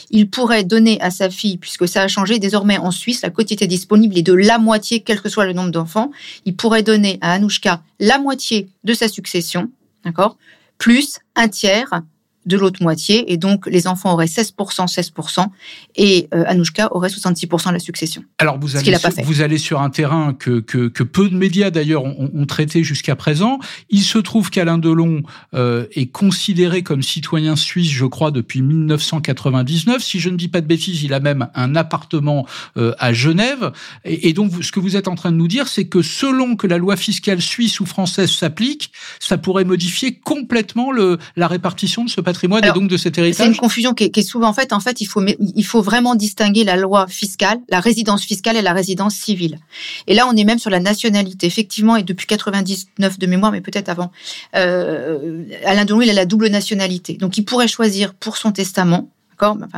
il 0.10 0.30
pourrait 0.30 0.63
donner 0.63 1.00
à 1.02 1.12
sa 1.12 1.30
fille, 1.30 1.58
puisque 1.58 1.88
ça 1.88 2.02
a 2.02 2.08
changé 2.08 2.39
désormais 2.39 2.78
en 2.78 2.91
Suisse, 2.91 3.22
la 3.22 3.30
quotité 3.30 3.67
disponible 3.67 4.17
est 4.17 4.24
de 4.24 4.34
la 4.34 4.58
moitié, 4.58 5.02
quel 5.02 5.22
que 5.22 5.30
soit 5.30 5.46
le 5.46 5.54
nombre 5.54 5.72
d'enfants. 5.72 6.12
Il 6.46 6.56
pourrait 6.56 6.84
donner 6.84 7.17
à 7.22 7.34
Anouchka 7.34 7.82
la 8.00 8.19
moitié 8.19 8.69
de 8.84 8.93
sa 8.93 9.08
succession, 9.08 9.69
d'accord, 10.04 10.38
plus 10.78 11.19
un 11.36 11.48
tiers 11.48 12.02
de 12.45 12.58
l'autre 12.58 12.82
moitié. 12.84 13.32
Et 13.32 13.38
donc, 13.38 13.65
les 13.67 13.88
enfants 13.88 14.13
auraient 14.13 14.25
16%, 14.25 14.53
16%, 14.88 15.47
et 15.95 16.27
euh, 16.34 16.43
Anouchka 16.47 16.93
aurait 16.95 17.10
66% 17.10 17.69
de 17.69 17.73
la 17.73 17.79
succession. 17.79 18.23
Alors, 18.38 18.60
vous 18.60 18.75
allez, 18.75 18.95
sur, 18.95 19.10
vous 19.23 19.41
allez 19.41 19.58
sur 19.58 19.82
un 19.82 19.89
terrain 19.89 20.34
que, 20.34 20.60
que, 20.60 20.88
que 20.88 21.03
peu 21.03 21.29
de 21.29 21.36
médias, 21.36 21.71
d'ailleurs, 21.71 22.03
ont, 22.03 22.29
ont, 22.34 22.45
traité 22.45 22.84
jusqu'à 22.84 23.15
présent. 23.15 23.60
Il 23.89 24.01
se 24.01 24.17
trouve 24.17 24.49
qu'Alain 24.49 24.77
Delon 24.77 25.23
euh, 25.53 25.86
est 25.93 26.08
considéré 26.08 26.84
comme 26.84 27.01
citoyen 27.01 27.56
suisse, 27.56 27.89
je 27.89 28.06
crois, 28.06 28.32
depuis 28.32 28.62
1999. 28.62 30.03
Si 30.03 30.19
je 30.19 30.29
ne 30.29 30.36
dis 30.36 30.49
pas 30.49 30.62
de 30.62 30.67
bêtises, 30.67 31.03
il 31.03 31.13
a 31.13 31.19
même 31.19 31.47
un 31.56 31.75
appartement 31.75 32.45
euh, 32.77 32.93
à 32.99 33.13
Genève. 33.13 33.71
Et, 34.03 34.29
et, 34.29 34.34
donc, 34.34 34.63
ce 34.63 34.71
que 34.71 34.79
vous 34.79 34.95
êtes 34.95 35.08
en 35.08 35.15
train 35.15 35.32
de 35.32 35.38
nous 35.38 35.47
dire, 35.47 35.67
c'est 35.67 35.86
que 35.86 36.01
selon 36.01 36.56
que 36.56 36.67
la 36.67 36.77
loi 36.77 36.97
fiscale 36.97 37.41
suisse 37.41 37.79
ou 37.79 37.86
française 37.86 38.32
s'applique, 38.32 38.91
ça 39.19 39.38
pourrait 39.38 39.65
modifier 39.65 40.15
complètement 40.15 40.91
le, 40.91 41.17
la 41.36 41.47
répartition 41.47 42.03
de 42.03 42.10
ce 42.10 42.21
patrimoine 42.21 42.33
et 42.34 42.72
donc 42.74 42.89
de 42.89 42.98
cet 42.98 43.17
héritage 43.17 43.38
C'est 43.38 43.52
une 43.52 43.58
confusion 43.58 43.93
qui 43.93 44.06
est, 44.06 44.10
qui 44.10 44.22
est, 44.22 44.24
souvent 44.24 44.54
faite. 44.54 44.74
En 44.74 44.80
fait, 44.80 45.02
il 45.02 45.06
faut, 45.06 45.24
il 45.26 45.65
faut 45.65 45.82
vraiment 45.82 46.15
distinguer 46.15 46.63
la 46.63 46.76
loi 46.76 47.08
fiscale, 47.08 47.60
la 47.69 47.80
résidence 47.80 48.24
fiscale 48.24 48.58
et 48.58 48.62
la 48.62 48.74
résidence 48.74 49.15
civile. 49.15 49.60
Et 50.08 50.13
là, 50.13 50.28
on 50.28 50.36
est 50.36 50.43
même 50.43 50.60
sur 50.60 50.69
la 50.69 50.80
nationalité. 50.80 51.48
Effectivement, 51.48 51.96
et 51.96 52.04
depuis 52.04 52.28
99 52.28 53.19
de 53.19 53.28
mémoire, 53.28 53.52
mais 53.52 53.62
peut-être 53.62 53.89
avant, 53.89 54.12
euh, 54.56 55.43
Alain 55.65 55.86
Delon, 55.86 56.02
il 56.02 56.10
a 56.10 56.13
la 56.13 56.26
double 56.26 56.48
nationalité. 56.48 57.13
Donc, 57.15 57.38
il 57.38 57.46
pourrait 57.46 57.67
choisir 57.67 58.13
pour 58.13 58.38
son 58.38 58.52
testament 58.52 59.10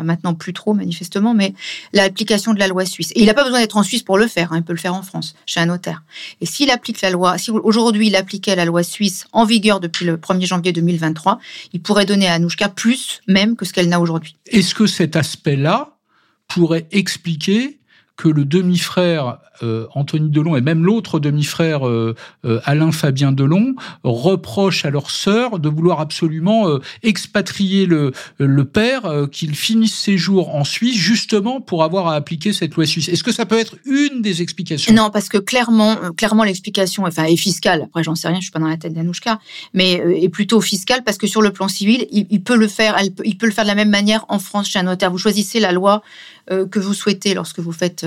Maintenant 0.04 0.34
plus 0.34 0.54
trop 0.54 0.74
manifestement, 0.74 1.34
mais 1.34 1.54
l'application 1.94 2.54
de 2.54 2.60
la 2.60 2.68
loi 2.68 2.86
suisse. 2.86 3.12
Et 3.16 3.22
il 3.22 3.26
n'a 3.26 3.34
pas 3.34 3.44
besoin 3.44 3.60
d'être 3.60 3.78
en 3.78 3.84
Suisse 3.84 4.04
pour 4.04 4.18
le 4.18 4.28
faire, 4.28 4.54
hein, 4.54 4.58
il 4.58 4.64
peut 4.64 4.74
le 4.74 4.80
faire 4.80 4.94
en 4.94 5.02
France, 5.02 5.36
chez 5.46 5.60
un 5.60 5.66
notaire. 5.66 6.04
Et 6.42 6.46
s'il 6.46 6.70
applique 6.70 7.02
la 7.02 7.10
loi, 7.10 7.38
si 7.38 7.52
aujourd'hui 7.52 8.08
il 8.08 8.16
appliquait 8.16 8.56
la 8.56 8.66
loi 8.66 8.84
suisse 8.84 9.26
en 9.32 9.46
vigueur 9.46 9.80
depuis 9.80 10.06
le 10.06 10.18
1er 10.18 10.46
janvier 10.46 10.72
2023, 10.72 11.40
il 11.74 11.82
pourrait 11.82 12.06
donner 12.06 12.28
à 12.28 12.34
Anouchka 12.34 12.70
plus 12.70 13.22
même 13.28 13.56
que 13.56 13.66
ce 13.66 13.74
qu'elle 13.74 13.90
n'a 13.90 14.00
aujourd'hui. 14.00 14.36
Est-ce 14.48 14.76
que 14.76 14.88
cet 14.88 15.16
aspect-là 15.16 15.98
pourrait 16.48 16.88
expliquer 16.92 17.80
que 18.18 18.30
le 18.30 18.46
demi-frère 18.46 19.40
euh, 19.64 19.88
Anthony 19.94 20.30
Delon 20.30 20.56
et 20.56 20.62
même 20.62 20.84
l'autre 20.84 21.20
demi-frère 21.20 21.88
euh, 21.88 22.16
euh, 22.46 22.60
Alain 22.66 22.92
Fabien 22.92 23.32
Delon 23.32 23.76
reprochent 24.04 24.86
à 24.86 24.90
leur 24.90 25.10
sœur 25.12 25.60
de 25.60 25.70
vouloir 25.70 26.00
absolument 26.00 26.68
expatrier 27.04 27.86
le, 27.86 28.12
le 28.38 28.66
père, 28.66 29.28
qu'il 29.32 29.56
finisse 29.56 29.94
ses 29.94 30.18
jours 30.18 30.56
en 30.56 30.64
Suisse 30.64 30.98
justement 30.98 31.62
pour 31.62 31.84
avoir 31.84 32.08
à 32.08 32.16
appliquer 32.16 32.54
cette 32.54 32.76
loi 32.76 32.86
suisse. 32.86 33.10
Est-ce 33.10 33.24
que 33.24 33.32
ça 33.32 33.46
peut 33.46 33.58
être 33.58 33.76
une 33.86 34.22
des 34.22 34.42
explications? 34.42 34.94
Non, 34.94 35.10
parce 35.10 35.30
que 35.30 35.38
clairement, 35.38 35.96
clairement 36.18 36.44
l'explication, 36.44 37.04
enfin, 37.06 37.26
est 37.26 37.38
fiscale. 37.38 37.84
Après, 37.84 38.04
j'en 38.04 38.16
sais 38.16 38.28
rien, 38.28 38.38
je 38.38 38.44
suis 38.44 38.52
pas 38.52 38.60
dans 38.60 38.68
la 38.68 38.78
tête 38.78 38.94
d'Anouchka, 38.94 39.40
mais 39.74 39.94
est 39.94 40.30
plutôt 40.30 40.62
fiscale 40.62 41.04
parce 41.04 41.18
que 41.18 41.28
sur 41.28 41.42
le 41.42 41.52
plan 41.52 41.68
civil, 41.68 42.08
il, 42.12 42.42
peut 42.42 42.58
le 42.58 42.68
faire, 42.68 42.98
il 43.24 43.38
peut 43.38 43.46
le 43.46 43.52
faire 43.52 43.66
de 43.66 43.70
la 43.70 43.76
même 43.76 43.90
manière 43.90 44.26
en 44.30 44.40
France 44.40 44.70
chez 44.70 44.80
un 44.80 44.84
notaire. 44.84 45.12
Vous 45.12 45.18
choisissez 45.18 45.60
la 45.60 45.72
loi 45.72 46.02
que 46.50 46.80
vous 46.80 46.94
souhaitez 46.94 47.34
lorsque 47.34 47.60
vous 47.60 47.72
faites 47.72 48.06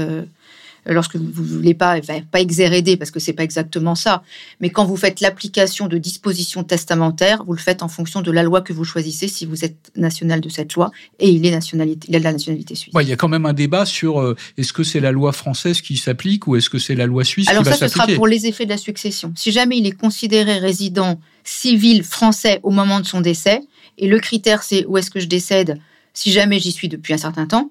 lorsque 0.87 1.17
vous 1.17 1.43
ne 1.43 1.49
voulez 1.49 1.75
pas, 1.75 1.99
enfin, 1.99 2.21
pas 2.31 2.41
exhéréder, 2.41 2.97
parce 2.97 3.11
que 3.11 3.21
c'est 3.21 3.33
pas 3.33 3.43
exactement 3.43 3.95
ça, 3.95 4.23
mais 4.61 4.71
quand 4.71 4.85
vous 4.85 4.97
faites 4.97 5.21
l'application 5.21 5.87
de 5.87 5.99
dispositions 5.99 6.65
testamentaires, 6.65 7.45
vous 7.47 7.53
le 7.53 7.59
faites 7.59 7.83
en 7.83 7.89
fonction 7.89 8.23
de 8.23 8.31
la 8.31 8.43
loi 8.43 8.61
que 8.61 8.73
vous 8.73 8.85
choisissez, 8.85 9.29
si 9.29 9.47
vous 9.47 9.65
êtes 9.65 9.91
national 9.97 10.41
de 10.41 10.49
cette 10.49 10.75
loi, 10.75 10.91
et 11.19 11.29
il 11.29 11.45
est 11.47 11.51
nationalité, 11.51 12.07
il 12.09 12.17
a 12.17 12.19
de 12.19 12.25
la 12.25 12.33
nationalité 12.33 12.75
suisse. 12.75 12.95
Ouais, 12.95 13.05
il 13.05 13.09
y 13.09 13.13
a 13.13 13.17
quand 13.17 13.29
même 13.29 13.47
un 13.47 13.53
débat 13.53 13.87
sur 13.87 14.21
euh, 14.21 14.37
est-ce 14.57 14.73
que 14.73 14.83
c'est 14.83 15.01
la 15.01 15.13
loi 15.13 15.33
française 15.33 15.81
qui 15.81 15.97
s'applique 15.97 16.47
ou 16.47 16.57
est-ce 16.57 16.71
que 16.71 16.79
c'est 16.79 16.95
la 16.95 17.07
loi 17.07 17.25
suisse 17.25 17.49
Alors 17.49 17.63
qui 17.63 17.71
va 17.71 17.77
ça, 17.77 17.89
ce 17.89 17.95
sera 17.95 18.07
pour 18.07 18.27
les 18.27 18.47
effets 18.47 18.65
de 18.65 18.71
la 18.71 18.77
succession. 18.77 19.33
Si 19.37 19.53
jamais 19.53 19.79
il 19.79 19.87
est 19.87 19.99
considéré 19.99 20.59
résident 20.59 21.21
civil 21.45 22.03
français 22.03 22.61
au 22.63 22.71
moment 22.71 23.01
de 23.01 23.07
son 23.07 23.21
décès, 23.21 23.61
et 23.99 24.07
le 24.07 24.19
critère 24.21 24.63
c'est 24.63 24.85
où 24.87 24.97
est-ce 24.99 25.11
que 25.11 25.21
je 25.21 25.27
décède 25.27 25.79
si 26.19 26.33
jamais 26.33 26.59
j'y 26.59 26.73
suis 26.73 26.89
depuis 26.89 27.15
un 27.15 27.19
certain 27.19 27.47
temps, 27.47 27.71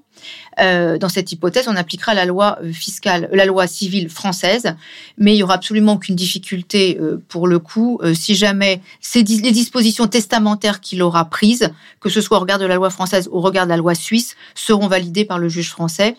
euh, 0.60 0.98
dans 0.98 1.10
cette 1.10 1.32
hypothèse, 1.32 1.68
on 1.68 1.76
appliquera 1.76 2.14
la 2.14 2.26
loi 2.26 2.58
euh, 2.64 2.72
fiscale, 2.72 3.30
la 3.32 3.46
loi 3.46 3.68
civile 3.68 4.10
française, 4.10 4.76
mais 5.18 5.36
il 5.36 5.38
y 5.38 5.44
aura 5.44 5.56
absolument 5.56 5.94
aucune 5.94 6.16
difficulté 6.16 6.98
euh, 7.00 7.22
pour 7.28 7.48
le 7.48 7.60
coup 7.60 8.00
si 8.14 8.36
jamais 8.36 8.82
ces, 9.02 9.24
les 9.24 9.52
dispositions 9.52 10.08
testamentaires 10.08 10.82
qu'il 10.82 11.02
aura 11.02 11.26
prises, 11.26 11.72
que 12.00 12.10
ce 12.10 12.22
soit 12.22 12.38
au 12.38 12.40
regard 12.40 12.60
de 12.60 12.66
la 12.66 12.76
loi 12.76 12.90
française 12.90 13.30
ou 13.32 13.38
au 13.38 13.42
regard 13.42 13.66
de 13.66 13.70
la 13.70 13.78
loi 13.78 13.96
suisse, 13.96 14.36
seront 14.56 14.88
validées 14.88 15.26
par 15.26 15.40
le 15.40 15.50
juge 15.50 15.70
français, 15.70 16.16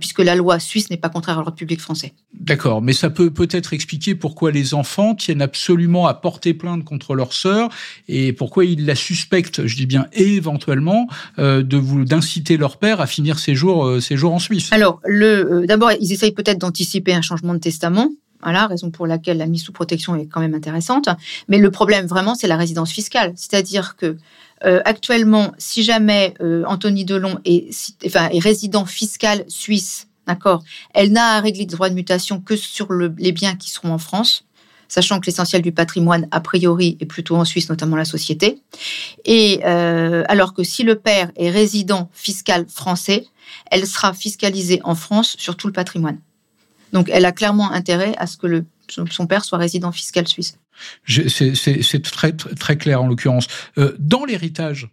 puisque 0.00 0.20
la 0.20 0.34
loi 0.34 0.58
suisse 0.58 0.90
n'est 0.90 0.96
pas 0.96 1.08
contraire 1.08 1.38
à 1.38 1.42
l'ordre 1.42 1.56
public 1.56 1.80
français. 1.80 2.12
D'accord, 2.34 2.82
mais 2.82 2.92
ça 2.92 3.10
peut 3.10 3.30
peut-être 3.30 3.72
expliquer 3.72 4.14
pourquoi 4.14 4.50
les 4.50 4.74
enfants 4.74 5.14
tiennent 5.14 5.42
absolument 5.42 6.06
à 6.06 6.14
porter 6.14 6.54
plainte 6.54 6.84
contre 6.84 7.14
leur 7.14 7.32
sœur 7.32 7.68
et 8.08 8.32
pourquoi 8.32 8.64
ils 8.64 8.86
la 8.86 8.94
suspectent, 8.94 9.66
je 9.66 9.76
dis 9.76 9.86
bien 9.86 10.06
éventuellement, 10.12 11.08
de 11.38 11.76
vous 11.76 12.04
d'inciter 12.04 12.56
leur 12.56 12.78
père 12.78 13.00
à 13.00 13.06
finir 13.06 13.37
ses 13.38 13.54
jours, 13.54 13.86
euh, 13.86 14.00
jours 14.00 14.32
en 14.32 14.38
Suisse 14.38 14.72
Alors, 14.72 15.00
euh, 15.06 15.66
d'abord, 15.66 15.92
ils 15.92 16.12
essayent 16.12 16.32
peut-être 16.32 16.58
d'anticiper 16.58 17.14
un 17.14 17.22
changement 17.22 17.54
de 17.54 17.58
testament. 17.58 18.10
Voilà, 18.42 18.68
raison 18.68 18.90
pour 18.90 19.06
laquelle 19.06 19.38
la 19.38 19.46
mise 19.46 19.62
sous 19.64 19.72
protection 19.72 20.14
est 20.14 20.26
quand 20.26 20.40
même 20.40 20.54
intéressante. 20.54 21.08
Mais 21.48 21.58
le 21.58 21.70
problème 21.70 22.06
vraiment, 22.06 22.34
c'est 22.36 22.46
la 22.46 22.56
résidence 22.56 22.92
fiscale. 22.92 23.32
C'est-à-dire 23.34 23.96
que 23.96 24.16
euh, 24.64 24.80
actuellement, 24.84 25.52
si 25.58 25.82
jamais 25.82 26.34
Anthony 26.66 27.04
Delon 27.04 27.38
est, 27.44 27.70
enfin, 28.06 28.28
est 28.30 28.38
résident 28.38 28.84
fiscal 28.84 29.44
suisse, 29.48 30.06
d'accord, 30.28 30.62
elle 30.94 31.10
n'a 31.10 31.36
à 31.36 31.40
régler 31.40 31.66
de 31.66 31.72
droits 31.72 31.90
de 31.90 31.94
mutation 31.94 32.40
que 32.40 32.54
sur 32.54 32.92
les 32.92 33.32
biens 33.32 33.56
qui 33.56 33.70
seront 33.70 33.92
en 33.92 33.98
France 33.98 34.44
sachant 34.88 35.20
que 35.20 35.26
l'essentiel 35.26 35.62
du 35.62 35.72
patrimoine, 35.72 36.26
a 36.30 36.40
priori, 36.40 36.96
est 37.00 37.06
plutôt 37.06 37.36
en 37.36 37.44
Suisse, 37.44 37.68
notamment 37.68 37.96
la 37.96 38.04
société. 38.04 38.62
Et 39.24 39.60
euh, 39.64 40.24
alors 40.28 40.54
que 40.54 40.64
si 40.64 40.82
le 40.82 40.96
père 40.96 41.30
est 41.36 41.50
résident 41.50 42.10
fiscal 42.12 42.66
français, 42.68 43.26
elle 43.70 43.86
sera 43.86 44.12
fiscalisée 44.14 44.80
en 44.84 44.94
France 44.94 45.36
sur 45.38 45.56
tout 45.56 45.66
le 45.66 45.72
patrimoine. 45.72 46.18
Donc, 46.92 47.10
elle 47.12 47.26
a 47.26 47.32
clairement 47.32 47.70
intérêt 47.70 48.14
à 48.18 48.26
ce 48.26 48.36
que 48.36 48.64
son 49.10 49.26
père 49.26 49.44
soit 49.44 49.58
résident 49.58 49.92
fiscal 49.92 50.26
suisse. 50.26 50.58
C'est 51.06 52.02
très, 52.02 52.32
très 52.32 52.78
clair 52.78 53.02
en 53.02 53.06
l'occurrence. 53.06 53.46
Euh, 53.76 53.94
dans 53.98 54.24
l'héritage, 54.24 54.88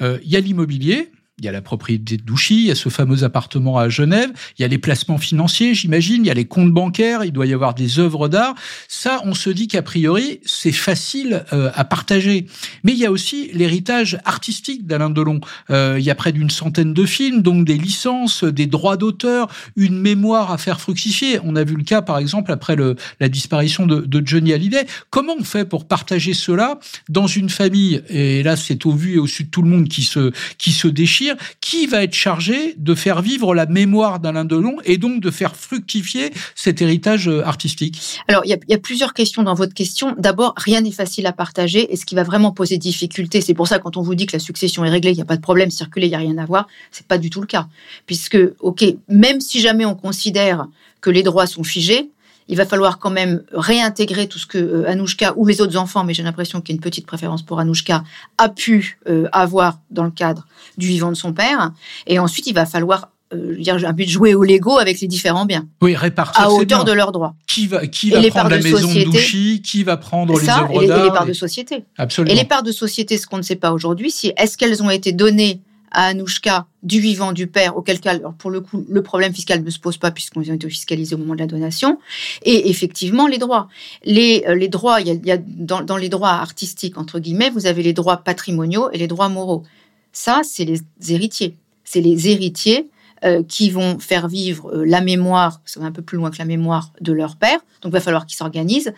euh, 0.00 0.18
il 0.22 0.30
y 0.30 0.36
a 0.36 0.40
l'immobilier, 0.40 1.10
il 1.38 1.44
y 1.44 1.48
a 1.48 1.52
la 1.52 1.62
propriété 1.62 2.16
de 2.16 2.22
Douchy, 2.22 2.54
il 2.54 2.66
y 2.66 2.70
a 2.70 2.74
ce 2.74 2.88
fameux 2.88 3.22
appartement 3.22 3.78
à 3.78 3.88
Genève, 3.88 4.30
il 4.58 4.62
y 4.62 4.64
a 4.64 4.68
les 4.68 4.78
placements 4.78 5.18
financiers, 5.18 5.74
j'imagine, 5.74 6.24
il 6.24 6.28
y 6.28 6.30
a 6.30 6.34
les 6.34 6.46
comptes 6.46 6.72
bancaires, 6.72 7.24
il 7.24 7.32
doit 7.32 7.46
y 7.46 7.54
avoir 7.54 7.74
des 7.74 7.98
œuvres 7.98 8.28
d'art. 8.28 8.54
Ça, 8.88 9.20
on 9.24 9.34
se 9.34 9.50
dit 9.50 9.68
qu'a 9.68 9.82
priori, 9.82 10.40
c'est 10.44 10.72
facile 10.72 11.44
euh, 11.52 11.70
à 11.74 11.84
partager. 11.84 12.46
Mais 12.82 12.92
il 12.92 12.98
y 12.98 13.06
a 13.06 13.10
aussi 13.10 13.50
l'héritage 13.52 14.18
artistique 14.24 14.86
d'Alain 14.86 15.10
Delon. 15.10 15.40
Euh, 15.70 15.96
il 15.98 16.04
y 16.04 16.10
a 16.10 16.14
près 16.14 16.32
d'une 16.32 16.50
centaine 16.50 16.92
de 16.92 17.06
films, 17.06 17.42
donc 17.42 17.64
des 17.64 17.78
licences, 17.78 18.42
des 18.44 18.66
droits 18.66 18.96
d'auteur, 18.96 19.48
une 19.76 19.98
mémoire 19.98 20.50
à 20.50 20.58
faire 20.58 20.80
fructifier. 20.80 21.38
On 21.44 21.54
a 21.54 21.62
vu 21.62 21.76
le 21.76 21.84
cas, 21.84 22.02
par 22.02 22.18
exemple, 22.18 22.50
après 22.50 22.74
le, 22.74 22.96
la 23.20 23.28
disparition 23.28 23.86
de, 23.86 24.00
de 24.00 24.26
Johnny 24.26 24.52
Hallyday. 24.52 24.86
Comment 25.10 25.34
on 25.38 25.44
fait 25.44 25.64
pour 25.64 25.86
partager 25.86 26.34
cela 26.34 26.80
dans 27.08 27.26
une 27.26 27.48
famille? 27.48 28.02
Et 28.08 28.42
là, 28.42 28.56
c'est 28.56 28.86
au 28.86 28.92
vu 28.92 29.14
et 29.14 29.18
au 29.18 29.26
su 29.26 29.44
de 29.44 29.50
tout 29.50 29.62
le 29.62 29.68
monde 29.68 29.88
qui 29.88 30.02
se, 30.02 30.32
qui 30.56 30.72
se 30.72 30.88
déchire 30.88 31.27
qui 31.60 31.86
va 31.86 32.02
être 32.02 32.14
chargé 32.14 32.74
de 32.76 32.94
faire 32.94 33.22
vivre 33.22 33.54
la 33.54 33.66
mémoire 33.66 34.20
d'Alain 34.20 34.44
Delon 34.44 34.76
et 34.84 34.98
donc 34.98 35.20
de 35.20 35.30
faire 35.30 35.56
fructifier 35.56 36.32
cet 36.54 36.82
héritage 36.82 37.28
euh, 37.28 37.44
artistique 37.44 38.00
Alors, 38.28 38.42
il 38.44 38.58
y, 38.68 38.74
a, 38.74 38.78
plusieurs 38.78 39.14
questions 39.14 39.42
dans 39.42 39.54
votre 39.54 39.74
question. 39.74 40.14
D'abord, 40.18 40.54
rien 40.56 40.80
n'est 40.80 40.92
facile 40.92 41.26
à 41.26 41.32
partager 41.32 41.92
et 41.92 41.96
ce 41.96 42.04
qui 42.04 42.14
va 42.14 42.22
vraiment 42.22 42.52
poser 42.52 42.78
difficulté, 42.78 43.40
c'est 43.40 43.54
pour 43.54 43.68
ça 43.68 43.78
quand 43.78 43.96
on 43.96 44.02
vous 44.02 44.14
dit 44.14 44.26
que 44.26 44.36
la 44.36 44.40
succession 44.40 44.84
est 44.84 44.90
réglée, 44.90 45.10
il 45.10 45.16
n'y 45.16 45.22
a 45.22 45.26
pas 45.26 45.36
de 45.36 45.42
problème, 45.42 45.70
circuler, 45.70 46.06
il 46.06 46.10
n'y 46.10 46.16
a 46.16 46.18
rien 46.18 46.38
à 46.38 46.46
voir, 46.46 46.66
c'est 46.90 47.06
pas 47.06 47.18
du 47.18 47.30
tout 47.30 47.40
le 47.40 47.46
cas. 47.46 47.68
Puisque, 48.06 48.38
ok, 48.60 48.84
même 49.08 49.40
si 49.40 49.60
jamais 49.60 49.84
on 49.84 49.94
considère 49.94 50.66
que 51.00 51.10
les 51.10 51.22
droits 51.22 51.46
sont 51.46 51.64
figés, 51.64 52.10
il 52.48 52.56
va 52.56 52.66
falloir 52.66 52.98
quand 52.98 53.10
même 53.10 53.42
réintégrer 53.52 54.26
tout 54.26 54.38
ce 54.38 54.46
que 54.46 54.58
euh, 54.58 54.88
Anouchka 54.88 55.34
ou 55.36 55.46
les 55.46 55.60
autres 55.60 55.76
enfants, 55.76 56.04
mais 56.04 56.14
j'ai 56.14 56.22
l'impression 56.22 56.60
qu'il 56.60 56.74
y 56.74 56.74
a 56.74 56.76
une 56.76 56.82
petite 56.82 57.06
préférence 57.06 57.42
pour 57.42 57.60
Anouchka, 57.60 58.02
a 58.38 58.48
pu 58.48 58.98
euh, 59.08 59.28
avoir 59.32 59.78
dans 59.90 60.04
le 60.04 60.10
cadre 60.10 60.46
du 60.76 60.86
vivant 60.86 61.10
de 61.10 61.16
son 61.16 61.32
père. 61.32 61.72
Et 62.06 62.18
ensuite, 62.18 62.46
il 62.46 62.54
va 62.54 62.66
falloir 62.66 63.10
euh, 63.34 63.56
dire 63.58 63.76
un 63.84 63.92
but 63.92 64.06
de 64.06 64.10
jouer 64.10 64.34
au 64.34 64.42
Lego 64.42 64.78
avec 64.78 65.00
les 65.00 65.06
différents 65.06 65.44
biens. 65.44 65.66
Oui, 65.82 65.94
répartir 65.94 66.42
à 66.42 66.50
hauteur 66.50 66.84
de 66.84 66.92
leurs 66.92 67.12
droits. 67.12 67.34
Qui 67.46 67.66
va 67.66 67.86
qui 67.86 68.10
va 68.10 68.22
prendre 68.30 68.48
la 68.48 68.58
maison 68.58 68.88
Douchy, 69.04 69.60
qui 69.60 69.84
va 69.84 69.98
prendre 69.98 70.38
les 70.38 70.48
œuvres 70.48 70.86
d'art 70.86 71.00
et 71.00 71.04
les 71.04 71.10
parts 71.10 71.26
de 71.26 71.34
société. 71.34 71.84
Absolument. 71.98 72.34
Et 72.34 72.38
les 72.38 72.46
parts 72.46 72.62
de 72.62 72.72
société, 72.72 73.18
ce 73.18 73.26
qu'on 73.26 73.36
ne 73.36 73.42
sait 73.42 73.56
pas 73.56 73.72
aujourd'hui, 73.72 74.10
c'est 74.10 74.32
est-ce 74.38 74.56
qu'elles 74.56 74.82
ont 74.82 74.90
été 74.90 75.12
données 75.12 75.60
à 75.90 76.06
Anouchka 76.06 76.66
du 76.82 77.00
vivant 77.00 77.32
du 77.32 77.46
père, 77.46 77.76
auquel 77.76 78.00
cas, 78.00 78.18
pour 78.38 78.50
le 78.50 78.60
coup, 78.60 78.84
le 78.88 79.02
problème 79.02 79.34
fiscal 79.34 79.62
ne 79.62 79.70
se 79.70 79.78
pose 79.78 79.96
pas 79.96 80.10
puisqu'on 80.10 80.40
ont 80.40 80.54
été 80.54 80.68
fiscalisés 80.68 81.14
au 81.14 81.18
moment 81.18 81.34
de 81.34 81.40
la 81.40 81.46
donation. 81.46 81.98
Et 82.42 82.70
effectivement, 82.70 83.26
les 83.26 83.38
droits. 83.38 83.68
Les, 84.04 84.44
euh, 84.46 84.54
les 84.54 84.68
droits, 84.68 85.00
il 85.00 85.26
y 85.26 85.30
a, 85.30 85.38
dans, 85.38 85.82
dans, 85.82 85.96
les 85.96 86.08
droits 86.08 86.30
artistiques, 86.30 86.98
entre 86.98 87.18
guillemets, 87.18 87.50
vous 87.50 87.66
avez 87.66 87.82
les 87.82 87.92
droits 87.92 88.18
patrimoniaux 88.18 88.90
et 88.92 88.98
les 88.98 89.06
droits 89.06 89.28
moraux. 89.28 89.64
Ça, 90.12 90.42
c'est 90.44 90.64
les 90.64 90.80
héritiers. 91.08 91.56
C'est 91.84 92.00
les 92.00 92.28
héritiers 92.28 92.88
euh, 93.24 93.42
qui 93.42 93.70
vont 93.70 93.98
faire 93.98 94.28
vivre 94.28 94.70
euh, 94.72 94.84
la 94.84 95.00
mémoire, 95.00 95.60
ça 95.64 95.80
va 95.80 95.86
un 95.86 95.92
peu 95.92 96.02
plus 96.02 96.16
loin 96.16 96.30
que 96.30 96.38
la 96.38 96.44
mémoire 96.44 96.92
de 97.00 97.12
leur 97.12 97.36
père, 97.36 97.58
donc 97.82 97.90
il 97.90 97.92
va 97.92 98.00
falloir 98.00 98.26
qu'ils 98.26 98.36
s'organisent. 98.36 98.92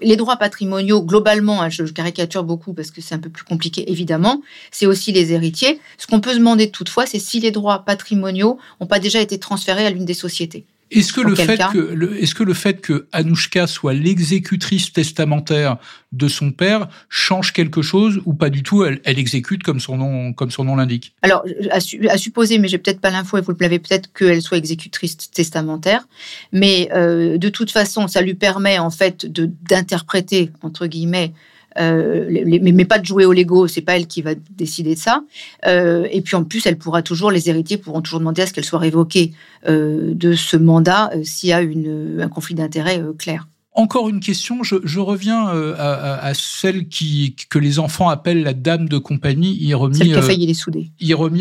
Les 0.00 0.16
droits 0.16 0.36
patrimoniaux, 0.36 1.02
globalement, 1.02 1.62
hein, 1.62 1.68
je, 1.68 1.84
caricature 1.84 2.44
beaucoup 2.44 2.72
parce 2.72 2.90
que 2.90 3.00
c'est 3.00 3.14
un 3.14 3.18
peu 3.18 3.28
plus 3.28 3.44
compliqué, 3.44 3.90
évidemment, 3.90 4.40
c'est 4.70 4.86
aussi 4.86 5.12
les 5.12 5.32
héritiers. 5.32 5.80
Ce 5.98 6.06
qu'on 6.06 6.20
peut 6.20 6.32
se 6.32 6.38
demander 6.38 6.70
toutefois, 6.70 7.06
c'est 7.06 7.18
si 7.18 7.40
les 7.40 7.50
droits 7.50 7.84
patrimoniaux 7.84 8.58
n'ont 8.80 8.86
pas 8.86 8.98
déjà 8.98 9.20
été 9.20 9.38
transférés 9.38 9.86
à 9.86 9.90
l'une 9.90 10.04
des 10.04 10.14
sociétés. 10.14 10.64
Est-ce 10.90 11.12
que, 11.12 11.20
le 11.20 11.34
fait 11.34 11.58
que, 11.72 12.14
est-ce 12.20 12.34
que 12.34 12.44
le 12.44 12.54
fait 12.54 12.80
que 12.80 13.08
Anouchka 13.12 13.66
soit 13.66 13.92
l'exécutrice 13.92 14.92
testamentaire 14.92 15.78
de 16.12 16.28
son 16.28 16.52
père 16.52 16.88
change 17.08 17.52
quelque 17.52 17.82
chose 17.82 18.20
ou 18.24 18.34
pas 18.34 18.50
du 18.50 18.62
tout? 18.62 18.84
Elle, 18.84 19.00
exécute 19.04 19.64
comme 19.64 19.80
son 19.80 19.96
nom, 19.96 20.32
comme 20.32 20.50
son 20.50 20.64
nom 20.64 20.76
l'indique. 20.76 21.14
Alors, 21.22 21.44
à, 21.70 21.80
supposer, 21.80 22.58
mais 22.58 22.68
j'ai 22.68 22.78
peut-être 22.78 23.00
pas 23.00 23.10
l'info 23.10 23.36
et 23.36 23.40
vous 23.40 23.52
le 23.52 23.58
l'avez 23.60 23.80
peut-être 23.80 24.12
qu'elle 24.12 24.42
soit 24.42 24.58
exécutrice 24.58 25.16
testamentaire. 25.30 26.06
Mais 26.52 26.88
euh, 26.92 27.36
de 27.36 27.48
toute 27.48 27.72
façon, 27.72 28.06
ça 28.06 28.20
lui 28.20 28.34
permet 28.34 28.78
en 28.78 28.90
fait 28.90 29.26
de 29.26 29.50
d'interpréter 29.68 30.50
entre 30.62 30.86
guillemets 30.86 31.32
euh, 31.78 32.26
mais, 32.44 32.84
pas 32.84 32.98
de 32.98 33.04
jouer 33.04 33.24
au 33.24 33.32
Lego, 33.32 33.66
c'est 33.66 33.80
pas 33.80 33.96
elle 33.96 34.06
qui 34.06 34.22
va 34.22 34.34
décider 34.34 34.94
de 34.94 35.00
ça. 35.00 35.22
Euh, 35.66 36.06
et 36.10 36.20
puis 36.20 36.36
en 36.36 36.44
plus, 36.44 36.66
elle 36.66 36.78
pourra 36.78 37.02
toujours, 37.02 37.30
les 37.30 37.48
héritiers 37.48 37.76
pourront 37.76 38.02
toujours 38.02 38.20
demander 38.20 38.42
à 38.42 38.46
ce 38.46 38.52
qu'elle 38.52 38.64
soit 38.64 38.78
révoquée 38.78 39.32
euh, 39.68 40.14
de 40.14 40.34
ce 40.34 40.56
mandat 40.56 41.10
s'il 41.22 41.50
y 41.50 41.52
a 41.52 41.60
une, 41.60 42.20
un 42.20 42.28
conflit 42.28 42.54
d'intérêts 42.54 43.02
clair. 43.18 43.46
Encore 43.78 44.08
une 44.08 44.20
question, 44.20 44.62
je, 44.62 44.98
reviens 44.98 45.50
euh, 45.50 45.74
à, 45.78 46.32
celle 46.32 46.88
qui, 46.88 47.36
que 47.50 47.58
les 47.58 47.78
enfants 47.78 48.08
appellent 48.08 48.42
la 48.42 48.54
dame 48.54 48.88
de 48.88 48.96
compagnie, 48.96 49.54
Iromi, 49.62 49.98
celle 49.98 50.06
qui 50.06 50.14
a 50.14 50.18
euh, 50.18 50.22
failli 50.22 50.46
les 50.46 50.54
souder. 50.54 50.90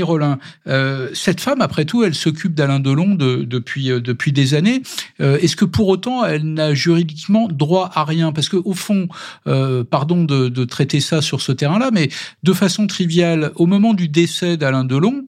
Rollin. 0.04 0.38
Euh, 0.68 1.10
cette 1.14 1.40
femme, 1.40 1.62
après 1.62 1.86
tout, 1.86 2.04
elle 2.04 2.14
s'occupe 2.14 2.54
d'Alain 2.54 2.82
Delon 2.82 3.16
depuis, 3.16 3.86
depuis 3.86 4.34
des 4.34 4.54
années. 4.54 4.82
Est-ce 5.20 5.56
que 5.56 5.64
pour 5.64 5.88
autant, 5.88 6.26
elle 6.26 6.44
n'a 6.44 6.74
juridiquement 6.74 7.48
droit 7.48 7.90
à 7.96 8.04
rien? 8.04 8.34
Parce 8.34 8.50
que 8.50 8.58
au 8.58 8.74
fond, 8.74 9.08
pardon 9.90 10.26
de, 10.26 10.50
de 10.50 10.66
traiter 10.66 11.00
ça 11.00 11.22
sur 11.22 11.40
ce 11.40 11.54
terrain-là, 11.54 11.90
mais 11.94 12.10
de 12.44 12.52
façon 12.52 12.86
triviale, 12.86 13.54
au 13.56 13.66
moment 13.66 13.94
du 13.94 14.10
décès 14.10 14.58
d'Alain 14.58 14.84
Delon, 14.84 15.26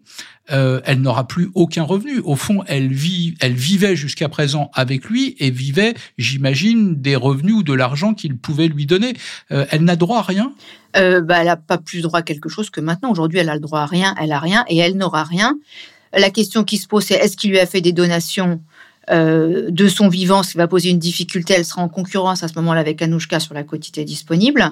euh, 0.52 0.82
elle 0.86 1.02
n'aura 1.02 1.28
plus 1.28 1.50
aucun 1.56 1.84
revenu. 1.84 2.20
Au 2.20 2.36
fond, 2.36 2.64
elle 2.68 2.94
vit, 2.94 3.36
elle 3.40 3.54
vivait 3.54 3.96
jusqu'à 3.96 4.30
présent 4.30 4.72
avec 4.74 5.06
lui 5.06 5.36
et 5.40 5.52
vivait, 5.52 5.94
j'imagine, 6.18 6.96
des 6.96 7.16
revenus 7.16 7.56
ou 7.56 7.64
de 7.64 7.74
l'argent 7.74 8.14
qu'il 8.14 8.38
pouvait 8.38 8.68
lui 8.68 8.86
donner. 8.86 9.14
Euh, 9.52 9.66
elle 9.72 9.84
n'a 9.84 9.96
droit 9.96 10.20
à 10.20 10.24
rien? 10.24 10.54
Euh, 10.96 11.22
bah, 11.22 11.38
elle 11.40 11.48
n'a 11.48 11.58
pas 11.58 11.78
plus 11.78 12.02
droit 12.02 12.20
à 12.20 12.24
quelque 12.24 12.50
chose 12.50 12.70
que 12.70 12.82
maintenant. 12.82 13.12
Aujourd'hui, 13.12 13.40
elle 13.40 13.50
a 13.50 13.56
le 13.56 13.60
droit 13.60 13.82
à 13.82 13.86
rien, 13.86 14.16
elle 14.20 14.32
a 14.32 14.40
rien 14.40 14.64
et 14.68 14.78
elle 14.78 14.98
n'aura 14.98 15.24
rien. 15.24 15.58
La 16.14 16.30
question 16.30 16.64
qui 16.64 16.78
se 16.78 16.88
pose, 16.88 17.04
c'est 17.04 17.16
est-ce 17.16 17.36
qu'il 17.36 17.52
lui 17.52 17.60
a 17.60 17.66
fait 17.66 17.82
des 17.82 17.92
donations? 17.92 18.62
Euh, 19.10 19.70
de 19.70 19.88
son 19.88 20.10
vivant, 20.10 20.44
ce 20.44 20.52
qui 20.52 20.58
va 20.58 20.68
poser 20.68 20.90
une 20.90 21.00
difficulté. 21.00 21.54
Elle 21.54 21.66
sera 21.66 21.82
en 21.82 21.88
concurrence 21.88 22.44
à 22.44 22.48
ce 22.48 22.54
moment-là 22.56 22.82
avec 22.82 23.02
Anouchka 23.02 23.40
sur 23.40 23.54
la 23.54 23.64
quantité 23.64 24.04
disponible. 24.04 24.72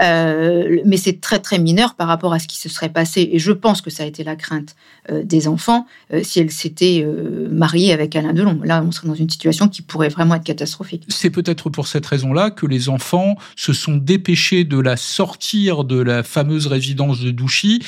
Euh, 0.00 0.80
mais 0.84 0.96
c'est 0.96 1.20
très 1.20 1.38
très 1.38 1.58
mineur 1.58 1.94
par 1.94 2.08
rapport 2.08 2.32
à 2.32 2.38
ce 2.38 2.46
qui 2.46 2.56
se 2.56 2.68
serait 2.68 2.88
passé. 2.88 3.28
Et 3.32 3.38
je 3.38 3.52
pense 3.52 3.80
que 3.80 3.90
ça 3.90 4.04
a 4.04 4.06
été 4.06 4.22
la 4.22 4.36
crainte 4.36 4.76
euh, 5.10 5.22
des 5.24 5.48
enfants 5.48 5.86
si 6.22 6.40
elle 6.40 6.50
s'était 6.50 7.04
mariée 7.50 7.92
avec 7.92 8.14
Alain 8.14 8.32
Delon. 8.32 8.60
Là, 8.62 8.84
on 8.86 8.92
serait 8.92 9.08
dans 9.08 9.14
une 9.14 9.30
situation 9.30 9.68
qui 9.68 9.82
pourrait 9.82 10.08
vraiment 10.08 10.36
être 10.36 10.44
catastrophique. 10.44 11.04
C'est 11.08 11.30
peut-être 11.30 11.70
pour 11.70 11.86
cette 11.88 12.06
raison-là 12.06 12.50
que 12.50 12.66
les 12.66 12.88
enfants 12.88 13.36
se 13.56 13.72
sont 13.72 13.96
dépêchés 13.96 14.64
de 14.64 14.78
la 14.78 14.96
sortir 14.96 15.84
de 15.84 16.00
la 16.00 16.22
fameuse 16.22 16.66
résidence 16.66 17.20
de 17.20 17.30
Douchy 17.30 17.82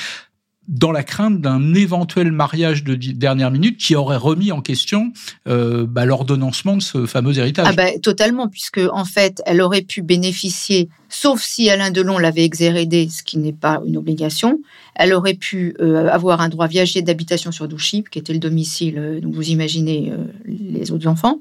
dans 0.68 0.92
la 0.92 1.02
crainte 1.02 1.40
d'un 1.40 1.74
éventuel 1.74 2.32
mariage 2.32 2.84
de 2.84 2.94
dernière 2.94 3.50
minute 3.50 3.78
qui 3.78 3.94
aurait 3.94 4.16
remis 4.16 4.52
en 4.52 4.60
question 4.60 5.12
euh, 5.48 5.86
bah, 5.86 6.04
l'ordonnancement 6.04 6.76
de 6.76 6.82
ce 6.82 7.06
fameux 7.06 7.38
héritage. 7.38 7.66
Ah 7.68 7.72
bah, 7.72 7.98
totalement, 8.02 8.48
puisque 8.48 8.80
en 8.92 9.04
fait, 9.04 9.42
elle 9.46 9.60
aurait 9.62 9.82
pu 9.82 10.02
bénéficier, 10.02 10.88
sauf 11.08 11.42
si 11.42 11.70
Alain 11.70 11.90
Delon 11.90 12.18
l'avait 12.18 12.44
exérédé, 12.44 13.08
ce 13.08 13.22
qui 13.22 13.38
n'est 13.38 13.52
pas 13.52 13.80
une 13.86 13.96
obligation, 13.96 14.58
elle 14.94 15.12
aurait 15.12 15.34
pu 15.34 15.74
euh, 15.80 16.08
avoir 16.08 16.40
un 16.40 16.48
droit 16.48 16.66
viager 16.66 17.02
d'habitation 17.02 17.52
sur 17.52 17.68
Douchy, 17.68 18.04
qui 18.10 18.18
était 18.18 18.32
le 18.32 18.38
domicile, 18.38 18.98
euh, 18.98 19.20
vous 19.22 19.48
imaginez 19.50 20.12
euh, 20.12 20.24
les 20.46 20.90
autres 20.90 21.06
enfants. 21.06 21.40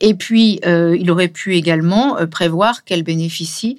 Et 0.00 0.14
puis, 0.14 0.60
il 0.64 1.10
aurait 1.10 1.28
pu 1.28 1.56
également 1.56 2.16
prévoir 2.30 2.84
qu'elle 2.84 3.02
bénéficie 3.02 3.78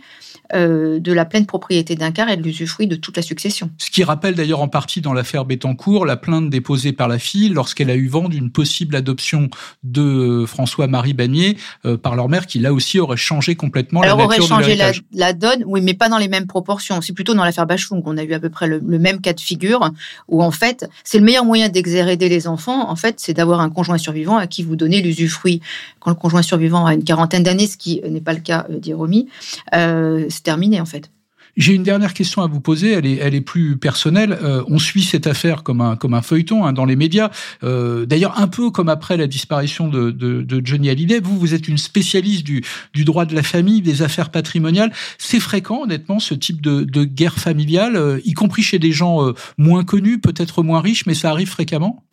euh, 0.53 0.99
de 0.99 1.13
la 1.13 1.25
pleine 1.25 1.45
propriété 1.45 1.95
d'un 1.95 2.11
quart 2.11 2.29
et 2.29 2.37
de 2.37 2.43
l'usufruit 2.43 2.87
de 2.87 2.95
toute 2.95 3.17
la 3.17 3.23
succession. 3.23 3.69
Ce 3.77 3.89
qui 3.89 4.03
rappelle 4.03 4.35
d'ailleurs 4.35 4.61
en 4.61 4.67
partie 4.67 5.01
dans 5.01 5.13
l'affaire 5.13 5.45
Bettencourt 5.45 6.05
la 6.05 6.17
plainte 6.17 6.49
déposée 6.49 6.93
par 6.93 7.07
la 7.07 7.19
fille 7.19 7.49
lorsqu'elle 7.49 7.89
a 7.89 7.95
eu 7.95 8.07
vent 8.07 8.29
d'une 8.29 8.51
possible 8.51 8.95
adoption 8.95 9.49
de 9.83 10.45
François-Marie 10.47 11.13
Bagnier 11.13 11.57
euh, 11.85 11.97
par 11.97 12.15
leur 12.15 12.29
mère 12.29 12.47
qui 12.47 12.59
là 12.59 12.73
aussi 12.73 12.99
aurait 12.99 13.17
changé 13.17 13.55
complètement 13.55 14.01
la 14.01 14.09
nature 14.09 14.25
aurait 14.25 14.41
changé 14.41 14.75
la, 14.75 14.91
la, 15.13 15.33
donne, 15.33 15.63
oui, 15.65 15.81
mais 15.81 15.93
pas 15.93 16.09
dans 16.09 16.17
les 16.17 16.27
mêmes 16.27 16.47
proportions. 16.47 17.01
C'est 17.01 17.13
plutôt 17.13 17.33
dans 17.33 17.43
l'affaire 17.43 17.65
Bachung 17.65 18.01
qu'on 18.03 18.17
a 18.17 18.23
eu 18.23 18.33
à 18.33 18.39
peu 18.39 18.49
près 18.49 18.67
le, 18.67 18.79
même 18.81 19.21
cas 19.21 19.33
de 19.33 19.39
figure 19.39 19.91
où 20.27 20.43
en 20.43 20.51
fait 20.51 20.87
c'est 21.03 21.19
le 21.19 21.25
meilleur 21.25 21.45
moyen 21.45 21.69
d'exhéréder 21.69 22.29
les 22.29 22.47
enfants. 22.47 22.89
En 22.89 22.95
fait, 22.95 23.19
c'est 23.19 23.33
d'avoir 23.33 23.61
un 23.61 23.69
conjoint 23.69 23.97
survivant 23.97 24.37
à 24.37 24.47
qui 24.47 24.63
vous 24.63 24.75
donnez 24.75 25.01
l'usufruit 25.01 25.61
quand 25.99 26.11
le 26.11 26.15
conjoint 26.15 26.41
survivant 26.41 26.85
a 26.85 26.93
une 26.93 27.03
quarantaine 27.03 27.43
d'années, 27.43 27.67
ce 27.67 27.77
qui 27.77 28.01
n'est 28.07 28.21
pas 28.21 28.33
le 28.33 28.39
cas 28.39 28.65
euh, 28.69 28.79
d'Iromi. 28.79 29.27
Euh, 29.75 30.25
terminé 30.43 30.79
en 30.81 30.85
fait. 30.85 31.11
J'ai 31.57 31.73
une 31.73 31.83
dernière 31.83 32.13
question 32.13 32.43
à 32.43 32.47
vous 32.47 32.61
poser, 32.61 32.91
elle 32.91 33.05
est, 33.05 33.41
plus 33.41 33.77
personnelle. 33.77 34.37
Euh, 34.43 34.63
on 34.67 34.77
suit 34.77 35.01
cette 35.01 35.25
affaire 35.25 35.63
comme 35.63 35.81
un, 35.81 36.21
feuilleton 36.21 36.65
hein, 36.65 36.71
dans 36.71 36.85
les 36.85 36.95
médias. 36.95 37.31
Euh, 37.63 38.05
d'ailleurs, 38.05 38.39
un 38.39 38.47
peu 38.47 38.69
comme 38.69 38.89
après 38.89 39.17
la 39.17 39.25
disparition 39.25 39.87
de, 39.87 40.45
Johnny 40.63 40.89
Hallyday. 40.89 41.19
Vous, 41.19 41.39
vous 41.39 41.55
êtes 41.55 41.67
une 41.67 41.79
spécialiste 41.79 42.45
du, 42.45 42.63
droit 43.05 43.25
de 43.25 43.33
la 43.33 43.41
famille, 43.41 43.81
des 43.81 44.03
affaires 44.03 44.29
patrimoniales. 44.29 44.93
C'est 45.17 45.39
fréquent, 45.39 45.81
honnêtement, 45.83 46.19
ce 46.19 46.35
type 46.35 46.61
de, 46.61 46.83
de 46.83 47.03
guerre 47.03 47.39
familiale, 47.39 47.95
euh, 47.95 48.19
y 48.23 48.33
compris 48.33 48.61
chez 48.61 48.77
des 48.77 48.91
gens 48.91 49.33
moins 49.57 49.83
connus, 49.83 50.19
peut-être 50.19 50.61
moins 50.61 50.79
riches, 50.79 51.07
mais 51.07 51.15
ça 51.15 51.31
arrive 51.31 51.49
fréquemment? 51.49 52.03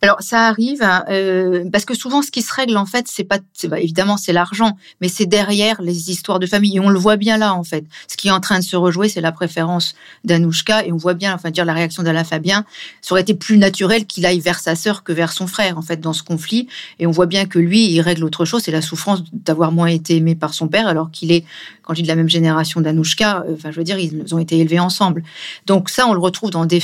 Alors 0.00 0.20
ça 0.20 0.46
arrive 0.46 0.82
hein, 0.82 1.04
euh, 1.08 1.64
parce 1.72 1.84
que 1.84 1.94
souvent 1.94 2.22
ce 2.22 2.30
qui 2.30 2.42
se 2.42 2.52
règle 2.52 2.76
en 2.76 2.86
fait 2.86 3.06
c'est 3.08 3.24
pas 3.24 3.38
bah, 3.64 3.80
évidemment 3.80 4.16
c'est 4.16 4.32
l'argent 4.32 4.76
mais 5.00 5.08
c'est 5.08 5.26
derrière 5.26 5.82
les 5.82 6.10
histoires 6.10 6.38
de 6.38 6.46
famille 6.46 6.76
et 6.76 6.80
on 6.80 6.88
le 6.88 6.98
voit 6.98 7.16
bien 7.16 7.36
là 7.36 7.54
en 7.54 7.64
fait. 7.64 7.84
Ce 8.06 8.16
qui 8.16 8.28
est 8.28 8.30
en 8.30 8.40
train 8.40 8.58
de 8.58 8.64
se 8.64 8.76
rejouer 8.76 9.08
c'est 9.08 9.20
la 9.20 9.32
préférence 9.32 9.94
d'Anouchka 10.24 10.84
et 10.84 10.92
on 10.92 10.96
voit 10.96 11.14
bien 11.14 11.34
enfin 11.34 11.50
dire 11.50 11.64
la 11.64 11.72
réaction 11.72 12.02
d'Alain 12.02 12.24
Fabien. 12.24 12.64
Ça 13.00 13.14
aurait 13.14 13.22
été 13.22 13.34
plus 13.34 13.58
naturel 13.58 14.06
qu'il 14.06 14.24
aille 14.26 14.40
vers 14.40 14.60
sa 14.60 14.76
sœur 14.76 15.02
que 15.02 15.12
vers 15.12 15.32
son 15.32 15.46
frère 15.46 15.78
en 15.78 15.82
fait 15.82 16.00
dans 16.00 16.12
ce 16.12 16.22
conflit 16.22 16.68
et 16.98 17.06
on 17.06 17.10
voit 17.10 17.26
bien 17.26 17.46
que 17.46 17.58
lui 17.58 17.90
il 17.90 18.00
règle 18.00 18.24
autre 18.24 18.44
chose 18.44 18.62
c'est 18.64 18.72
la 18.72 18.82
souffrance 18.82 19.24
d'avoir 19.32 19.72
moins 19.72 19.88
été 19.88 20.16
aimé 20.16 20.34
par 20.34 20.54
son 20.54 20.68
père 20.68 20.86
alors 20.86 21.10
qu'il 21.10 21.32
est 21.32 21.44
quand 21.88 21.94
je 21.94 22.00
dis 22.00 22.02
de 22.02 22.08
la 22.08 22.16
même 22.16 22.28
génération 22.28 22.80
d'Anouchka 22.80 23.44
euh, 23.48 23.54
enfin 23.54 23.72
je 23.72 23.78
veux 23.78 23.84
dire 23.84 23.98
ils 23.98 24.34
ont 24.34 24.38
été 24.38 24.58
élevés 24.58 24.78
ensemble 24.78 25.24
donc 25.66 25.88
ça 25.88 26.06
on 26.06 26.12
le 26.12 26.20
retrouve 26.20 26.50
dans 26.50 26.66
des 26.66 26.80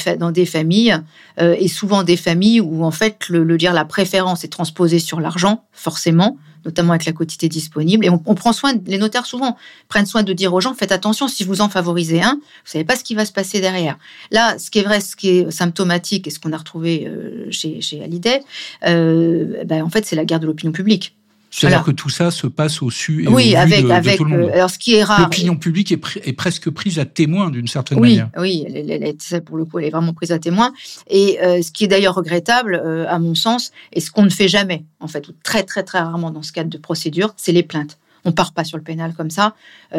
familles 0.46 0.98
euh, 1.40 1.56
et 1.58 1.68
souvent 1.68 2.02
des 2.02 2.16
familles 2.16 2.60
où 2.60 2.84
en 2.84 2.90
fait 2.90 3.28
le, 3.28 3.56
dire, 3.56 3.72
la 3.72 3.84
préférence 3.84 4.44
est 4.44 4.48
transposée 4.48 4.98
sur 4.98 5.20
l'argent, 5.20 5.64
forcément, 5.72 6.38
notamment 6.64 6.92
avec 6.92 7.04
la 7.04 7.12
quantité 7.12 7.48
disponible. 7.48 8.04
Et 8.04 8.10
on, 8.10 8.18
prend 8.18 8.52
soin, 8.52 8.72
les 8.86 8.98
notaires 8.98 9.26
souvent 9.26 9.56
prennent 9.88 10.06
soin 10.06 10.22
de 10.22 10.32
dire 10.32 10.54
aux 10.54 10.60
gens, 10.60 10.74
faites 10.74 10.92
attention, 10.92 11.28
si 11.28 11.44
vous 11.44 11.60
en 11.60 11.68
favorisez 11.68 12.22
un, 12.22 12.34
vous 12.34 12.70
savez 12.70 12.84
pas 12.84 12.96
ce 12.96 13.04
qui 13.04 13.14
va 13.14 13.24
se 13.24 13.32
passer 13.32 13.60
derrière. 13.60 13.98
Là, 14.30 14.58
ce 14.58 14.70
qui 14.70 14.78
est 14.78 14.82
vrai, 14.82 15.00
ce 15.00 15.16
qui 15.16 15.28
est 15.28 15.50
symptomatique 15.50 16.26
et 16.26 16.30
ce 16.30 16.38
qu'on 16.38 16.52
a 16.52 16.56
retrouvé 16.56 17.06
euh, 17.06 17.46
chez, 17.50 17.80
chez 17.80 18.02
Hallyday, 18.02 18.40
ben, 18.82 19.82
en 19.82 19.90
fait, 19.90 20.06
c'est 20.06 20.16
la 20.16 20.24
guerre 20.24 20.40
de 20.40 20.46
l'opinion 20.46 20.72
publique. 20.72 21.16
C'est-à-dire 21.54 21.84
que 21.84 21.92
tout 21.92 22.08
ça 22.08 22.32
se 22.32 22.48
passe 22.48 22.82
au 22.82 22.90
su 22.90 23.24
et 23.24 23.28
oui, 23.28 23.54
au 23.54 23.58
avec, 23.58 23.84
de, 23.84 23.90
avec, 23.90 24.16
tout 24.16 24.24
le 24.24 24.30
monde. 24.30 24.48
Euh, 24.50 24.54
alors, 24.54 24.70
ce 24.70 24.78
qui 24.78 24.94
est 24.94 25.04
rare. 25.04 25.20
L'opinion 25.20 25.56
publique 25.56 25.92
est, 25.92 26.00
est, 26.24 26.32
presque 26.32 26.68
prise 26.70 26.98
à 26.98 27.04
témoin 27.04 27.50
d'une 27.50 27.68
certaine 27.68 28.00
oui, 28.00 28.16
manière. 28.16 28.30
Oui, 28.36 28.64
elle, 28.66 28.90
elle, 28.90 29.44
pour 29.44 29.56
le 29.56 29.64
coup, 29.64 29.78
elle 29.78 29.84
est 29.84 29.90
vraiment 29.90 30.14
prise 30.14 30.32
à 30.32 30.40
témoin. 30.40 30.72
Et 31.08 31.38
euh, 31.42 31.62
ce 31.62 31.70
qui 31.70 31.84
est 31.84 31.88
d'ailleurs 31.88 32.16
regrettable, 32.16 32.82
euh, 32.84 33.06
à 33.08 33.20
mon 33.20 33.36
sens, 33.36 33.70
et 33.92 34.00
ce 34.00 34.10
qu'on 34.10 34.24
ne 34.24 34.30
fait 34.30 34.48
jamais, 34.48 34.84
en 34.98 35.06
fait, 35.06 35.28
ou 35.28 35.32
très 35.44 35.62
très 35.62 35.84
très 35.84 36.00
rarement 36.00 36.32
dans 36.32 36.42
ce 36.42 36.52
cadre 36.52 36.70
de 36.70 36.78
procédure, 36.78 37.34
c'est 37.36 37.52
les 37.52 37.62
plaintes. 37.62 37.98
On 38.24 38.32
part 38.32 38.52
pas 38.52 38.64
sur 38.64 38.78
le 38.78 38.82
pénal 38.82 39.12
comme 39.14 39.28
ça 39.28 39.54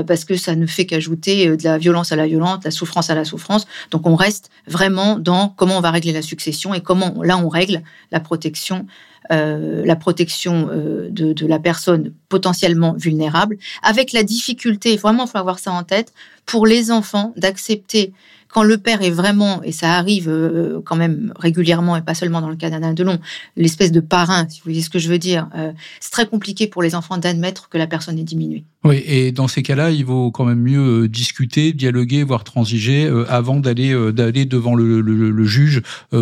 parce 0.07 0.25
que 0.25 0.35
ça 0.35 0.55
ne 0.55 0.65
fait 0.65 0.87
qu'ajouter 0.87 1.55
de 1.55 1.63
la 1.63 1.77
violence 1.77 2.11
à 2.11 2.15
la 2.15 2.25
violence, 2.25 2.61
de 2.61 2.65
la 2.65 2.71
souffrance 2.71 3.11
à 3.11 3.15
la 3.15 3.23
souffrance. 3.23 3.67
Donc 3.91 4.07
on 4.07 4.15
reste 4.15 4.49
vraiment 4.65 5.19
dans 5.19 5.49
comment 5.49 5.77
on 5.77 5.81
va 5.81 5.91
régler 5.91 6.11
la 6.11 6.23
succession 6.23 6.73
et 6.73 6.81
comment 6.81 7.21
là 7.21 7.37
on 7.37 7.49
règle 7.49 7.83
la 8.11 8.19
protection 8.19 8.87
la 9.29 9.95
protection 9.95 10.69
euh, 10.71 11.09
de, 11.09 11.45
la 11.45 11.59
personne 11.59 12.13
potentiellement 12.29 12.93
vulnérable, 12.93 13.57
avec 13.81 14.13
la 14.13 14.23
difficulté, 14.23 14.97
vraiment 14.97 15.25
il 15.25 15.29
faut 15.29 15.37
avoir 15.37 15.59
ça 15.59 15.71
en 15.71 15.83
tête, 15.83 16.13
pour 16.45 16.65
les 16.65 16.91
enfants 16.91 17.33
d'accepter 17.37 18.13
quand 18.55 18.63
le 18.63 18.77
père 18.77 19.01
est 19.01 19.11
vraiment, 19.11 19.61
et 19.63 19.73
ça 19.73 19.95
arrive 19.95 20.29
euh, 20.29 20.79
quand 20.85 20.95
même 20.95 21.33
régulièrement, 21.37 21.97
et 21.97 22.01
pas 22.01 22.13
seulement 22.13 22.39
dans 22.39 22.49
le 22.49 22.55
cas 22.55 22.69
d'Alain 22.69 22.93
Delon, 22.93 23.19
l'espèce 23.57 23.91
de 23.91 23.99
parrain, 23.99 24.47
si 24.47 24.59
vous 24.59 24.63
voyez 24.63 24.81
ce 24.81 24.89
que 24.89 24.97
je 24.97 25.09
veux 25.09 25.17
dire, 25.17 25.49
euh, 25.57 25.73
c'est 25.99 26.11
très 26.11 26.25
compliqué 26.25 26.65
pour 26.65 26.81
les 26.81 26.95
enfants 26.95 27.17
d'admettre 27.17 27.67
que 27.67 27.77
la 27.77 27.85
personne 27.85 28.17
est 28.17 28.23
diminuée. 28.23 28.63
Oui, 28.85 29.03
et 29.05 29.33
dans 29.33 29.49
ces 29.49 29.61
cas-là, 29.61 29.91
il 29.91 30.05
vaut 30.05 30.31
quand 30.31 30.45
même 30.45 30.61
mieux 30.61 31.03
euh, 31.03 31.09
discuter, 31.09 31.73
dialoguer, 31.73 32.23
voire 32.23 32.45
transiger 32.45 33.11
avant 33.27 33.59
d'aller 33.59 33.93
d'aller 34.13 34.45
devant 34.45 34.75
le, 34.75 35.01
le, 35.01 35.45
juge 35.45 35.81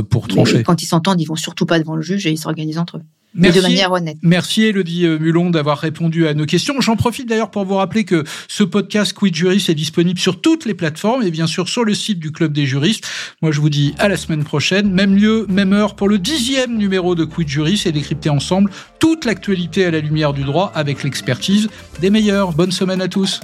pour 0.09 0.27
trancher. 0.27 0.57
Mais 0.57 0.63
quand 0.63 0.81
ils 0.81 0.87
s'entendent, 0.87 1.21
ils 1.21 1.27
vont 1.27 1.35
surtout 1.35 1.67
pas 1.67 1.77
devant 1.77 1.95
le 1.95 2.01
juge 2.01 2.25
et 2.25 2.31
ils 2.31 2.37
s'organisent 2.37 2.79
entre 2.79 2.97
eux. 2.97 3.03
Merci, 3.35 3.57
de 3.57 3.63
manière 3.63 3.91
honnête. 3.91 4.17
Merci 4.21 4.63
Elodie 4.63 5.05
euh, 5.05 5.17
Mulon 5.17 5.49
d'avoir 5.49 5.79
répondu 5.79 6.27
à 6.27 6.33
nos 6.33 6.45
questions. 6.45 6.79
J'en 6.81 6.95
profite 6.95 7.27
d'ailleurs 7.27 7.49
pour 7.49 7.65
vous 7.65 7.75
rappeler 7.75 8.03
que 8.03 8.23
ce 8.47 8.63
podcast 8.63 9.13
Quid 9.13 9.35
Juris 9.35 9.65
est 9.69 9.75
disponible 9.75 10.19
sur 10.19 10.39
toutes 10.39 10.65
les 10.65 10.73
plateformes 10.73 11.23
et 11.23 11.31
bien 11.31 11.47
sûr 11.47 11.67
sur 11.67 11.83
le 11.83 11.93
site 11.93 12.19
du 12.19 12.31
Club 12.31 12.53
des 12.53 12.65
juristes. 12.65 13.07
Moi 13.41 13.51
je 13.51 13.59
vous 13.59 13.69
dis 13.69 13.95
à 13.97 14.07
la 14.07 14.17
semaine 14.17 14.43
prochaine, 14.43 14.91
même 14.91 15.15
lieu, 15.15 15.45
même 15.49 15.73
heure 15.73 15.95
pour 15.95 16.09
le 16.09 16.19
dixième 16.19 16.77
numéro 16.77 17.15
de 17.15 17.25
Quid 17.25 17.47
Juris 17.47 17.83
et 17.85 17.91
décrypter 17.91 18.29
ensemble 18.29 18.69
toute 18.99 19.25
l'actualité 19.25 19.85
à 19.85 19.91
la 19.91 19.99
lumière 19.99 20.33
du 20.33 20.43
droit 20.43 20.71
avec 20.75 21.03
l'expertise 21.03 21.69
des 22.01 22.09
meilleurs. 22.09 22.53
Bonne 22.53 22.71
semaine 22.71 23.01
à 23.01 23.07
tous. 23.07 23.39